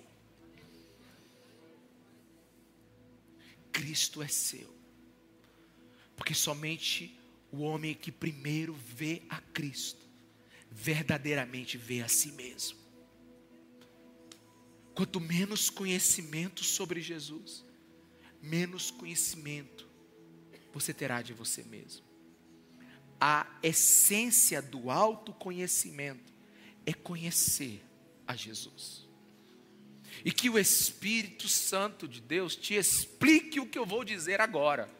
Cristo 3.72 4.22
é 4.22 4.28
seu. 4.28 4.74
Porque 6.16 6.34
somente 6.34 7.18
o 7.52 7.58
homem 7.58 7.94
que 7.94 8.10
primeiro 8.10 8.74
vê 8.74 9.22
a 9.28 9.40
Cristo, 9.40 10.04
verdadeiramente 10.70 11.76
vê 11.76 12.02
a 12.02 12.08
si 12.08 12.32
mesmo. 12.32 12.78
Quanto 14.94 15.20
menos 15.20 15.68
conhecimento 15.68 16.64
sobre 16.64 17.00
Jesus, 17.02 17.64
menos 18.40 18.90
conhecimento 18.90 19.86
você 20.72 20.92
terá 20.92 21.20
de 21.22 21.32
você 21.32 21.62
mesmo 21.62 22.05
a 23.20 23.46
essência 23.62 24.60
do 24.60 24.90
autoconhecimento 24.90 26.32
é 26.84 26.92
conhecer 26.92 27.82
a 28.26 28.36
Jesus. 28.36 29.06
E 30.24 30.32
que 30.32 30.48
o 30.48 30.58
Espírito 30.58 31.48
Santo 31.48 32.08
de 32.08 32.20
Deus 32.20 32.56
te 32.56 32.74
explique 32.74 33.60
o 33.60 33.66
que 33.66 33.78
eu 33.78 33.86
vou 33.86 34.04
dizer 34.04 34.40
agora. 34.40 34.90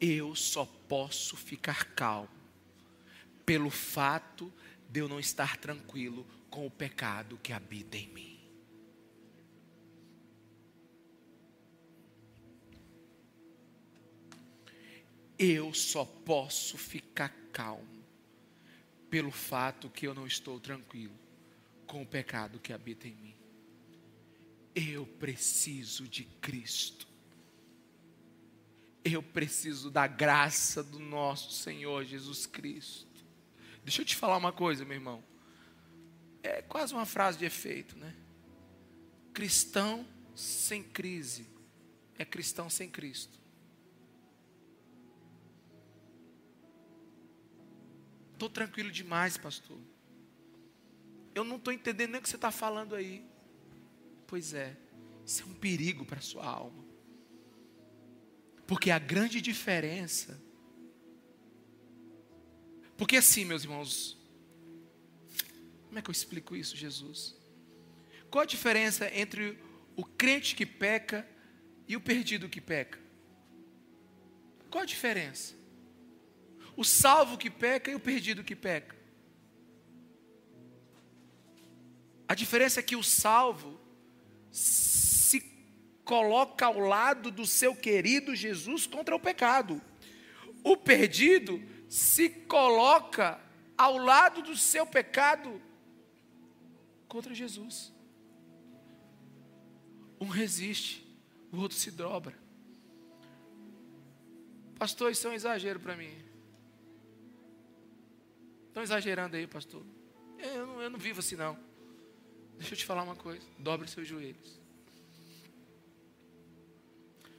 Eu 0.00 0.34
só 0.34 0.64
posso 0.88 1.36
ficar 1.36 1.84
calmo 1.94 2.30
pelo 3.44 3.70
fato 3.70 4.52
de 4.88 5.00
eu 5.00 5.08
não 5.08 5.20
estar 5.20 5.56
tranquilo 5.56 6.26
com 6.48 6.66
o 6.66 6.70
pecado 6.70 7.38
que 7.42 7.52
habita 7.52 7.96
em 7.96 8.08
mim. 8.08 8.29
Eu 15.42 15.72
só 15.72 16.04
posso 16.04 16.76
ficar 16.76 17.30
calmo 17.50 18.04
pelo 19.08 19.30
fato 19.30 19.88
que 19.88 20.06
eu 20.06 20.12
não 20.12 20.26
estou 20.26 20.60
tranquilo 20.60 21.18
com 21.86 22.02
o 22.02 22.06
pecado 22.06 22.60
que 22.60 22.74
habita 22.74 23.08
em 23.08 23.14
mim. 23.14 23.34
Eu 24.74 25.06
preciso 25.06 26.06
de 26.06 26.24
Cristo. 26.24 27.08
Eu 29.02 29.22
preciso 29.22 29.90
da 29.90 30.06
graça 30.06 30.82
do 30.84 30.98
nosso 30.98 31.52
Senhor 31.52 32.04
Jesus 32.04 32.44
Cristo. 32.44 33.24
Deixa 33.82 34.02
eu 34.02 34.06
te 34.06 34.16
falar 34.16 34.36
uma 34.36 34.52
coisa, 34.52 34.84
meu 34.84 34.94
irmão. 34.94 35.24
É 36.42 36.60
quase 36.60 36.92
uma 36.92 37.06
frase 37.06 37.38
de 37.38 37.46
efeito, 37.46 37.96
né? 37.96 38.14
Cristão 39.32 40.06
sem 40.34 40.82
crise 40.82 41.48
é 42.18 42.26
cristão 42.26 42.68
sem 42.68 42.90
Cristo. 42.90 43.39
Estou 48.40 48.48
tranquilo 48.48 48.90
demais, 48.90 49.36
pastor. 49.36 49.78
Eu 51.34 51.44
não 51.44 51.56
estou 51.56 51.74
entendendo 51.74 52.12
nem 52.12 52.20
o 52.20 52.22
que 52.22 52.28
você 52.30 52.36
está 52.36 52.50
falando 52.50 52.94
aí. 52.94 53.22
Pois 54.26 54.54
é, 54.54 54.78
isso 55.26 55.42
é 55.42 55.44
um 55.44 55.52
perigo 55.52 56.06
para 56.06 56.20
a 56.20 56.22
sua 56.22 56.46
alma. 56.46 56.82
Porque 58.66 58.90
a 58.90 58.98
grande 58.98 59.42
diferença. 59.42 60.40
Porque 62.96 63.18
assim, 63.18 63.44
meus 63.44 63.64
irmãos, 63.64 64.16
como 65.84 65.98
é 65.98 66.00
que 66.00 66.08
eu 66.08 66.12
explico 66.12 66.56
isso, 66.56 66.74
Jesus? 66.78 67.36
Qual 68.30 68.40
a 68.40 68.46
diferença 68.46 69.14
entre 69.14 69.62
o 69.94 70.02
crente 70.02 70.56
que 70.56 70.64
peca 70.64 71.28
e 71.86 71.94
o 71.94 72.00
perdido 72.00 72.48
que 72.48 72.62
peca? 72.62 72.98
Qual 74.70 74.82
a 74.82 74.86
diferença? 74.86 75.59
O 76.80 76.84
salvo 76.84 77.36
que 77.36 77.50
peca 77.50 77.90
e 77.90 77.94
o 77.94 78.00
perdido 78.00 78.42
que 78.42 78.56
peca. 78.56 78.96
A 82.26 82.34
diferença 82.34 82.80
é 82.80 82.82
que 82.82 82.96
o 82.96 83.02
salvo 83.02 83.78
se 84.50 85.40
coloca 86.06 86.64
ao 86.64 86.78
lado 86.78 87.30
do 87.30 87.44
seu 87.44 87.76
querido 87.76 88.34
Jesus 88.34 88.86
contra 88.86 89.14
o 89.14 89.20
pecado. 89.20 89.78
O 90.64 90.74
perdido 90.74 91.62
se 91.86 92.30
coloca 92.30 93.38
ao 93.76 93.98
lado 93.98 94.40
do 94.40 94.56
seu 94.56 94.86
pecado 94.86 95.60
contra 97.08 97.34
Jesus. 97.34 97.92
Um 100.18 100.28
resiste, 100.28 101.06
o 101.52 101.58
outro 101.58 101.76
se 101.76 101.90
dobra. 101.90 102.38
Pastor, 104.78 105.12
isso 105.12 105.26
é 105.26 105.30
um 105.30 105.34
exagero 105.34 105.78
para 105.78 105.94
mim. 105.94 106.29
Estão 108.70 108.84
exagerando 108.84 109.36
aí, 109.36 109.48
pastor. 109.48 109.84
Eu 110.38 110.64
não, 110.64 110.80
eu 110.80 110.90
não 110.90 110.98
vivo 110.98 111.18
assim, 111.18 111.34
não. 111.34 111.58
Deixa 112.56 112.74
eu 112.74 112.78
te 112.78 112.84
falar 112.84 113.02
uma 113.02 113.16
coisa. 113.16 113.44
Dobre 113.58 113.88
seus 113.88 114.06
joelhos. 114.06 114.60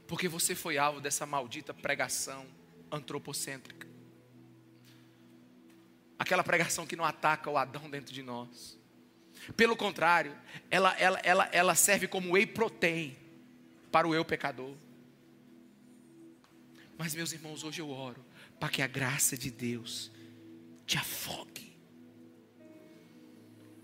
Porque 0.05 0.27
você 0.27 0.53
foi 0.53 0.77
alvo 0.77 0.99
dessa 0.99 1.25
maldita 1.25 1.73
pregação 1.73 2.45
antropocêntrica. 2.91 3.87
Aquela 6.19 6.43
pregação 6.43 6.85
que 6.85 6.97
não 6.97 7.05
ataca 7.05 7.49
o 7.49 7.57
Adão 7.57 7.89
dentro 7.89 8.13
de 8.13 8.21
nós. 8.21 8.77
Pelo 9.55 9.77
contrário, 9.77 10.37
ela, 10.69 10.93
ela, 10.99 11.19
ela, 11.23 11.49
ela 11.53 11.75
serve 11.75 12.09
como 12.09 12.33
whey 12.33 12.45
protein 12.45 13.15
para 13.89 14.05
o 14.05 14.13
eu 14.13 14.25
pecador. 14.25 14.75
Mas, 16.97 17.15
meus 17.15 17.31
irmãos, 17.31 17.63
hoje 17.63 17.79
eu 17.79 17.89
oro 17.89 18.23
para 18.59 18.67
que 18.67 18.81
a 18.81 18.87
graça 18.87 19.37
de 19.37 19.49
Deus 19.49 20.11
te 20.91 20.97
afogue, 20.97 21.71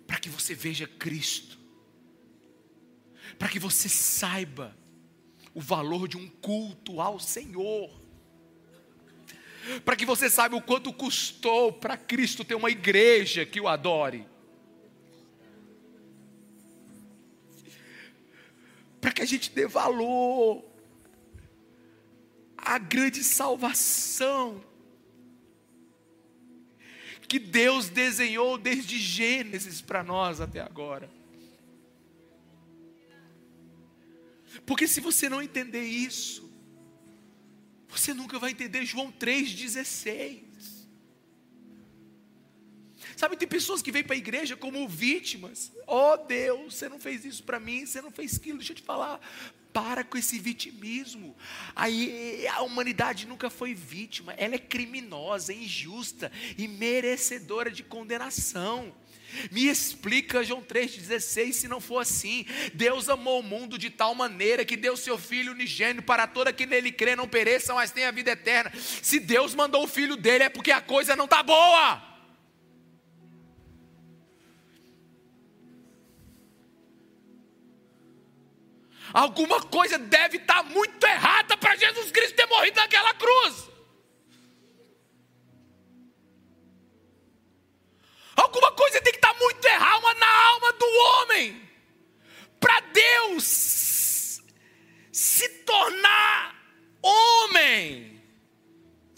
para 0.05 0.20
que 0.20 0.28
você 0.28 0.53
veja 0.53 0.86
Cristo, 0.86 1.58
para 3.39 3.47
que 3.47 3.58
você 3.58 3.88
saiba 3.88 4.78
o 5.53 5.62
valor 5.62 6.05
de 6.10 6.18
um 6.18 6.28
culto 6.28 6.99
ao 6.99 7.18
Senhor, 7.18 7.89
para 9.86 9.95
que 9.95 10.05
você 10.05 10.30
saiba 10.30 10.58
o 10.58 10.62
quanto 10.62 10.91
custou 10.91 11.72
para 11.72 11.95
Cristo 11.95 12.43
ter 12.43 12.55
uma 12.55 12.70
igreja 12.70 13.45
que 13.45 13.62
o 13.62 13.70
adore. 13.70 14.28
Para 18.99 19.14
que 19.14 19.22
a 19.22 19.26
gente 19.26 19.49
dê 19.51 19.66
valor 19.66 20.62
à 22.58 22.78
grande 22.78 23.24
salvação 23.24 24.66
que 27.28 27.39
Deus 27.39 27.89
desenhou 27.89 28.57
desde 28.57 28.97
Gênesis 28.97 29.82
para 29.82 30.03
nós 30.03 30.39
até 30.39 30.61
agora. 30.61 31.09
Porque 34.65 34.88
se 34.88 34.99
você 34.99 35.30
não 35.30 35.41
entender 35.41 35.84
isso, 35.84 36.49
você 37.88 38.13
nunca 38.13 38.39
vai 38.39 38.51
entender 38.51 38.86
João 38.86 39.11
3,16. 39.11 40.76
Sabe, 43.18 43.36
tem 43.36 43.47
pessoas 43.47 43.82
que 43.82 43.91
vêm 43.91 44.03
para 44.03 44.13
a 44.13 44.18
igreja 44.18 44.55
como 44.55 44.88
vítimas. 44.88 45.72
Oh 45.88 46.15
Deus, 46.18 46.76
você 46.76 46.88
não 46.88 46.99
fez 46.99 47.26
isso 47.26 47.43
para 47.43 47.59
mim, 47.59 47.84
você 47.84 47.99
não 47.99 48.11
fez 48.11 48.36
aquilo. 48.36 48.59
Deixa 48.59 48.74
eu 48.74 48.78
te 48.78 48.84
falar. 48.84 49.20
Para 49.74 50.03
com 50.03 50.20
esse 50.20 50.38
vitimismo. 50.38 51.36
Aí 51.76 52.45
a 52.49 52.61
humanidade 52.61 53.26
nunca 53.26 53.49
foi 53.49 53.74
vítima, 53.74 54.34
ela 54.38 54.53
é 54.53 54.59
criminosa, 54.59 55.51
injusta 55.51 56.32
e 56.59 56.68
merecedora 56.68 57.72
de 57.72 57.82
condenação. 57.82 58.93
Me 59.51 59.68
explica 59.68 60.43
João 60.43 60.61
3,16, 60.61 61.53
se 61.53 61.68
não 61.68 61.82
for 61.82 61.97
assim. 61.97 62.45
Deus 62.76 63.09
amou 63.09 63.39
o 63.39 63.43
mundo 63.43 63.80
de 63.80 63.89
tal 63.89 64.13
maneira 64.13 64.63
que 64.63 64.78
deu 64.78 64.95
seu 64.95 65.18
Filho 65.18 65.53
unigênio 65.53 66.03
para 66.03 66.28
toda 66.28 66.53
que 66.53 66.68
nele 66.68 66.91
crê, 66.91 67.15
não 67.15 67.28
pereça, 67.28 67.74
mas 67.74 67.89
tenha 67.89 68.11
vida 68.11 68.30
eterna. 68.30 68.72
Se 68.76 69.20
Deus 69.20 69.55
mandou 69.55 69.84
o 69.84 69.88
Filho 69.88 70.15
dele, 70.15 70.43
é 70.43 70.49
porque 70.49 70.72
a 70.72 70.82
coisa 70.82 71.15
não 71.15 71.26
está 71.26 71.41
boa. 71.41 72.07
Alguma 79.18 79.59
coisa 79.63 79.97
deve 79.97 80.38
estar 80.38 80.61
muito 80.65 81.03
errada 81.03 81.57
para 81.57 81.76
Jesus 81.76 82.11
Cristo 82.11 82.36
ter 82.36 82.45
morrido 82.45 82.76
naquela 82.76 83.15
cruz. 83.15 83.68
Alguma 88.36 88.72
coisa 88.74 89.01
tem 89.01 89.11
que 89.11 89.18
estar 89.18 89.34
muito 89.39 89.65
errada 89.65 90.13
na 90.13 90.47
alma 90.49 90.74
do 90.74 90.86
homem. 90.86 91.68
Para 92.59 92.80
Deus 92.82 94.43
se 95.11 95.49
tornar 95.65 96.55
homem 97.01 98.22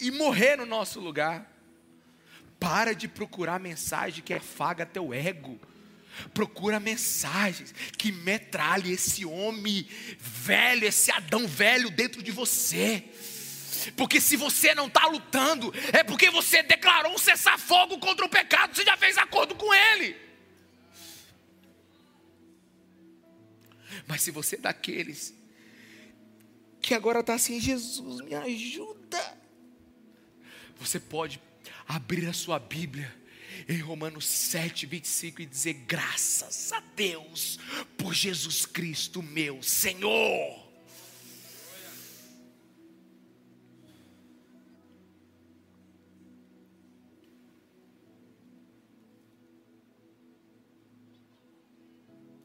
e 0.00 0.10
morrer 0.12 0.56
no 0.56 0.64
nosso 0.64 0.98
lugar. 0.98 1.46
Para 2.58 2.94
de 2.94 3.06
procurar 3.06 3.60
mensagem 3.60 4.24
que 4.24 4.32
afaga 4.32 4.86
teu 4.86 5.12
ego. 5.12 5.60
Procura 6.32 6.80
mensagens 6.80 7.74
que 7.96 8.12
metralhem 8.12 8.92
esse 8.92 9.24
homem 9.24 9.86
velho, 10.18 10.86
esse 10.86 11.10
Adão 11.10 11.46
velho 11.46 11.90
dentro 11.90 12.22
de 12.22 12.30
você. 12.30 13.04
Porque 13.96 14.20
se 14.20 14.36
você 14.36 14.74
não 14.74 14.86
está 14.86 15.06
lutando, 15.06 15.72
é 15.92 16.04
porque 16.04 16.30
você 16.30 16.62
declarou 16.62 17.14
um 17.14 17.18
cessar-fogo 17.18 17.98
contra 17.98 18.24
o 18.24 18.28
pecado, 18.28 18.74
você 18.74 18.84
já 18.84 18.96
fez 18.96 19.16
acordo 19.16 19.54
com 19.54 19.72
ele. 19.72 20.16
Mas 24.06 24.22
se 24.22 24.30
você 24.30 24.56
é 24.56 24.60
daqueles 24.60 25.34
que 26.80 26.94
agora 26.94 27.20
está 27.20 27.34
assim, 27.34 27.60
Jesus, 27.60 28.20
me 28.22 28.34
ajuda. 28.34 29.38
Você 30.78 30.98
pode 30.98 31.40
abrir 31.86 32.26
a 32.26 32.32
sua 32.32 32.58
Bíblia 32.58 33.14
em 33.68 33.78
Romanos 33.78 34.24
7, 34.26 34.86
25 34.86 35.42
e 35.42 35.46
dizer: 35.46 35.74
graças 35.86 36.72
a 36.72 36.80
Deus 36.94 37.58
por 37.96 38.14
Jesus 38.14 38.66
Cristo, 38.66 39.22
meu 39.22 39.62
Senhor. 39.62 40.70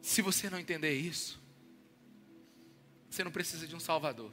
Se 0.02 0.22
você 0.22 0.50
não 0.50 0.58
entender 0.58 0.94
isso, 0.94 1.44
você 3.10 3.22
não 3.22 3.32
precisa 3.32 3.68
de 3.68 3.76
um 3.76 3.82
Salvador. 3.82 4.32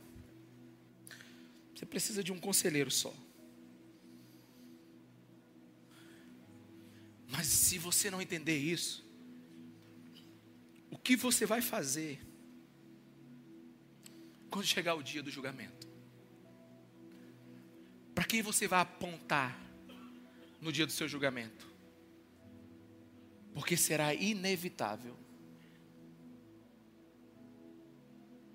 Você 1.74 1.84
precisa 1.84 2.22
de 2.22 2.30
um 2.30 2.38
conselheiro 2.38 2.88
só. 2.88 3.12
Mas 7.32 7.46
se 7.46 7.78
você 7.78 8.10
não 8.10 8.20
entender 8.20 8.58
isso, 8.58 9.02
o 10.90 10.98
que 10.98 11.16
você 11.16 11.46
vai 11.46 11.62
fazer 11.62 12.20
quando 14.50 14.66
chegar 14.66 14.94
o 14.94 15.02
dia 15.02 15.22
do 15.22 15.30
julgamento? 15.30 15.88
Para 18.14 18.24
quem 18.24 18.42
você 18.42 18.68
vai 18.68 18.80
apontar 18.80 19.58
no 20.60 20.70
dia 20.70 20.84
do 20.84 20.92
seu 20.92 21.08
julgamento? 21.08 21.66
Porque 23.54 23.78
será 23.78 24.12
inevitável 24.12 25.16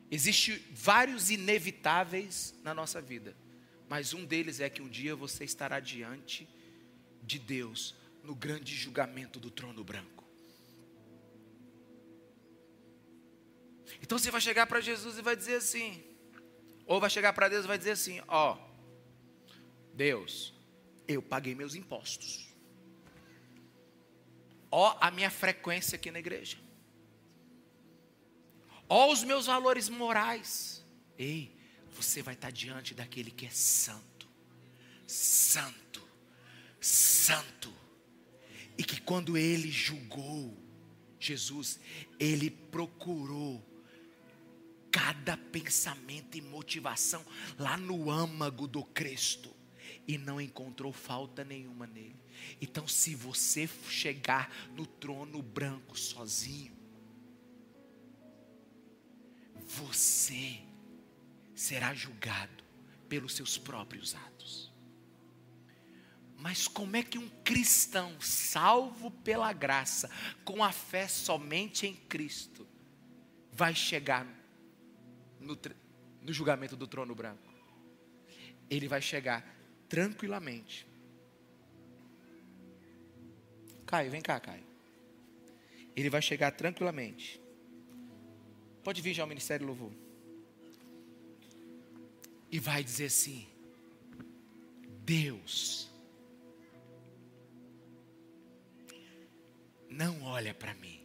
Existem 0.09 0.57
vários 0.71 1.29
inevitáveis 1.29 2.55
na 2.63 2.73
nossa 2.73 3.01
vida, 3.01 3.35
mas 3.89 4.13
um 4.13 4.23
deles 4.23 4.59
é 4.59 4.69
que 4.69 4.81
um 4.81 4.87
dia 4.87 5.15
você 5.15 5.43
estará 5.43 5.79
diante 5.79 6.47
de 7.21 7.37
Deus 7.37 7.93
no 8.27 8.35
grande 8.35 8.75
julgamento 8.75 9.39
do 9.39 9.49
trono 9.49 9.85
branco. 9.85 10.25
Então 14.01 14.19
você 14.19 14.29
vai 14.29 14.41
chegar 14.41 14.67
para 14.67 14.81
Jesus 14.81 15.17
e 15.17 15.21
vai 15.21 15.35
dizer 15.35 15.55
assim, 15.55 16.03
ou 16.85 16.99
vai 16.99 17.09
chegar 17.09 17.31
para 17.31 17.47
Deus 17.47 17.63
e 17.63 17.67
vai 17.69 17.77
dizer 17.77 17.91
assim: 17.91 18.21
Ó, 18.27 18.57
Deus, 19.93 20.53
eu 21.07 21.21
paguei 21.21 21.55
meus 21.55 21.73
impostos. 21.73 22.47
Ó, 24.69 24.97
a 24.99 25.09
minha 25.09 25.31
frequência 25.31 25.95
aqui 25.95 26.11
na 26.11 26.19
igreja. 26.19 26.57
Ó 28.89 29.11
os 29.11 29.23
meus 29.23 29.45
valores 29.45 29.87
morais. 29.87 30.85
Ei, 31.17 31.57
você 31.93 32.21
vai 32.21 32.33
estar 32.33 32.51
diante 32.51 32.93
daquele 32.93 33.31
que 33.31 33.45
é 33.45 33.49
santo, 33.49 34.27
santo, 35.07 36.05
santo. 36.79 37.86
E 38.77 38.83
que 38.83 39.01
quando 39.01 39.37
ele 39.37 39.71
julgou 39.71 40.55
Jesus, 41.19 41.79
ele 42.19 42.49
procurou 42.49 43.65
cada 44.91 45.35
pensamento 45.35 46.37
e 46.37 46.41
motivação 46.41 47.25
lá 47.57 47.77
no 47.77 48.09
âmago 48.09 48.67
do 48.67 48.83
Cristo 48.83 49.55
e 50.07 50.17
não 50.17 50.39
encontrou 50.39 50.93
falta 50.93 51.43
nenhuma 51.43 51.85
nele. 51.85 52.15
Então, 52.61 52.87
se 52.87 53.15
você 53.15 53.67
chegar 53.89 54.51
no 54.73 54.85
trono 54.85 55.41
branco 55.41 55.97
sozinho, 55.97 56.75
você 59.65 60.61
será 61.53 61.93
julgado 61.93 62.63
pelos 63.09 63.33
seus 63.33 63.57
próprios 63.57 64.15
atos. 64.15 64.66
Mas 66.37 66.67
como 66.67 66.95
é 66.95 67.03
que 67.03 67.17
um 67.17 67.29
cristão 67.43 68.19
salvo 68.21 69.09
pela 69.09 69.51
graça, 69.51 70.09
com 70.45 70.63
a 70.63 70.71
fé 70.71 71.07
somente 71.07 71.87
em 71.87 71.95
Cristo, 71.95 72.67
vai 73.51 73.73
chegar 73.73 74.25
no, 75.39 75.57
no 76.21 76.31
julgamento 76.31 76.75
do 76.75 76.87
trono 76.87 77.15
branco? 77.15 77.51
Ele 78.69 78.87
vai 78.87 79.01
chegar 79.01 79.43
tranquilamente. 79.89 80.87
Caio, 83.85 84.11
vem 84.11 84.21
cá, 84.21 84.39
Caio. 84.39 84.65
Ele 85.95 86.09
vai 86.09 86.21
chegar 86.21 86.51
tranquilamente 86.51 87.41
Pode 88.87 89.01
vir 89.01 89.13
já 89.13 89.21
ao 89.21 89.27
Ministério 89.27 89.67
Louvor. 89.67 89.91
E 92.49 92.57
vai 92.57 92.81
dizer 92.81 93.07
assim: 93.07 93.45
Deus, 95.03 95.89
não 99.97 100.21
olha 100.21 100.53
para 100.53 100.75
mim, 100.75 101.01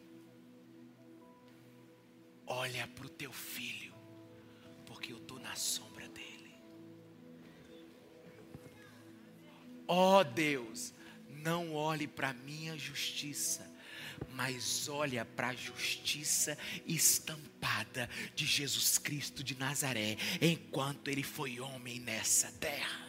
olha 2.45 2.87
para 2.87 3.07
o 3.07 3.09
teu 3.09 3.33
filho, 3.33 3.91
porque 4.85 5.11
eu 5.11 5.17
estou 5.17 5.39
na 5.39 5.55
sombra 5.55 6.07
dele. 6.09 6.55
Ó 9.87 10.19
oh 10.19 10.23
Deus, 10.23 10.93
não 11.27 11.73
olhe 11.73 12.07
para 12.07 12.29
a 12.29 12.33
minha 12.33 12.77
justiça, 12.77 13.67
mas 14.29 14.87
olha 14.87 15.25
para 15.25 15.47
a 15.47 15.55
justiça 15.55 16.55
estampada 16.85 18.07
de 18.35 18.45
Jesus 18.45 18.99
Cristo 18.99 19.43
de 19.43 19.57
Nazaré, 19.57 20.17
enquanto 20.39 21.07
ele 21.07 21.23
foi 21.23 21.59
homem 21.59 21.99
nessa 21.99 22.51
terra. 22.51 23.07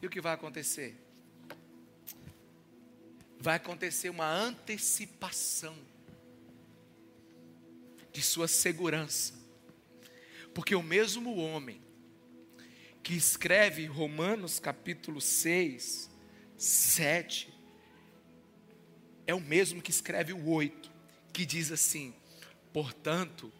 E 0.00 0.06
o 0.06 0.10
que 0.10 0.20
vai 0.20 0.32
acontecer? 0.32 1.11
Vai 3.42 3.56
acontecer 3.56 4.08
uma 4.08 4.30
antecipação 4.32 5.76
de 8.12 8.22
sua 8.22 8.48
segurança, 8.48 9.34
porque 10.54 10.74
o 10.74 10.82
mesmo 10.82 11.36
homem 11.36 11.82
que 13.02 13.14
escreve 13.14 13.84
Romanos 13.84 14.58
capítulo 14.58 15.20
6, 15.20 16.08
7, 16.56 17.52
é 19.26 19.34
o 19.34 19.40
mesmo 19.40 19.82
que 19.82 19.90
escreve 19.90 20.32
o 20.32 20.48
8, 20.48 20.90
que 21.32 21.44
diz 21.44 21.72
assim: 21.72 22.14
portanto, 22.72 23.52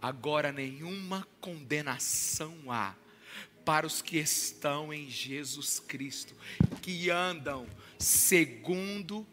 Agora 0.00 0.52
nenhuma 0.52 1.26
condenação 1.40 2.54
há 2.70 2.94
para 3.64 3.86
os 3.86 4.00
que 4.00 4.16
estão 4.16 4.92
em 4.94 5.10
Jesus 5.10 5.80
Cristo, 5.80 6.34
que 6.80 7.10
andam 7.10 7.66
segundo 7.98 9.26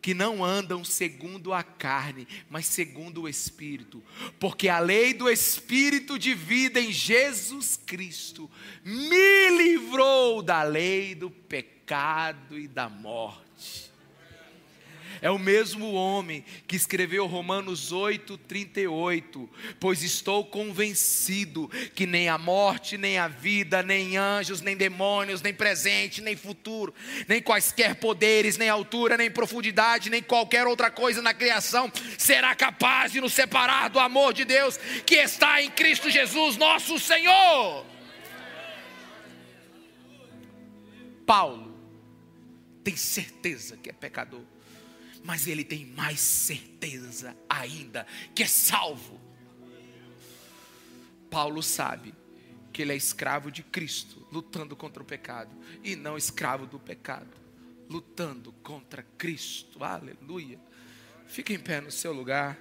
que 0.00 0.14
não 0.14 0.42
andam 0.44 0.82
segundo 0.82 1.52
a 1.52 1.62
carne, 1.62 2.26
mas 2.48 2.66
segundo 2.66 3.22
o 3.22 3.28
Espírito, 3.28 4.02
porque 4.38 4.68
a 4.68 4.78
lei 4.78 5.12
do 5.12 5.28
Espírito 5.28 6.18
de 6.18 6.32
vida 6.34 6.80
em 6.80 6.90
Jesus 6.90 7.76
Cristo 7.76 8.50
me 8.82 9.50
livrou 9.50 10.42
da 10.42 10.62
lei 10.62 11.14
do 11.14 11.30
pecado 11.30 12.58
e 12.58 12.66
da 12.66 12.88
morte. 12.88 13.89
É 15.22 15.30
o 15.30 15.38
mesmo 15.38 15.92
homem 15.92 16.42
que 16.66 16.76
escreveu 16.76 17.26
Romanos 17.26 17.92
8, 17.92 18.38
38. 18.38 19.50
Pois 19.78 20.02
estou 20.02 20.46
convencido 20.46 21.68
que 21.94 22.06
nem 22.06 22.28
a 22.30 22.38
morte, 22.38 22.96
nem 22.96 23.18
a 23.18 23.28
vida, 23.28 23.82
nem 23.82 24.16
anjos, 24.16 24.62
nem 24.62 24.74
demônios, 24.74 25.42
nem 25.42 25.52
presente, 25.52 26.22
nem 26.22 26.36
futuro, 26.36 26.94
nem 27.28 27.42
quaisquer 27.42 27.96
poderes, 27.96 28.56
nem 28.56 28.70
altura, 28.70 29.18
nem 29.18 29.30
profundidade, 29.30 30.08
nem 30.08 30.22
qualquer 30.22 30.66
outra 30.66 30.90
coisa 30.90 31.20
na 31.20 31.34
criação 31.34 31.92
será 32.16 32.54
capaz 32.54 33.12
de 33.12 33.20
nos 33.20 33.34
separar 33.34 33.90
do 33.90 33.98
amor 33.98 34.32
de 34.32 34.46
Deus 34.46 34.78
que 35.04 35.16
está 35.16 35.60
em 35.60 35.70
Cristo 35.70 36.08
Jesus, 36.08 36.56
nosso 36.56 36.98
Senhor. 36.98 37.84
Paulo 41.26 41.70
tem 42.82 42.96
certeza 42.96 43.76
que 43.76 43.90
é 43.90 43.92
pecador 43.92 44.40
mas 45.22 45.46
ele 45.46 45.64
tem 45.64 45.86
mais 45.86 46.20
certeza 46.20 47.36
ainda 47.48 48.06
que 48.34 48.42
é 48.42 48.46
salvo. 48.46 49.20
Paulo 51.30 51.62
sabe 51.62 52.14
que 52.72 52.82
ele 52.82 52.92
é 52.92 52.96
escravo 52.96 53.50
de 53.50 53.62
Cristo, 53.62 54.26
lutando 54.32 54.76
contra 54.76 55.02
o 55.02 55.06
pecado, 55.06 55.54
e 55.82 55.94
não 55.96 56.16
escravo 56.16 56.66
do 56.66 56.78
pecado, 56.78 57.36
lutando 57.88 58.52
contra 58.62 59.02
Cristo. 59.18 59.82
Aleluia. 59.82 60.58
Fique 61.26 61.52
em 61.52 61.58
pé 61.58 61.80
no 61.80 61.90
seu 61.90 62.12
lugar. 62.12 62.58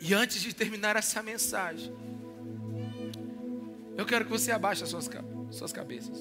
E 0.00 0.14
antes 0.14 0.40
de 0.40 0.52
terminar 0.52 0.96
essa 0.96 1.22
mensagem, 1.22 1.94
eu 3.96 4.06
quero 4.06 4.24
que 4.24 4.30
você 4.30 4.50
abaixe 4.50 4.82
as 4.82 4.90
suas, 4.90 5.08
suas 5.50 5.72
cabeças. 5.72 6.18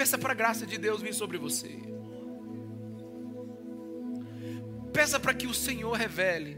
Peça 0.00 0.16
para 0.16 0.32
a 0.32 0.34
graça 0.34 0.64
de 0.66 0.78
Deus 0.78 1.02
vir 1.02 1.12
sobre 1.12 1.36
você. 1.36 1.72
Peça 4.94 5.20
para 5.20 5.34
que 5.34 5.46
o 5.46 5.52
Senhor 5.52 5.92
revele. 5.92 6.56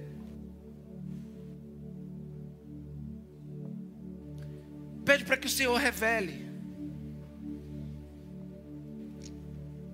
Pede 5.05 5.25
para 5.25 5.37
que 5.37 5.49
o 5.49 5.51
Senhor 5.51 5.77
revele. 5.77 6.37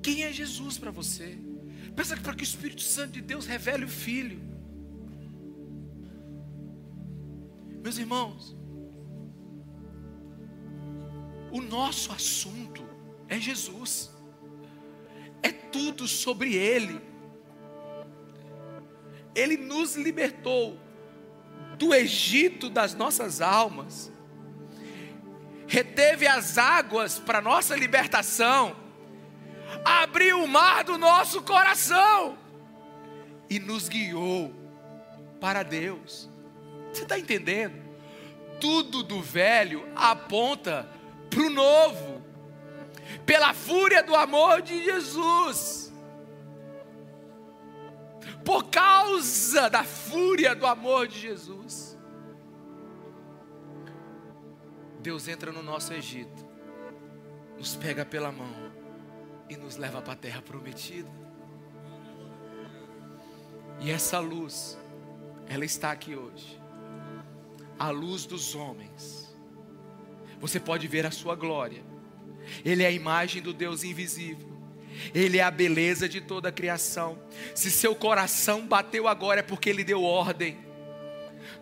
Quem 0.03 0.25
é 0.25 0.31
Jesus 0.31 0.77
para 0.77 0.91
você? 0.91 1.39
Peça 1.97 2.19
para 2.19 2.35
que 2.35 2.43
o 2.43 2.51
Espírito 2.51 2.83
Santo 2.83 3.13
de 3.13 3.23
Deus 3.23 3.47
revele 3.47 3.87
o 3.87 3.89
Filho. 3.89 4.43
Meus 7.83 7.97
irmãos, 7.97 8.55
o 11.51 11.63
nosso 11.63 12.13
assunto 12.13 12.88
é 13.29 13.39
Jesus, 13.39 14.11
é 15.43 15.51
tudo 15.51 16.09
sobre 16.09 16.55
Ele. 16.55 17.01
Ele 19.35 19.57
nos 19.57 19.97
libertou 19.97 20.81
do 21.77 21.95
Egito 21.95 22.69
das 22.69 22.95
nossas 22.95 23.41
almas, 23.41 24.11
reteve 25.67 26.27
as 26.27 26.59
águas 26.59 27.19
para 27.19 27.41
nossa 27.41 27.77
libertação, 27.77 28.75
abriu 29.85 30.43
o 30.43 30.49
mar 30.49 30.83
do 30.83 30.99
nosso 30.99 31.43
coração 31.43 32.39
e 33.49 33.61
nos 33.61 33.89
guiou 33.89 34.53
para 35.41 35.63
Deus. 35.63 36.29
Você 36.93 37.03
está 37.03 37.19
entendendo? 37.19 37.77
Tudo 38.61 39.03
do 39.03 39.23
velho 39.23 39.87
aponta 39.95 40.89
para 41.31 41.43
o 41.43 41.51
novo 41.51 42.18
pela 43.29 43.53
fúria 43.53 44.03
do 44.03 44.17
amor 44.17 44.63
de 44.63 44.83
Jesus. 44.83 45.93
Por 48.43 48.71
causa 48.71 49.69
da 49.69 49.85
fúria 49.85 50.55
do 50.55 50.65
amor 50.65 51.07
de 51.07 51.21
Jesus. 51.21 51.99
Deus 55.01 55.29
entra 55.29 55.53
no 55.53 55.63
nosso 55.63 55.93
Egito, 55.93 56.43
nos 57.59 57.77
pega 57.77 58.03
pela 58.03 58.33
mão 58.33 58.73
e 59.47 59.59
nos 59.59 59.77
leva 59.77 60.01
para 60.01 60.15
a 60.15 60.17
terra 60.17 60.41
prometida. 60.41 61.11
E 63.79 63.91
essa 63.91 64.19
luz, 64.19 64.79
ela 65.47 65.67
está 65.67 65.93
aqui 65.93 66.17
hoje. 66.17 66.59
A 67.79 67.91
luz 67.91 68.25
dos 68.25 68.55
homens. 68.55 69.37
Você 70.41 70.59
pode 70.59 70.89
ver 70.89 71.05
a 71.05 71.11
sua 71.11 71.37
glória 71.37 71.98
ele 72.65 72.83
é 72.83 72.87
a 72.87 72.91
imagem 72.91 73.43
do 73.43 73.53
Deus 73.53 73.85
invisível. 73.85 74.49
Ele 75.15 75.39
é 75.39 75.43
a 75.43 75.51
beleza 75.51 76.09
de 76.09 76.21
toda 76.21 76.49
a 76.49 76.53
criação. 76.53 77.19
Se 77.55 77.71
seu 77.71 77.95
coração 77.95 78.67
bateu 78.67 79.07
agora 79.07 79.41
é 79.41 79.43
porque 79.43 79.71
ele 79.71 79.85
deu 79.85 80.03
ordem. 80.03 80.59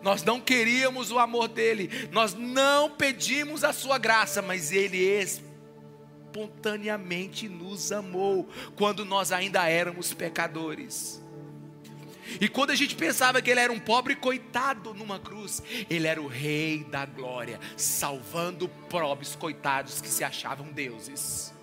Nós 0.01 0.23
não 0.23 0.39
queríamos 0.39 1.11
o 1.11 1.19
amor 1.19 1.47
dele, 1.47 1.89
nós 2.11 2.33
não 2.33 2.89
pedimos 2.89 3.63
a 3.63 3.73
sua 3.73 3.97
graça, 3.97 4.41
mas 4.41 4.71
ele 4.71 4.97
espontaneamente 4.97 7.49
nos 7.49 7.91
amou 7.91 8.47
quando 8.75 9.03
nós 9.03 9.31
ainda 9.31 9.67
éramos 9.67 10.13
pecadores. 10.13 11.21
E 12.41 12.47
quando 12.47 12.71
a 12.71 12.75
gente 12.75 12.95
pensava 12.95 13.41
que 13.41 13.49
ele 13.49 13.59
era 13.59 13.71
um 13.71 13.79
pobre 13.79 14.15
coitado 14.15 14.93
numa 14.93 15.19
cruz, 15.19 15.63
ele 15.89 16.07
era 16.07 16.21
o 16.21 16.27
rei 16.27 16.83
da 16.83 17.05
glória, 17.05 17.59
salvando 17.75 18.67
pobres 18.89 19.35
coitados 19.35 20.01
que 20.01 20.09
se 20.09 20.23
achavam 20.23 20.71
deuses. 20.71 21.53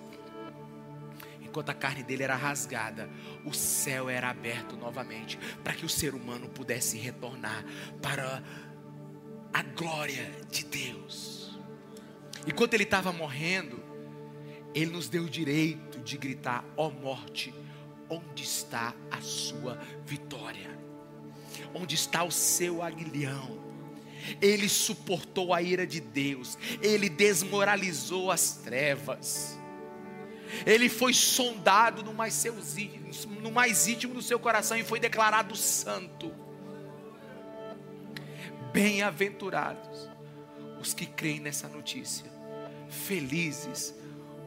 Enquanto 1.42 1.70
a 1.70 1.74
carne 1.74 2.02
dele 2.02 2.24
era 2.24 2.34
rasgada, 2.34 3.08
o 3.44 3.52
céu 3.52 4.08
era 4.08 4.28
aberto 4.28 4.76
novamente, 4.76 5.38
para 5.62 5.74
que 5.74 5.86
o 5.86 5.88
ser 5.88 6.14
humano 6.14 6.48
pudesse 6.48 6.98
retornar 6.98 7.64
para 8.02 8.42
a 9.52 9.62
glória 9.62 10.32
de 10.50 10.64
Deus. 10.64 11.56
Enquanto 12.46 12.74
ele 12.74 12.82
estava 12.82 13.12
morrendo, 13.12 13.80
ele 14.74 14.90
nos 14.90 15.08
deu 15.08 15.22
o 15.24 15.30
direito 15.30 16.00
de 16.00 16.18
gritar: 16.18 16.64
ó 16.76 16.88
oh 16.88 16.90
morte, 16.90 17.54
Onde 18.08 18.42
está 18.42 18.94
a 19.10 19.20
sua 19.20 19.78
vitória? 20.04 20.78
Onde 21.74 21.94
está 21.94 22.22
o 22.22 22.30
seu 22.30 22.82
aguilhão? 22.82 23.62
Ele 24.40 24.68
suportou 24.68 25.52
a 25.52 25.60
ira 25.60 25.86
de 25.86 26.00
Deus, 26.00 26.56
ele 26.80 27.08
desmoralizou 27.08 28.30
as 28.30 28.56
trevas. 28.56 29.58
Ele 30.64 30.88
foi 30.88 31.12
sondado 31.12 32.02
no 32.02 32.14
mais, 32.14 32.44
no 33.42 33.50
mais 33.50 33.88
íntimo 33.88 34.14
do 34.14 34.22
seu 34.22 34.38
coração 34.38 34.76
e 34.76 34.84
foi 34.84 35.00
declarado 35.00 35.56
santo. 35.56 36.32
Bem-aventurados 38.72 40.08
os 40.80 40.92
que 40.92 41.06
creem 41.06 41.40
nessa 41.40 41.68
notícia, 41.68 42.30
felizes 42.88 43.94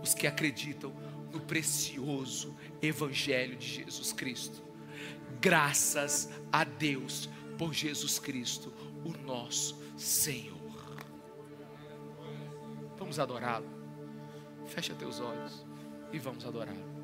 os 0.01 0.13
que 0.13 0.27
acreditam 0.27 0.93
no 1.31 1.41
precioso 1.41 2.55
Evangelho 2.81 3.55
de 3.57 3.67
Jesus 3.67 4.13
Cristo. 4.13 4.63
Graças 5.39 6.29
a 6.51 6.63
Deus 6.63 7.29
por 7.57 7.73
Jesus 7.73 8.19
Cristo, 8.19 8.73
o 9.03 9.11
nosso 9.25 9.77
Senhor. 9.97 10.57
Vamos 12.97 13.19
adorá-lo. 13.19 13.67
Fecha 14.67 14.93
teus 14.95 15.19
olhos 15.19 15.65
e 16.11 16.19
vamos 16.19 16.45
adorá-lo. 16.45 16.97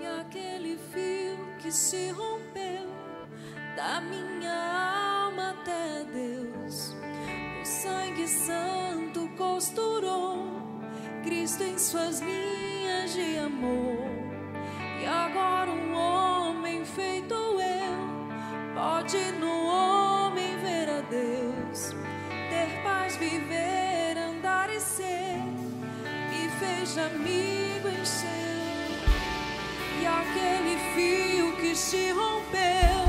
E 0.00 0.06
aquele 0.06 0.78
fio 0.92 1.58
que 1.60 1.70
se 1.70 2.10
rompeu 2.10 2.88
da 3.76 4.00
minha 4.00 5.24
alma 5.24 5.50
até 5.50 6.04
Deus 6.04 6.94
sangue 7.68 8.26
santo 8.26 9.28
costurou 9.36 10.62
Cristo 11.22 11.62
em 11.62 11.76
suas 11.78 12.20
linhas 12.20 13.12
de 13.12 13.36
amor. 13.36 14.08
E 15.02 15.06
agora 15.06 15.70
um 15.70 15.94
homem 15.94 16.84
feito 16.84 17.34
eu 17.34 17.98
pode 18.74 19.18
no 19.32 19.66
homem 19.66 20.56
ver 20.58 20.88
a 20.88 21.00
Deus, 21.02 21.94
ter 22.48 22.82
paz, 22.82 23.16
viver, 23.16 24.16
andar 24.16 24.70
e 24.70 24.80
ser, 24.80 25.38
e 26.32 26.48
fez 26.58 26.96
amigo 26.96 27.88
em 27.88 28.04
seu. 28.04 28.28
E 30.00 30.06
aquele 30.06 30.78
fio 30.94 31.56
que 31.56 31.76
se 31.76 32.12
rompeu 32.12 33.04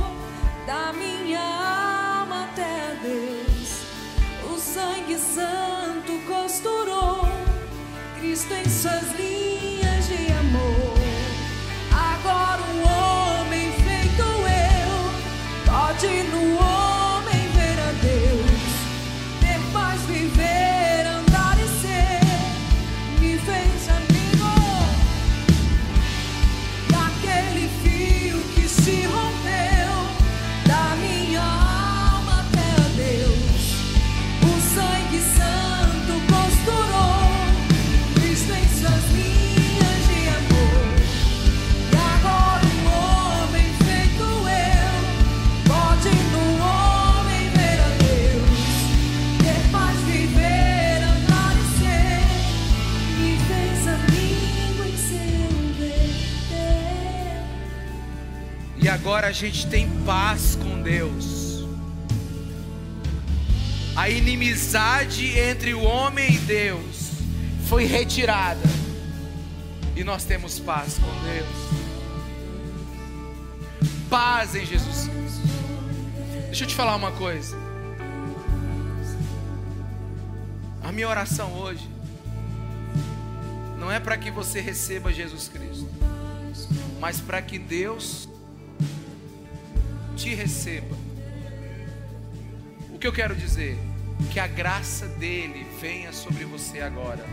da 0.68 0.91
minha 0.91 1.39
alma 1.39 1.89
sangue 4.80 5.18
santo 5.18 6.14
costurou 6.26 7.28
Cristo 8.18 8.54
em 8.54 8.70
suas 8.70 9.12
linhas 9.20 9.39
agora 59.10 59.26
a 59.26 59.32
gente 59.32 59.66
tem 59.66 59.89
paz 60.05 60.55
com 60.55 60.84
Deus. 60.84 61.64
A 63.95 64.07
inimizade 64.07 65.36
entre 65.39 65.74
o 65.74 65.82
homem 65.82 66.36
e 66.36 66.38
Deus 66.38 67.14
foi 67.68 67.86
retirada. 67.86 68.62
E 69.95 70.03
nós 70.03 70.26
temos 70.26 70.60
paz 70.60 70.99
com 70.99 71.10
Deus. 71.24 71.49
Paz 74.12 74.53
em 74.53 74.64
Jesus 74.64 75.07
Cristo. 75.07 75.47
Deixa 76.45 76.66
eu 76.66 76.68
te 76.68 76.76
falar 76.76 76.95
uma 76.95 77.12
coisa. 77.14 77.57
A 80.84 80.91
minha 80.91 81.10
oração 81.10 81.51
hoje 81.53 81.89
não 83.80 83.91
é 83.91 83.99
para 83.99 84.16
que 84.20 84.30
você 84.30 84.62
receba 84.62 85.12
Jesus 85.12 85.47
Cristo, 85.47 85.89
mas 86.99 87.20
para 87.20 87.41
que 87.41 87.57
Deus 87.57 88.29
te 90.20 90.36
receba. 90.36 90.98
O 92.94 93.00
que 93.00 93.08
eu 93.08 93.14
quero 93.14 93.34
dizer? 93.34 93.80
Que 94.34 94.40
a 94.40 94.48
graça 94.48 95.08
dele 95.08 95.66
venha 95.80 96.12
sobre 96.12 96.44
você 96.44 96.82
agora. 96.82 97.26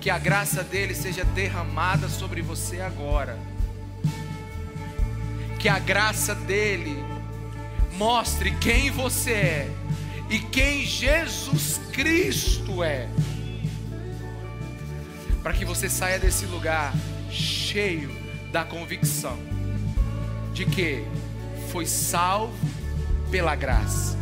Que 0.00 0.10
a 0.10 0.18
graça 0.18 0.64
dele 0.64 0.96
seja 0.96 1.24
derramada 1.24 2.08
sobre 2.08 2.42
você 2.42 2.80
agora. 2.80 3.38
Que 5.60 5.68
a 5.68 5.78
graça 5.78 6.34
dele 6.34 6.96
mostre 7.92 8.50
quem 8.56 8.90
você 8.90 9.30
é 9.30 9.70
e 10.28 10.40
quem 10.40 10.84
Jesus 10.84 11.80
Cristo 11.92 12.82
é. 12.82 13.08
Para 15.40 15.52
que 15.52 15.64
você 15.64 15.88
saia 15.88 16.18
desse 16.18 16.46
lugar 16.46 16.92
cheio 17.30 18.10
da 18.50 18.64
convicção 18.64 19.51
de 20.52 20.66
que 20.66 21.04
foi 21.70 21.86
salvo 21.86 22.54
pela 23.30 23.54
graça. 23.54 24.16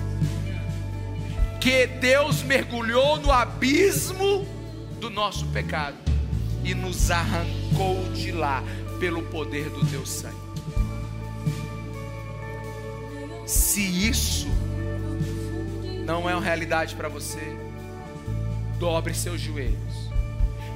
Que 1.61 1.87
Deus 1.87 2.43
mergulhou 2.43 3.19
no 3.19 3.31
abismo 3.31 4.47
do 4.99 5.11
nosso 5.11 5.47
pecado 5.47 5.97
e 6.65 6.75
nos 6.75 7.11
arrancou 7.11 8.11
de 8.13 8.33
lá 8.33 8.63
pelo 8.99 9.23
poder 9.25 9.69
do 9.71 9.85
teu 9.87 10.07
sangue. 10.07 10.37
Se 13.47 13.81
isso 13.81 14.47
não 16.07 16.29
é 16.29 16.35
uma 16.35 16.43
realidade 16.43 16.95
para 16.95 17.09
você, 17.09 17.57
dobre 18.79 19.13
seus 19.13 19.41
joelhos 19.41 20.11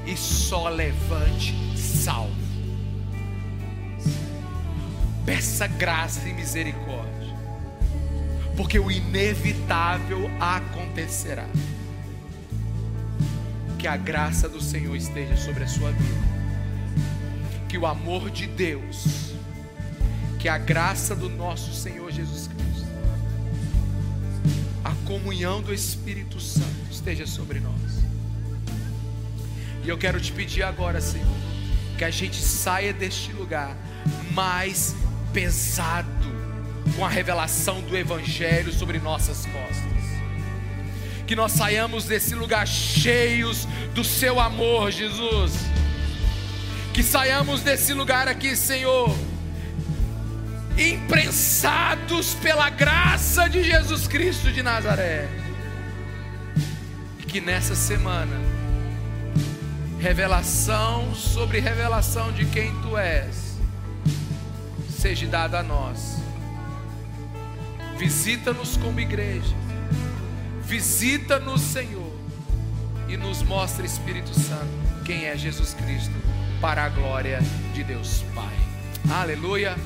e 0.06 0.16
só 0.16 0.68
levante 0.68 1.54
salvo. 1.78 2.43
Peça 5.24 5.66
graça 5.66 6.28
e 6.28 6.34
misericórdia, 6.34 7.34
porque 8.56 8.78
o 8.78 8.90
inevitável 8.90 10.30
acontecerá. 10.38 11.46
Que 13.78 13.88
a 13.88 13.96
graça 13.96 14.48
do 14.48 14.60
Senhor 14.60 14.94
esteja 14.94 15.36
sobre 15.36 15.64
a 15.64 15.66
sua 15.66 15.92
vida, 15.92 16.28
que 17.68 17.78
o 17.78 17.86
amor 17.86 18.30
de 18.30 18.46
Deus, 18.46 19.34
que 20.38 20.48
a 20.48 20.58
graça 20.58 21.14
do 21.14 21.30
nosso 21.30 21.72
Senhor 21.74 22.10
Jesus 22.12 22.46
Cristo, 22.46 22.88
a 24.84 24.92
comunhão 25.06 25.62
do 25.62 25.72
Espírito 25.72 26.38
Santo 26.38 26.90
esteja 26.90 27.26
sobre 27.26 27.60
nós. 27.60 28.04
E 29.82 29.88
eu 29.88 29.96
quero 29.96 30.20
te 30.20 30.32
pedir 30.32 30.62
agora, 30.62 31.00
Senhor, 31.00 31.26
que 31.96 32.04
a 32.04 32.10
gente 32.10 32.36
saia 32.36 32.92
deste 32.92 33.32
lugar 33.32 33.76
mais 34.32 34.94
pesado 35.34 36.32
com 36.96 37.04
a 37.04 37.08
revelação 37.08 37.80
do 37.82 37.96
Evangelho 37.96 38.72
sobre 38.72 38.98
nossas 39.00 39.44
costas. 39.44 40.04
Que 41.26 41.34
nós 41.34 41.52
saiamos 41.52 42.04
desse 42.04 42.34
lugar 42.34 42.66
cheios 42.66 43.66
do 43.94 44.04
Seu 44.04 44.38
amor, 44.38 44.92
Jesus. 44.92 45.52
Que 46.92 47.02
saiamos 47.02 47.62
desse 47.62 47.92
lugar 47.92 48.28
aqui, 48.28 48.54
Senhor, 48.54 49.12
imprensados 50.78 52.34
pela 52.34 52.70
graça 52.70 53.48
de 53.48 53.64
Jesus 53.64 54.06
Cristo 54.06 54.52
de 54.52 54.62
Nazaré. 54.62 55.26
E 57.18 57.24
que 57.24 57.40
nessa 57.40 57.74
semana, 57.74 58.36
revelação 59.98 61.12
sobre 61.14 61.58
revelação 61.58 62.30
de 62.32 62.44
quem 62.44 62.72
Tu 62.82 62.96
és, 62.96 63.43
seja 65.04 65.26
dada 65.26 65.58
a 65.58 65.62
nós. 65.62 66.16
Visita-nos 67.98 68.78
como 68.78 68.98
igreja, 68.98 69.54
visita-nos, 70.62 71.60
Senhor, 71.60 72.10
e 73.06 73.14
nos 73.14 73.42
mostra, 73.42 73.84
Espírito 73.84 74.32
Santo, 74.32 75.04
quem 75.04 75.26
é 75.26 75.36
Jesus 75.36 75.74
Cristo, 75.74 76.14
para 76.58 76.84
a 76.84 76.88
glória 76.88 77.38
de 77.74 77.84
Deus 77.84 78.24
Pai. 78.34 78.56
Aleluia. 79.14 79.76